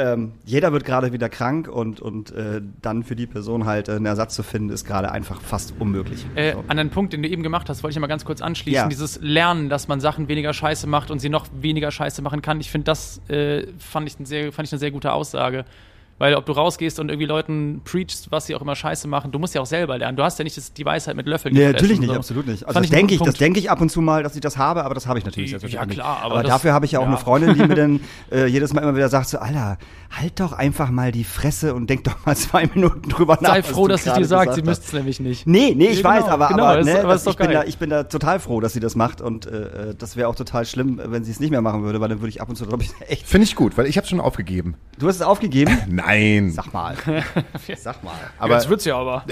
[0.01, 3.93] ähm, jeder wird gerade wieder krank und, und äh, dann für die Person halt äh,
[3.93, 6.25] einen Ersatz zu finden, ist gerade einfach fast unmöglich.
[6.35, 6.65] Äh, so.
[6.69, 8.85] an den Punkt, den du eben gemacht hast, wollte ich mal ganz kurz anschließen.
[8.85, 8.89] Ja.
[8.89, 12.61] Dieses Lernen, dass man Sachen weniger scheiße macht und sie noch weniger scheiße machen kann.
[12.61, 15.67] Ich finde, das äh, fand, ich sehr, fand ich eine sehr gute Aussage.
[16.21, 19.39] Weil ob du rausgehst und irgendwie Leuten preachst, was sie auch immer scheiße machen, du
[19.39, 20.19] musst ja auch selber lernen.
[20.19, 22.15] Du hast ja nicht das, die Weisheit mit Löffeln Nee, natürlich nicht, so.
[22.15, 22.67] absolut nicht.
[22.67, 24.43] Also das ich einen denke ich, das denke ich ab und zu mal, dass ich
[24.43, 25.51] das habe, aber das habe ich natürlich.
[25.53, 26.25] Ja, selbstverständlich klar, nicht.
[26.27, 27.09] aber aber das- dafür habe ich ja auch ja.
[27.09, 28.01] eine Freundin, die mir dann
[28.31, 29.79] äh, jedes Mal immer wieder sagt so, Alter,
[30.11, 33.55] halt doch einfach mal die Fresse und denk doch mal zwei Minuten drüber nach.
[33.55, 35.47] Sei froh, dass ich dir sage, sie müsste es nämlich nicht.
[35.47, 37.51] Nee, nee, ich Ja, weiß, genau, aber, genau, aber, das- ne, das, ist ich, bin
[37.51, 40.35] da, ich bin da total froh, dass sie das macht und äh, das wäre auch
[40.35, 42.57] total schlimm, wenn sie es nicht mehr machen würde, weil dann würde ich ab und
[42.57, 43.27] zu, glaube ich, echt.
[43.27, 44.75] Finde ich gut, weil ich habe schon aufgegeben.
[44.99, 45.79] Du hast es aufgegeben?
[45.89, 46.10] Nein.
[46.51, 46.97] Sag mal.
[47.77, 48.15] Sag mal.
[48.39, 49.25] aber Jetzt wird's ja aber.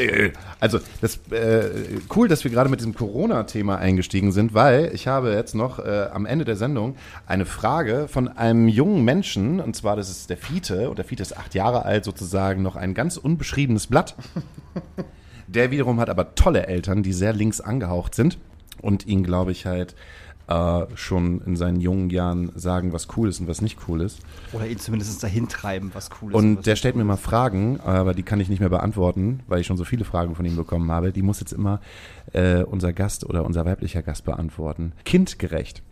[0.60, 1.70] Also, das äh,
[2.14, 6.08] cool, dass wir gerade mit diesem Corona-Thema eingestiegen sind, weil ich habe jetzt noch äh,
[6.12, 10.36] am Ende der Sendung eine Frage von einem jungen Menschen, und zwar das ist der
[10.36, 14.14] Fiete, und der Fiete ist acht Jahre alt, sozusagen noch ein ganz unbeschriebenes Blatt.
[15.46, 18.38] Der wiederum hat aber tolle Eltern, die sehr links angehaucht sind
[18.82, 19.94] und ihn, glaube ich, halt
[20.49, 24.20] äh, schon in seinen jungen Jahren sagen, was cool ist und was nicht cool ist.
[24.53, 26.34] Oder ihn zumindest dahin treiben, was cool ist.
[26.34, 27.16] was Und der stellt cool mir mal.
[27.16, 30.44] Fragen, aber die kann ich nicht mehr beantworten, weil ich schon so viele Fragen von
[30.44, 31.12] ihm bekommen habe.
[31.12, 31.80] Die muss jetzt immer
[32.32, 34.92] äh, unser Gast oder unser weiblicher Gast beantworten.
[35.05, 35.82] Kindgerecht.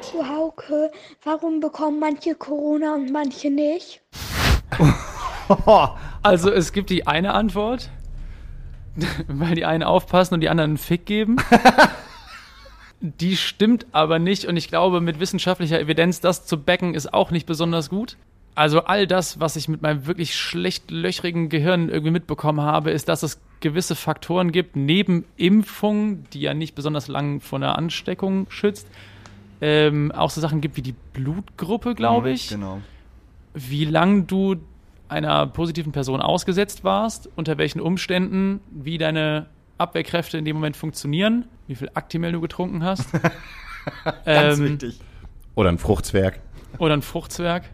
[0.00, 0.90] Zu Hauke,
[1.24, 4.02] warum bekommen manche Corona und manche nicht?
[6.22, 7.90] Also es gibt die eine Antwort,
[9.28, 11.36] weil die einen aufpassen und die anderen einen Fick geben.
[13.00, 17.30] Die stimmt aber nicht und ich glaube, mit wissenschaftlicher Evidenz das zu backen ist auch
[17.30, 18.16] nicht besonders gut.
[18.54, 23.10] Also all das, was ich mit meinem wirklich schlecht löchrigen Gehirn irgendwie mitbekommen habe, ist,
[23.10, 28.46] dass es gewisse Faktoren gibt, neben Impfung, die ja nicht besonders lang vor einer Ansteckung
[28.48, 28.88] schützt,
[29.60, 32.80] ähm, auch so Sachen gibt wie die Blutgruppe, glaube ich Genau.
[33.52, 34.56] wie lang du
[35.08, 39.46] einer positiven Person ausgesetzt warst, unter welchen Umständen, wie deine
[39.78, 43.06] Abwehrkräfte in dem Moment funktionieren, wie viel Actimel du getrunken hast.
[44.24, 45.00] Ganz Ähm, wichtig.
[45.54, 46.40] Oder ein Fruchtzwerg.
[46.78, 47.64] Oder ein Fruchtzwerg.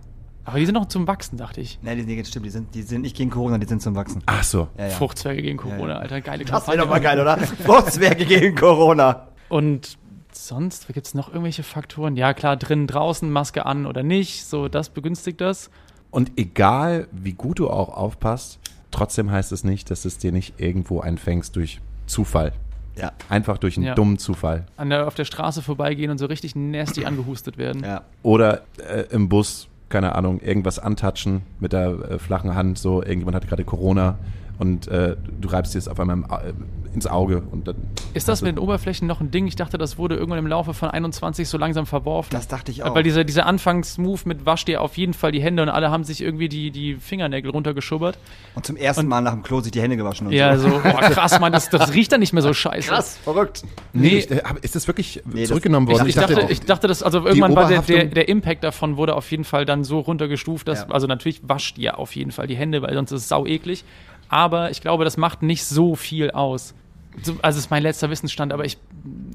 [0.45, 1.79] Aber die sind noch zum Wachsen, dachte ich.
[1.83, 4.23] Nein, die, die, stimmt, die sind, die sind nicht gegen Corona, die sind zum Wachsen.
[4.27, 4.69] Ach so.
[4.77, 4.91] Ja, ja.
[4.91, 5.99] Fruchtzwerge gegen Corona, Ja, ja.
[5.99, 6.21] Alter.
[6.21, 6.81] Geile Das wäre Kampagne.
[6.83, 7.39] doch mal geil, oder?
[7.39, 9.29] Fruchtzwerge gegen Corona.
[9.49, 9.97] Und
[10.33, 12.17] sonst, gibt es noch irgendwelche Faktoren?
[12.17, 14.45] Ja, klar, drinnen, draußen, Maske an oder nicht.
[14.45, 15.71] So, das begünstigt das.
[16.13, 18.61] Und egal, wie gut du auch aufpasst,
[18.93, 22.53] trotzdem heißt es nicht, dass es dir nicht irgendwo einfängst durch Zufall.
[22.97, 23.13] Ja.
[23.31, 23.95] Einfach durch einen Ja.
[23.95, 24.67] dummen Zufall.
[24.77, 27.83] An der, auf der Straße vorbeigehen und so richtig nasty angehustet werden.
[27.83, 28.03] Ja.
[28.23, 33.35] Oder äh, im Bus, keine Ahnung, irgendwas antatschen mit der äh, flachen Hand, so irgendjemand
[33.35, 34.19] hat gerade Corona
[34.59, 36.53] und äh, du reibst dir es auf einmal im, äh,
[36.95, 37.77] ins Auge und dann
[38.15, 39.47] Ist das mit den Oberflächen noch ein Ding?
[39.47, 42.29] Ich dachte, das wurde irgendwann im Laufe von 21 so langsam verworfen.
[42.33, 42.95] Das dachte ich auch.
[42.95, 46.05] Weil dieser, dieser Anfangsmove mit wasch dir auf jeden Fall die Hände und alle haben
[46.05, 48.19] sich irgendwie die, die Fingernägel runtergeschubbert.
[48.55, 50.69] Und zum ersten Mal nach dem Klo sich die Hände gewaschen und Ja, so.
[50.69, 52.89] so, boah, krass, Mann, das, das riecht dann nicht mehr so scheiße.
[52.91, 53.63] Krass, verrückt.
[53.93, 56.09] Nee, ich, äh, ist das wirklich das- zurückgenommen ich, worden?
[56.09, 59.31] ich, dachte, ich dachte, das, also irgendwann war der, der, der Impact davon wurde auf
[59.31, 60.89] jeden Fall dann so runtergestuft, dass, Ja.
[60.91, 63.85] also natürlich wascht ihr auf jeden Fall die Hände, weil sonst ist es sau eklig.
[64.29, 66.75] Aber ich glaube, das macht nicht so viel aus.
[67.23, 68.79] So, also ist mein letzter Wissensstand, aber ich,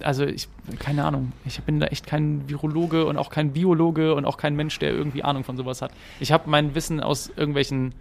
[0.01, 0.47] also ich,
[0.79, 1.31] keine Ahnung.
[1.45, 4.91] Ich bin da echt kein Virologe und auch kein Biologe und auch kein Mensch, der
[4.91, 5.91] irgendwie Ahnung von sowas hat.
[6.19, 7.93] Ich habe mein Wissen aus irgendwelchen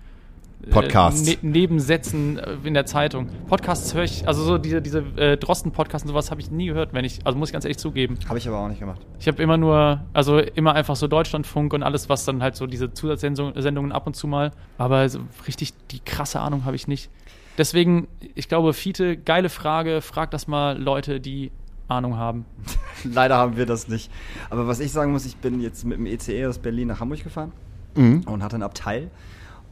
[0.71, 1.29] Podcasts.
[1.29, 3.29] Äh, ne Nebensätzen äh, in der Zeitung.
[3.49, 6.93] Podcasts höre ich, also so diese, diese äh, Drosten-Podcasts und sowas habe ich nie gehört,
[6.93, 8.19] wenn ich, also muss ich ganz ehrlich zugeben.
[8.29, 9.01] Habe ich aber auch nicht gemacht.
[9.21, 12.67] Ich habe immer nur, also immer einfach so Deutschlandfunk und alles, was dann halt so
[12.67, 14.53] diese Zusatzsendungen ab und zu mal.
[14.79, 17.11] Aber so richtig die krasse Ahnung habe ich nicht.
[17.59, 20.01] Deswegen, ich glaube, Fiete, geile Frage.
[20.03, 21.51] Frag das mal Leute, die
[21.89, 22.45] Ahnung haben.
[23.05, 24.11] Leider haben wir das nicht.
[24.51, 27.23] Aber was ich sagen muss, ich bin jetzt mit dem ECE aus Berlin nach Hamburg
[27.23, 27.53] gefahren
[27.95, 28.23] Mhm.
[28.27, 29.11] und hatte ein Abteil.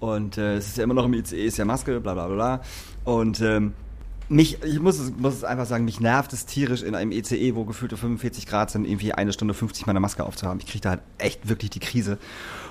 [0.00, 2.60] Und äh, es ist ja immer noch im ICE, ist ja Maske, bla bla bla.
[3.04, 3.74] Und ähm,
[4.28, 7.54] mich, ich muss es, muss es einfach sagen, mich nervt es tierisch in einem ECE,
[7.54, 10.58] wo gefühlte 45 Grad sind, irgendwie eine Stunde 50 meine Maske aufzuhaben.
[10.60, 12.18] Ich kriege da halt echt wirklich die Krise.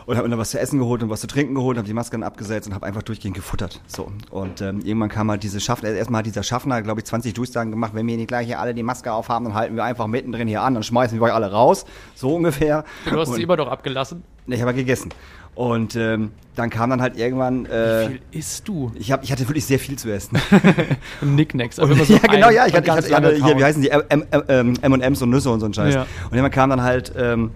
[0.05, 1.93] Und habe mir dann was zu essen geholt und was zu trinken geholt, habe die
[1.93, 3.81] Maske dann abgesetzt und habe einfach durchgehend gefuttert.
[3.87, 4.11] So.
[4.31, 7.71] Und ähm, irgendwann kam halt diese Schaffner, erstmal hat dieser Schaffner, glaube ich, 20 Durchsagen
[7.71, 10.47] gemacht, wenn wir nicht gleich hier alle die Maske aufhaben, dann halten wir einfach mittendrin
[10.47, 11.85] hier an und schmeißen wir euch alle raus.
[12.15, 12.83] So ungefähr.
[13.05, 14.23] Du hast und, sie immer doch abgelassen.
[14.47, 15.11] Ich habe gegessen.
[15.55, 17.65] Und ähm, dann kam dann halt irgendwann.
[17.67, 18.91] Äh, Wie viel isst du?
[18.95, 20.37] ich, hab, ich hatte wirklich sehr viel zu essen.
[21.19, 21.77] Knickknacks.
[21.77, 22.65] aber immer so ja, genau, ja.
[22.65, 23.89] Ich hatte, ich hatte, ich hatte hier, wie heißen die?
[23.89, 25.93] M&M's und Nüsse und so ein Scheiß.
[25.93, 26.01] Ja.
[26.01, 27.51] Und irgendwann kam dann halt ähm,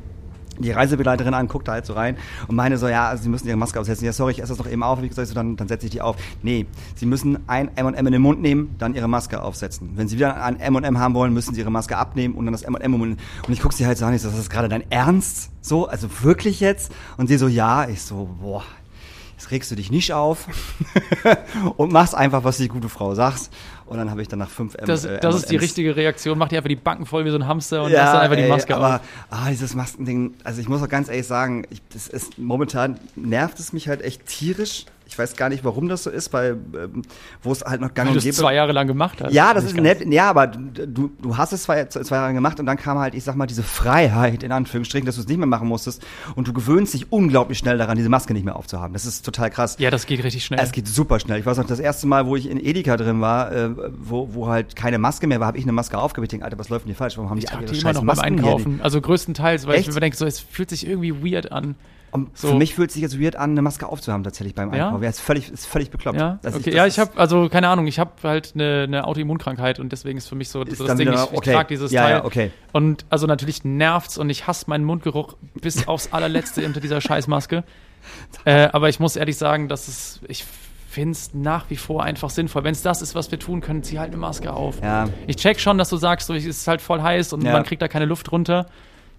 [0.59, 3.57] die Reisebegleiterin an, guckte halt so rein und meine so, ja, also Sie müssen Ihre
[3.57, 4.05] Maske aufsetzen.
[4.05, 5.01] Ja, sorry, ich esse das noch eben auf.
[5.01, 6.15] Wie gesagt, so, dann, dann setze ich die auf.
[6.43, 9.91] Nee, Sie müssen ein M&M in den Mund nehmen, dann Ihre Maske aufsetzen.
[9.95, 12.63] Wenn Sie wieder ein M&M haben wollen, müssen Sie Ihre Maske abnehmen und dann das
[12.63, 12.93] M&M.
[13.01, 13.17] Und
[13.49, 15.51] ich gucke sie halt so an, ich so, das ist gerade dein Ernst?
[15.61, 16.91] So, also wirklich jetzt?
[17.17, 17.87] Und sie so, ja.
[17.87, 18.63] Ich so, boah,
[19.33, 20.47] jetzt regst du dich nicht auf
[21.77, 23.49] und machst einfach, was die gute Frau sagt.
[23.87, 26.37] Und dann habe ich dann nach fünf M Das, äh, das ist die richtige Reaktion.
[26.37, 28.43] Mach dir einfach die Backen voll wie so ein Hamster und lass dann einfach die
[28.43, 29.01] ey, Maske aber, auf.
[29.29, 33.59] Ah, dieses Maskending, also ich muss auch ganz ehrlich sagen, ich, das ist momentan nervt
[33.59, 34.85] es mich halt echt tierisch.
[35.09, 37.01] Ich weiß gar nicht, warum das so ist, weil ähm,
[37.41, 39.33] wo es halt noch gang Weil du es zwei Jahre lang gemacht hast.
[39.33, 40.13] Ja, das Nicht ist nett.
[40.13, 43.23] Ja, aber du, du hast es zwei, zwei Jahre gemacht und dann kam halt, ich
[43.23, 46.53] sag mal, diese Freiheit in Anführungsstrichen, dass du es nicht mehr machen musstest und du
[46.53, 48.91] gewöhnst dich unglaublich schnell daran, diese Maske nicht mehr aufzuhaben.
[48.91, 49.77] Das ist total krass.
[49.79, 50.59] Ja, das geht richtig schnell.
[50.61, 51.39] Es geht super schnell.
[51.39, 54.47] Ich weiß noch, das erste Mal, wo ich in Edeka drin war, äh, wo, wo
[54.47, 56.25] halt keine Maske mehr war, habe ich eine Maske aufgehabt.
[56.25, 57.17] Ich denke, Alter, was läuft denn hier falsch?
[57.17, 58.79] Warum haben ich die alle ihre scheiß noch beim Masken hier Einkaufen.
[58.81, 59.87] Also größtenteils, weil Echt?
[59.89, 61.75] ich mir denke, so, es fühlt sich irgendwie weird an.
[62.09, 62.47] Und So.
[62.49, 64.85] Für mich fühlt es sich jetzt weird an, eine Maske aufzuhaben tatsächlich beim Ja?
[64.87, 65.03] Einkaufen.
[65.03, 66.17] Ja, ist völlig, ist völlig bekloppt.
[66.17, 66.61] Ja, okay.
[66.63, 70.17] das ja, ich habe, also keine Ahnung, ich habe halt eine, eine Autoimmunkrankheit und deswegen
[70.17, 71.53] ist für mich so das Ding, wieder- ich, ich okay.
[71.53, 72.11] trage dieses Ja, Teil.
[72.17, 72.51] ja, okay.
[72.71, 77.63] Und also natürlich nervt's und ich hasse meinen Mundgeruch bis aufs allerletzte unter dieser Scheißmaske.
[78.45, 80.45] Äh, aber ich muss ehrlich sagen, dass es, ich
[80.97, 82.63] finde es nach wie vor einfach sinnvoll.
[82.63, 84.81] Wenn es das ist, was wir tun können, zieh halt eine Maske auf.
[84.81, 85.05] Ja.
[85.27, 87.51] Ich check schon, dass du sagst, so, es ist halt voll heiß und Ja.
[87.53, 88.65] man kriegt da keine Luft runter.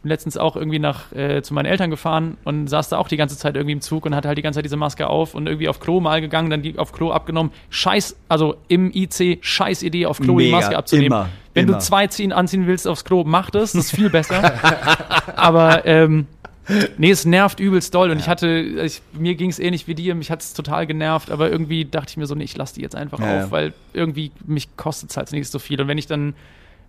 [0.02, 3.16] Bin letztens auch irgendwie nach äh, zu meinen Eltern gefahren und saß da auch die
[3.16, 5.46] ganze Zeit irgendwie im Zug und hatte halt die ganze Zeit diese Maske auf und
[5.48, 7.50] irgendwie auf Klo mal gegangen, dann die auf Klo abgenommen.
[7.70, 11.06] Scheiß, also im IC, scheiß Idee, auf Klo die Mega, Maske abzunehmen.
[11.08, 11.78] immer, Wenn immer.
[11.78, 14.52] du zwei ziehen, anziehen willst aufs Klo, mach das, das ist viel besser.
[15.36, 16.26] Aber ähm,
[16.98, 20.14] nee, es nervt übelst doll und ich hatte, ich, mir ging es ähnlich wie dir,
[20.14, 22.82] mich hat es total genervt, aber irgendwie dachte ich mir so, nee, ich lass die
[22.82, 23.50] jetzt einfach Ja, auf, ja.
[23.50, 26.34] weil irgendwie mich kostet es halt nicht so viel und wenn ich dann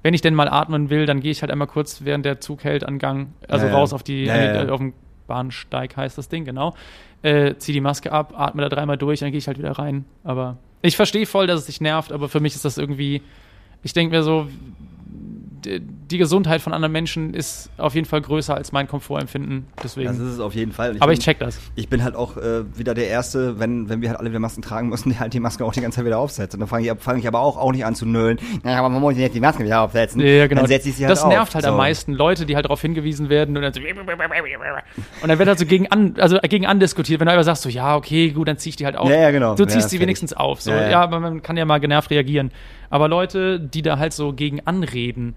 [0.01, 2.63] wenn ich denn mal atmen will, dann gehe ich halt einmal kurz, während der Zug
[2.63, 3.77] hält, an Gang, also Ja, ja.
[3.77, 4.69] raus auf die, Ja, ja, ja.
[4.71, 4.93] auf den
[5.27, 6.73] Bahnsteig heißt das Ding, genau.
[7.21, 10.05] Äh, zieh die Maske ab, atme da dreimal durch, dann gehe ich halt wieder rein.
[10.23, 13.21] Aber ich verstehe voll, dass es dich nervt, aber für mich ist das irgendwie,
[13.83, 14.47] ich denke mir so,
[16.09, 19.67] die Gesundheit von anderen Menschen ist auf jeden Fall größer als mein Komfortempfinden.
[19.83, 20.07] Deswegen.
[20.07, 20.91] Das ist es auf jeden Fall.
[20.91, 21.59] Und aber bin- ich check das.
[21.75, 24.61] Ich bin halt auch äh, wieder der Erste, wenn, wenn wir halt alle wieder Masken
[24.61, 26.53] tragen müssen, der halt die Maske auch die ganze Zeit wieder aufsetzt.
[26.55, 28.37] Und dann fange ich, fang ich aber auch, auch nicht an zu nölen.
[28.65, 30.21] Ja, aber man muss jetzt die Maske wieder aufsetzen.
[30.21, 30.61] Ja, genau.
[30.61, 31.29] Dann setze ich sie halt das auf.
[31.29, 31.71] nervt halt so.
[31.71, 32.13] am meisten.
[32.13, 35.87] Leute, die halt darauf hingewiesen werden und dann so und dann wird halt so gegen
[35.91, 38.75] an, also gegen andiskutiert, wenn du einfach sagst so, ja, okay, gut, dann zieh ich
[38.75, 39.09] die halt auf.
[39.09, 39.55] Ja, ja, genau.
[39.55, 40.01] Du Ja, ziehst sie fertig.
[40.01, 40.61] wenigstens auf.
[40.61, 41.01] So, Ja, ja, ja.
[41.01, 42.51] aber man kann ja mal genervt reagieren.
[42.89, 45.35] Aber Leute, die da halt so gegen anreden,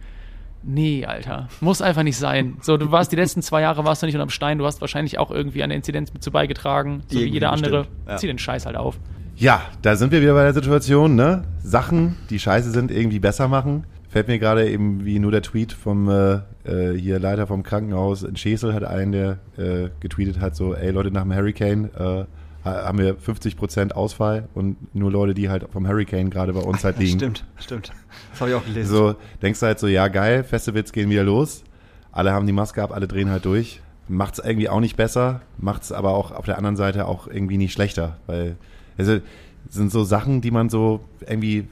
[0.63, 2.57] nee, Alter, muss einfach nicht sein.
[2.61, 5.19] So, du warst die letzten zwei Jahre warst du nicht unterm Stein, du hast wahrscheinlich
[5.19, 7.87] auch irgendwie an der Inzidenz mit zu beigetragen, so wie Irgendwie jeder andere.
[8.09, 8.17] ja.
[8.17, 8.99] Zieh den Scheiß halt auf.
[9.37, 11.45] Ja, da sind wir wieder bei der Situation, ne?
[11.63, 13.85] Sachen, die scheiße sind, irgendwie besser machen.
[14.09, 18.23] Fällt mir gerade eben wie nur der Tweet vom äh, äh, hier Leiter vom Krankenhaus
[18.23, 22.25] in Schesel hat einen, der äh, getweetet hat, so, ey Leute, nach dem Hurricane äh,
[22.65, 26.99] haben wir 50% Ausfall und nur Leute, die halt vom Hurricane gerade bei uns halt
[26.99, 27.19] liegen.
[27.19, 27.93] Stimmt, stimmt.
[28.31, 28.89] Das habe ich auch gelesen.
[28.89, 31.65] So, denkst du halt so, ja geil, Festivals gehen wieder los.
[32.13, 33.81] Alle haben die Maske ab, alle drehen halt durch.
[34.09, 37.73] Macht's irgendwie auch nicht besser, macht's aber auch auf der anderen Seite auch irgendwie nicht
[37.73, 38.57] schlechter, weil
[38.99, 41.67] also es sind so Sachen, die man so irgendwie,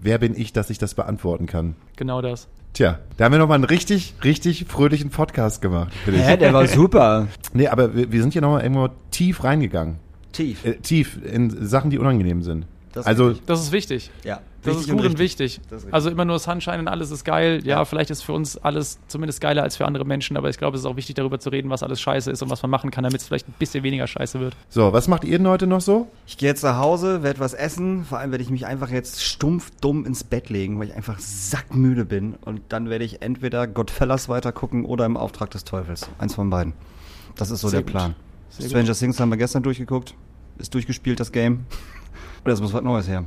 [0.00, 1.74] wer bin ich, dass ich das beantworten kann?
[1.96, 2.48] Genau das.
[2.72, 5.92] Tja, da haben wir nochmal einen richtig, richtig fröhlichen Podcast gemacht.
[6.04, 6.26] finde ich.
[6.26, 7.28] Hä, der war super.
[7.52, 9.96] Nee, aber wir, wir sind hier nochmal irgendwo tief reingegangen.
[10.32, 10.64] Tief.
[10.64, 12.66] Äh, tief in Sachen, die unangenehm sind.
[12.92, 13.46] Das ist also richtig.
[13.46, 14.10] Das ist wichtig.
[14.24, 14.40] ja.
[14.64, 15.60] Das Wichtig ist gut und, richtig.
[15.60, 15.92] wichtig.
[15.92, 17.62] Also immer nur Sunshine und alles ist geil.
[17.64, 20.76] Ja, vielleicht ist für uns alles zumindest geiler als für andere Menschen, aber ich glaube,
[20.76, 22.92] es ist auch wichtig, darüber zu reden, was alles scheiße ist und was man machen
[22.92, 24.54] kann, damit es vielleicht ein bisschen weniger scheiße wird.
[24.68, 26.06] so, was macht ihr denn heute noch so?
[26.28, 28.04] Ich gehe jetzt nach Hause, werde was essen.
[28.04, 31.18] Vor allem werde ich mich einfach jetzt stumpf dumm ins Bett legen, weil ich einfach
[31.18, 32.34] sackmüde bin.
[32.44, 36.08] Und dann werde ich entweder Godfellas weitergucken oder im Auftrag des Teufels.
[36.18, 36.72] Eins von beiden.
[37.34, 38.14] Das ist so Sehr der gut.
[38.58, 40.14] Sehr Stranger Things haben wir gestern durchgeguckt.
[40.58, 41.64] Ist durchgespielt, das Game.
[42.44, 43.24] Und jetzt muss was Neues her.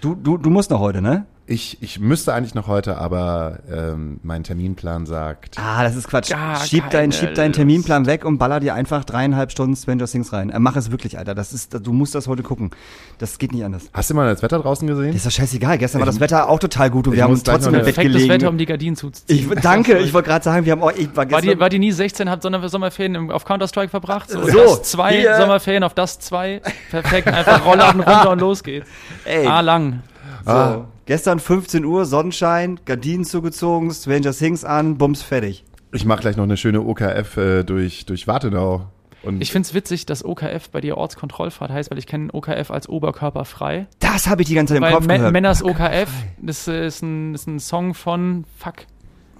[0.00, 1.26] Du, du, du musst noch heute, ne?
[1.50, 5.56] Ich, ich müsste eigentlich noch heute, aber ähm, mein Terminplan sagt.
[5.58, 6.28] Ah, das ist Quatsch.
[6.28, 7.54] Gar Schieb, dein, keine schieb deinen.
[7.54, 10.50] Terminplan weg und baller dir einfach dreieinhalb Stunden Stranger Things rein.
[10.50, 11.34] Äh, mach es wirklich, Alter.
[11.34, 12.70] Das ist, du musst das heute gucken.
[13.16, 13.84] Das geht nicht anders.
[13.94, 15.14] Hast du mal das Wetter draußen gesehen?
[15.16, 15.78] Ist doch scheißegal.
[15.78, 17.96] Gestern war Ich- das Wetter auch total gut und wir haben uns trotzdem im Bett
[17.96, 18.28] gelegen.
[18.28, 19.50] Wetter, um die Gardinen zuzuziehen.
[19.50, 21.70] Ich, danke, ich wollte gerade sagen, wir haben auch, ich war War gestern, die, war
[21.70, 24.28] die nie 16, hat Sommerferien auf Counter-Strike verbracht?
[24.28, 25.38] So, So, das zwei hier.
[25.38, 26.60] Sommerferien auf das zwei.
[26.90, 28.86] Perfekt, einfach Rollladen runter und los geht's.
[29.24, 30.02] ey, Ah, lang.
[30.44, 30.84] so, Ah.
[31.08, 35.64] Gestern 15 Uhr, Sonnenschein, Gardinen zugezogen, Stranger Things an, bums, fertig.
[35.90, 38.88] Ich mache gleich noch eine schöne OKF äh, durch, durch Wartenau.
[39.22, 42.90] Und Ich find's witzig, dass OKF bei dir Ortskontrollfahrt heißt, weil ich kenne OKF als
[42.90, 43.86] oberkörperfrei.
[44.00, 45.32] Das habe ich die ganze Zeit im Weil Kopf gehört.
[45.32, 46.10] Männers OKF,
[46.42, 48.84] das äh, ist ein, ist ein Song von, fuck,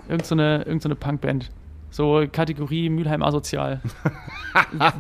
[0.09, 1.51] irgend so eine, irgend so eine Punkband.
[1.91, 3.81] So Kategorie Mülheim Asozial.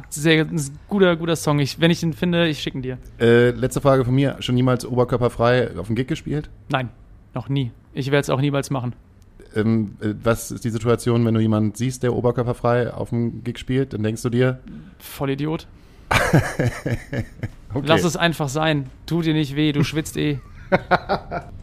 [0.09, 1.59] Sehr ein guter, guter Song.
[1.59, 2.98] Ich, wenn ich ihn finde, ich schicke ihn dir.
[3.20, 4.36] äh, letzte Frage von mir.
[4.40, 6.48] Schon niemals oberkörperfrei auf dem Gig gespielt?
[6.70, 6.89] Nein,
[7.35, 7.73] noch nie.
[7.93, 8.94] Ich werde es auch niemals machen.
[9.55, 13.59] Ähm, äh, was ist die Situation, wenn du jemanden siehst, der oberkörperfrei auf dem Gig
[13.59, 13.93] spielt?
[13.93, 14.60] Dann denkst du dir,
[14.98, 15.66] Vollidiot.
[17.74, 17.86] okay.
[17.86, 18.90] Lass es einfach sein.
[19.06, 20.39] Tu dir nicht weh, du schwitzt eh.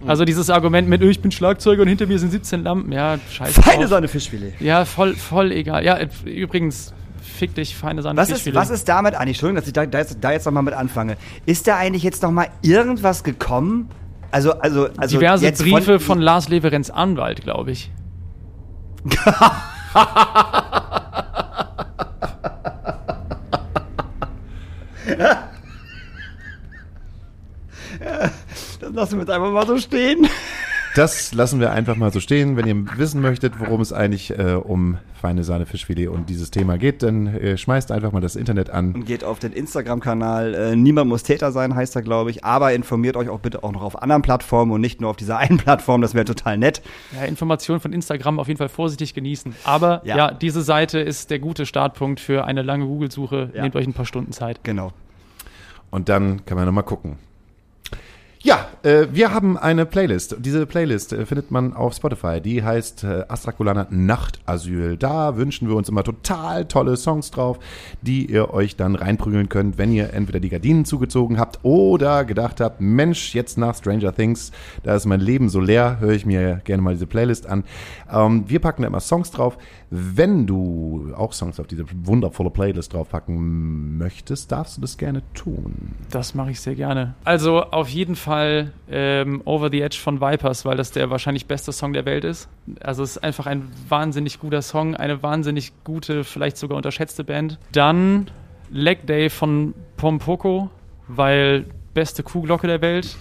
[0.06, 2.92] Also dieses Argument mit, "Oh, ich bin Schlagzeuger und hinter mir sind 17 Lampen.
[2.92, 3.62] Ja, scheiße.
[3.62, 3.88] Feine.
[3.88, 4.54] Sahne Fischfilet.
[4.60, 5.84] Ja, voll, voll egal.
[5.84, 8.18] Ja, äh, übrigens, fick dich, feine Sahne.
[8.18, 10.64] Was ist, was ist damit eigentlich, Entschuldigung, dass ich da, da, jetzt, da jetzt nochmal
[10.64, 11.18] mit anfange.
[11.46, 13.90] Ist da eigentlich jetzt nochmal irgendwas gekommen?
[14.32, 17.92] Also, also, also Diverse Briefe von, Lars Leverenz Anwalt, glaube ich.
[28.00, 30.28] Das lassen wir jetzt einfach mal so stehen.
[30.96, 32.56] Das lassen wir einfach mal so stehen.
[32.56, 36.78] Wenn ihr wissen möchtet, worum es eigentlich äh, um feine Sahne Fischfilet und dieses Thema
[36.78, 38.94] geht, dann äh, schmeißt einfach mal das Internet an.
[38.96, 40.54] Und geht auf den Instagram-Kanal.
[40.54, 42.46] Äh, Niemand muss Täter sein, heißt er, glaube ich.
[42.46, 45.38] Aber informiert euch auch bitte auch noch auf anderen Plattformen und nicht nur auf dieser
[45.38, 46.02] einen Plattform.
[46.02, 46.82] Das wäre total nett.
[47.14, 49.54] Ja, Informationen von Instagram auf jeden Fall vorsichtig genießen.
[49.66, 50.16] Aber Ja.
[50.16, 50.32] ja.
[50.32, 53.50] diese Seite ist der gute Startpunkt für eine lange Google-Suche.
[53.54, 53.64] Ja.
[53.64, 54.64] Nehmt euch ein paar Stunden Zeit.
[54.64, 54.94] Genau.
[55.92, 57.18] Und dann kann man nochmal gucken.
[58.46, 60.36] Ja, äh, wir haben eine Playlist.
[60.38, 62.40] Diese Playlist äh, findet man auf Spotify.
[62.40, 64.98] Die heißt äh, Astrakulana Nachtasyl.
[64.98, 67.58] Da wünschen wir uns immer total tolle Songs drauf,
[68.04, 72.62] die ihr euch dann reinprügeln könnt, wenn ihr entweder die Gardinen zugezogen habt oder gedacht
[72.62, 74.52] habt, Mensch, jetzt nach Stranger Things,
[74.84, 77.64] da ist mein Leben so leer, höre ich mir gerne mal diese Playlist an.
[78.14, 79.58] Ähm, wir packen da immer Songs drauf.
[79.90, 85.96] Wenn du auch Songs auf diese wundervolle Playlist draufpacken möchtest, darfst du das gerne tun.
[86.12, 87.16] Das mache ich sehr gerne.
[87.24, 88.35] Also auf jeden Fall
[88.90, 92.50] ähm, Over the Edge von Vipers, weil das der wahrscheinlich beste Song der Welt ist.
[92.82, 97.60] Also es ist einfach ein wahnsinnig guter Song, eine wahnsinnig gute, vielleicht sogar unterschätzte Band.
[97.72, 98.32] Dann
[98.72, 100.70] Leg Day von Pompoko,
[101.08, 103.16] weil beste Kuhglocke der Welt.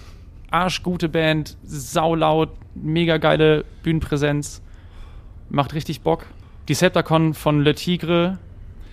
[0.51, 4.61] Arschgute Band, saulaut, mega geile Bühnenpräsenz.
[5.49, 6.25] Macht richtig Bock.
[6.67, 8.39] Decepticon von Le Tigre,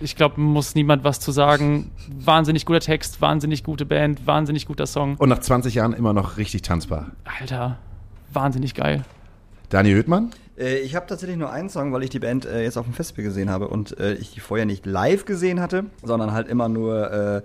[0.03, 1.91] ich glaube, muss niemand was zu sagen.
[2.09, 5.15] Wahnsinnig guter Text, wahnsinnig gute Band, wahnsinnig guter Song.
[5.17, 7.11] Und nach 20 Jahren immer noch richtig tanzbar.
[7.39, 7.79] Alter,
[8.31, 9.03] wahnsinnig geil.
[9.69, 10.31] Daniel Hüttmann?
[10.57, 12.93] Äh, ich habe tatsächlich nur einen Song, weil ich die Band äh, jetzt auf dem
[12.93, 16.69] Festival gesehen habe und äh, ich die vorher nicht live gesehen hatte, sondern halt immer
[16.69, 17.41] nur, äh,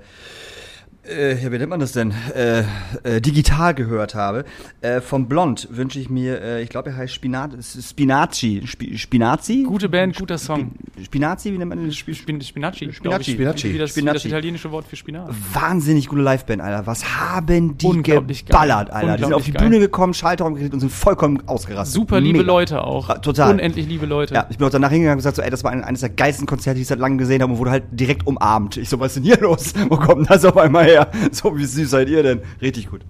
[1.08, 2.64] äh, ja, wie nennt man das denn, äh,
[3.02, 4.44] äh, digital gehört habe.
[4.80, 8.62] Äh, von Blond wünsche ich mir, äh, ich glaube, er heißt Spinat Spinaci.
[8.66, 9.64] Spi Spinazi?
[9.66, 10.72] Gute Band, guter Song.
[11.02, 11.90] Spinazi, wie nennt man den?
[11.90, 13.32] Sp Spin Spinacci, Spinacci.
[13.32, 13.38] Spinacci.
[13.38, 14.28] Wie das, wie das Spinacci.
[14.28, 15.30] italienische Wort für Spinat.
[15.52, 16.86] Wahnsinnig gute Liveband, Alter.
[16.86, 18.52] Was haben die Unglaublich geil.
[18.52, 19.16] geballert, Alter.
[19.16, 19.68] Die sind auf die geil.
[19.68, 21.94] Bühne gekommen, Schalterraum gekriegt und sind vollkommen ausgerastet.
[21.94, 22.46] Super liebe Mega.
[22.46, 23.08] Leute auch.
[23.08, 23.54] Ah, total.
[23.54, 24.34] Unendlich liebe Leute.
[24.34, 26.10] Ja, ich bin auch danach hingegangen und gesagt, so, ey, das war ein, eines der
[26.10, 28.76] geilsten Konzerte, die ich seit langem gesehen habe und wurde halt direkt umarmt.
[28.76, 29.74] Ich so, was ist denn hier los?
[29.88, 30.97] Wo kommt das auf einmal her?
[31.32, 32.40] So, wie süß seid ihr denn?
[32.60, 33.02] Richtig gut.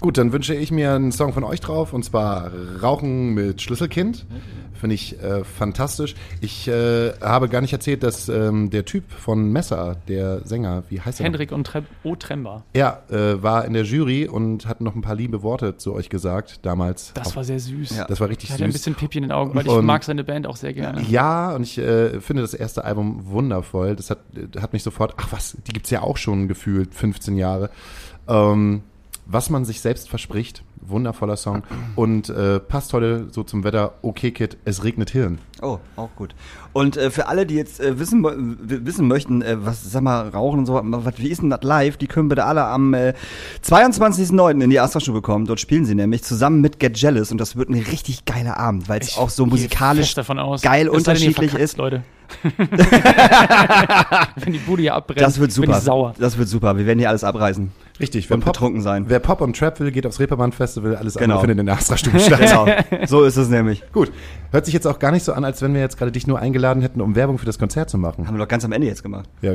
[0.00, 2.50] Gut, dann wünsche ich mir einen Song von euch drauf und zwar
[2.82, 4.26] Rauchen mit Schlüsselkind.
[4.74, 6.14] Finde ich äh, fantastisch.
[6.40, 11.02] Ich äh, habe gar nicht erzählt, dass ähm, der Typ von Messer, der Sänger, wie
[11.02, 11.24] heißt er?
[11.24, 12.16] Hendrik und Tre O.
[12.16, 12.64] Tremba.
[12.74, 16.08] Ja, äh, war in der Jury und hat noch ein paar liebe Worte zu euch
[16.08, 17.12] gesagt damals.
[17.12, 17.94] Das Auf- war sehr süß.
[17.94, 18.06] Ja.
[18.06, 18.80] das war richtig Ich hatte ein süß.
[18.80, 21.02] bisschen Pipi in den Augen, weil ich Und- mag seine Band auch sehr gerne.
[21.02, 23.96] Ja, und ich äh, finde das erste Album wundervoll.
[23.96, 24.20] Das hat,
[24.58, 27.68] hat mich sofort, ach was, die gibt's ja auch schon gefühlt 15 Jahre.
[28.28, 28.80] Ähm,
[29.30, 30.62] was man sich selbst verspricht.
[30.82, 31.62] Wundervoller Song.
[31.94, 33.94] Und äh, passt heute so zum Wetter.
[34.02, 35.38] Okay, Kid, es regnet Hirn.
[35.62, 36.34] Oh, auch gut.
[36.72, 38.24] Und äh, für alle, die jetzt äh, wissen,
[38.60, 41.96] wissen möchten, äh, was, sag mal, Rauchen und so, was, wie ist denn das live?
[41.96, 43.14] Die können bitte alle am äh,
[43.64, 44.62] 22.09.
[44.64, 45.46] in die Astra-Stube kommen.
[45.46, 48.88] Dort spielen sie nämlich zusammen mit Get Jealous und das wird ein richtig geiler Abend,
[48.88, 50.62] weil es auch so musikalisch fest davon aus.
[50.62, 51.76] geil ihr unterschiedlich verkackt's, ist.
[51.76, 52.02] Leute.
[54.36, 55.78] Wenn die Bude hier abbrennt, Das wird bin super.
[55.78, 56.14] ich sauer.
[56.18, 56.76] Das wird super.
[56.76, 57.70] Wir werden hier alles abreißen.
[58.00, 58.30] Richtig.
[58.30, 59.04] Und betrunken sein.
[59.08, 60.96] Wer Pop und Trap will, geht aufs Reeperbahn Festival.
[60.96, 61.34] Alles Genau.
[61.34, 62.40] andere findet in der Astra-Stube statt.
[62.40, 62.66] Genau.
[63.06, 63.82] so ist es nämlich.
[63.92, 64.10] Gut.
[64.50, 66.38] Hört sich jetzt auch gar nicht so an, als wenn wir jetzt gerade dich nur
[66.38, 68.26] eingeladen hätten, um Werbung für das Konzert zu machen.
[68.26, 69.28] Haben wir doch ganz am Ende jetzt gemacht.
[69.42, 69.52] Ja,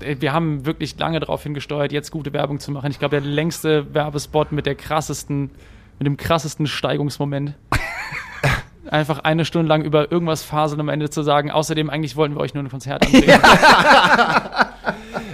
[0.00, 2.90] Äh, Wir haben wirklich lange darauf hingesteuert, jetzt gute Werbung zu machen.
[2.90, 5.50] Ich glaube, der längste Werbespot mit der krassesten,
[5.98, 7.54] mit dem krassesten Steigungsmoment.
[8.90, 12.34] Einfach eine Stunde lang über irgendwas faseln, um am Ende zu sagen, außerdem eigentlich wollten
[12.36, 13.40] wir euch nur ein Konzert anbringen.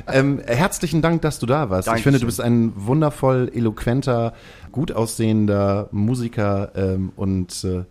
[0.09, 1.89] Ähm, herzlichen Dank, dass du da warst.
[1.89, 2.27] Ich finde, du Dankeschön.
[2.27, 4.33] bist ein wundervoll eloquenter,
[4.73, 7.85] gut aussehender Musiker ähm, und äh,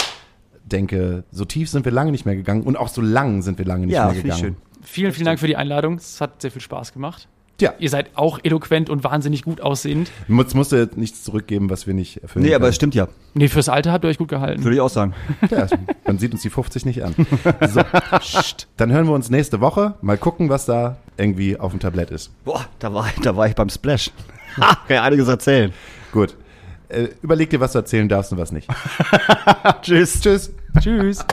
[0.65, 3.65] denke, so tief sind wir lange nicht mehr gegangen und auch so lang sind wir
[3.65, 4.39] lange nicht Ja, mehr gegangen.
[4.39, 4.55] schön.
[4.81, 5.95] vielen, vielen Dank für die Einladung.
[5.95, 7.27] Es hat sehr viel Spaß gemacht.
[7.61, 10.09] Tja, Ihr seid auch eloquent und wahnsinnig gut aussehend.
[10.27, 12.91] jetzt musst du jetzt nichts zurückgeben, was wir nicht erfüllen Nee, aber es können.
[12.91, 13.07] stimmt ja.
[13.35, 14.63] Nee, fürs Alter habt ihr euch gut gehalten.
[14.63, 15.13] Würde ich auch sagen.
[15.51, 15.67] Ja,
[16.07, 17.13] man sieht uns die 50 nicht an.
[17.69, 17.81] So,
[18.77, 19.93] dann hören wir uns nächste Woche.
[20.01, 22.31] Mal gucken, was da irgendwie auf dem Tablett ist.
[22.45, 24.09] Boah, da war, da war ich beim Splash.
[24.57, 25.71] Ha, kann ja einiges erzählen.
[26.11, 26.35] Gut.
[26.89, 28.67] Äh, überleg dir, was du erzählen darfst und was nicht.
[29.83, 30.19] Tschüss.
[30.19, 30.51] Tschüss.
[30.79, 31.23] Tschüss.